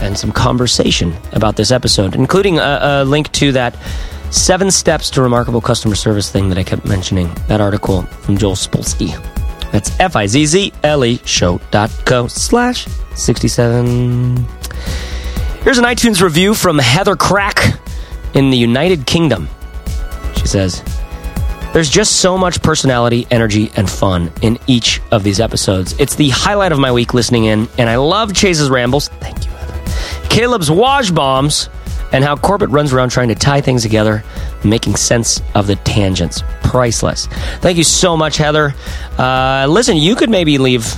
and 0.01 0.19
some 0.19 0.33
conversation 0.33 1.15
about 1.35 1.55
this 1.55 1.71
episode, 1.71 2.17
including 2.17 2.59
a, 2.59 2.81
a 2.83 3.05
link 3.05 3.31
to 3.35 3.53
that 3.53 3.79
seven 4.33 4.73
steps 4.73 5.09
to 5.11 5.23
remarkable 5.23 5.61
customer 5.61 5.95
service 5.95 6.29
thing 6.29 6.49
that 6.49 6.59
I 6.59 6.65
kept 6.65 6.85
mentioning, 6.85 7.33
that 7.47 7.61
article 7.61 8.03
from 8.03 8.37
Joel 8.37 8.57
Spolsky. 8.57 9.13
That's 9.71 9.97
F 10.01 10.17
I 10.17 10.27
Z 10.27 10.47
Z 10.47 10.73
L 10.83 11.05
E 11.05 11.21
show.co 11.25 12.27
slash 12.27 12.89
67. 13.15 14.37
Here's 15.63 15.79
an 15.79 15.85
iTunes 15.85 16.21
review 16.21 16.55
from 16.55 16.81
Heather 16.81 17.15
Crack 17.15 17.79
in 18.35 18.51
the 18.51 18.57
United 18.57 19.07
Kingdom. 19.07 19.49
She 20.37 20.47
says, 20.47 20.83
There's 21.73 21.91
just 21.91 22.17
so 22.21 22.37
much 22.37 22.63
personality, 22.63 23.27
energy, 23.31 23.71
and 23.77 23.89
fun 23.89 24.33
in 24.43 24.59
each 24.67 25.01
of 25.11 25.23
these 25.23 25.41
episodes. 25.41 25.99
It's 25.99 26.17
the 26.17 26.29
highlight 26.31 26.73
of 26.73 26.79
my 26.79 26.93
week 26.93 27.15
listening 27.15 27.47
in, 27.47 27.69
and 27.79 27.89
I 27.89 27.97
love 27.97 28.35
Chase's 28.35 28.71
rambles. 28.71 29.09
Thank 29.09 29.45
you, 29.45 29.51
Heather. 29.53 30.29
Caleb's 30.29 30.71
wash 30.71 31.11
bombs, 31.11 31.69
and 32.13 32.23
how 32.23 32.37
Corbett 32.37 32.71
runs 32.71 32.93
around 32.93 33.11
trying 33.11 33.29
to 33.29 33.35
tie 33.35 33.61
things 33.61 33.83
together, 33.83 34.23
making 34.63 34.97
sense 34.97 35.43
of 35.55 35.67
the 35.67 35.77
tangents. 35.77 36.43
Priceless. 36.63 37.27
Thank 37.61 37.77
you 37.77 37.85
so 37.85 38.17
much, 38.17 38.37
Heather. 38.37 38.75
Uh, 39.19 39.67
listen, 39.69 39.97
you 39.97 40.15
could 40.15 40.31
maybe 40.31 40.59
leave 40.59 40.95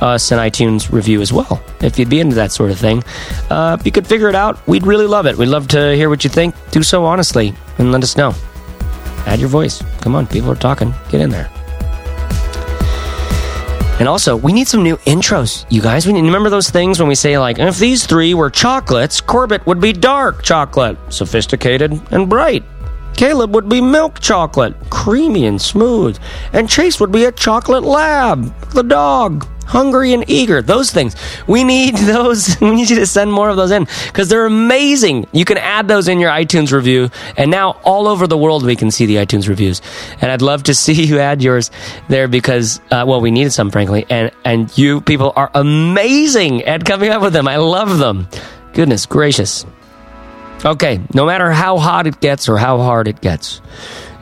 us 0.00 0.30
an 0.30 0.38
iTunes 0.38 0.90
review 0.92 1.20
as 1.20 1.32
well 1.32 1.62
if 1.80 1.98
you'd 1.98 2.10
be 2.10 2.20
into 2.20 2.36
that 2.36 2.52
sort 2.52 2.70
of 2.70 2.78
thing. 2.78 3.02
Uh, 3.50 3.76
if 3.78 3.86
you 3.86 3.92
could 3.92 4.06
figure 4.06 4.28
it 4.28 4.34
out, 4.34 4.64
we'd 4.66 4.86
really 4.86 5.06
love 5.06 5.26
it. 5.26 5.36
We'd 5.36 5.46
love 5.46 5.68
to 5.68 5.94
hear 5.94 6.08
what 6.08 6.24
you 6.24 6.30
think. 6.30 6.54
Do 6.70 6.82
so 6.82 7.04
honestly 7.04 7.54
and 7.78 7.92
let 7.92 8.02
us 8.02 8.16
know. 8.16 8.34
Add 9.26 9.40
your 9.40 9.48
voice. 9.48 9.82
Come 10.00 10.14
on, 10.14 10.26
people 10.26 10.50
are 10.50 10.56
talking. 10.56 10.94
Get 11.10 11.20
in 11.20 11.30
there. 11.30 11.50
And 13.98 14.08
also, 14.08 14.36
we 14.36 14.52
need 14.52 14.68
some 14.68 14.84
new 14.84 14.96
intros, 14.98 15.66
you 15.70 15.82
guys. 15.82 16.06
We 16.06 16.12
need, 16.12 16.22
remember 16.22 16.50
those 16.50 16.70
things 16.70 17.00
when 17.00 17.08
we 17.08 17.16
say 17.16 17.36
like, 17.36 17.58
if 17.58 17.78
these 17.78 18.06
three 18.06 18.32
were 18.32 18.48
chocolates, 18.48 19.20
Corbett 19.20 19.66
would 19.66 19.80
be 19.80 19.92
dark 19.92 20.44
chocolate, 20.44 20.96
sophisticated 21.08 22.00
and 22.12 22.28
bright. 22.28 22.62
Caleb 23.16 23.52
would 23.56 23.68
be 23.68 23.80
milk 23.80 24.20
chocolate, 24.20 24.76
creamy 24.90 25.46
and 25.46 25.60
smooth, 25.60 26.16
and 26.52 26.68
Chase 26.68 27.00
would 27.00 27.10
be 27.10 27.24
a 27.24 27.32
chocolate 27.32 27.82
lab, 27.82 28.54
the 28.70 28.84
dog, 28.84 29.44
hungry 29.68 30.12
and 30.14 30.24
eager. 30.28 30.62
Those 30.62 30.90
things. 30.90 31.14
We 31.46 31.62
need 31.62 31.96
those. 32.14 32.56
We 32.68 32.74
need 32.74 32.90
you 32.90 32.96
to 32.96 33.06
send 33.06 33.32
more 33.32 33.48
of 33.48 33.56
those 33.56 33.70
in 33.70 33.86
because 34.06 34.28
they're 34.28 34.44
amazing. 34.46 35.26
You 35.32 35.44
can 35.44 35.58
add 35.58 35.88
those 35.88 36.08
in 36.08 36.18
your 36.18 36.30
iTunes 36.30 36.72
review, 36.72 37.10
and 37.36 37.50
now 37.50 37.80
all 37.84 38.08
over 38.08 38.26
the 38.26 38.36
world 38.36 38.64
we 38.64 38.76
can 38.76 38.90
see 38.90 39.06
the 39.06 39.16
iTunes 39.16 39.48
reviews. 39.48 39.80
And 40.20 40.30
I'd 40.30 40.42
love 40.42 40.64
to 40.64 40.74
see 40.84 41.04
you 41.04 41.18
add 41.18 41.42
yours 41.42 41.70
there 42.08 42.28
because, 42.28 42.80
uh, 42.90 43.04
well, 43.06 43.20
we 43.20 43.30
needed 43.30 43.52
some, 43.52 43.70
frankly, 43.70 44.06
and 44.10 44.30
and 44.44 44.76
you 44.76 45.00
people 45.00 45.32
are 45.36 45.50
amazing 45.54 46.64
at 46.64 46.84
coming 46.84 47.10
up 47.10 47.22
with 47.22 47.32
them. 47.32 47.46
I 47.48 47.56
love 47.56 47.98
them. 47.98 48.28
Goodness 48.72 49.06
gracious. 49.06 49.64
Okay, 50.64 51.00
no 51.14 51.24
matter 51.24 51.52
how 51.52 51.78
hot 51.78 52.06
it 52.06 52.20
gets 52.20 52.48
or 52.48 52.58
how 52.58 52.78
hard 52.78 53.06
it 53.06 53.20
gets, 53.20 53.60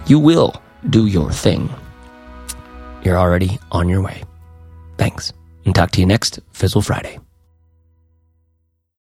you 0.06 0.18
will 0.18 0.60
do 0.88 1.06
your 1.06 1.32
thing. 1.32 1.70
You're 3.02 3.18
already 3.18 3.58
on 3.72 3.88
your 3.88 4.02
way. 4.02 4.25
Thanks, 4.96 5.32
and 5.64 5.74
talk 5.74 5.90
to 5.92 6.00
you 6.00 6.06
next 6.06 6.40
Fizzle 6.52 6.82
Friday. 6.82 7.18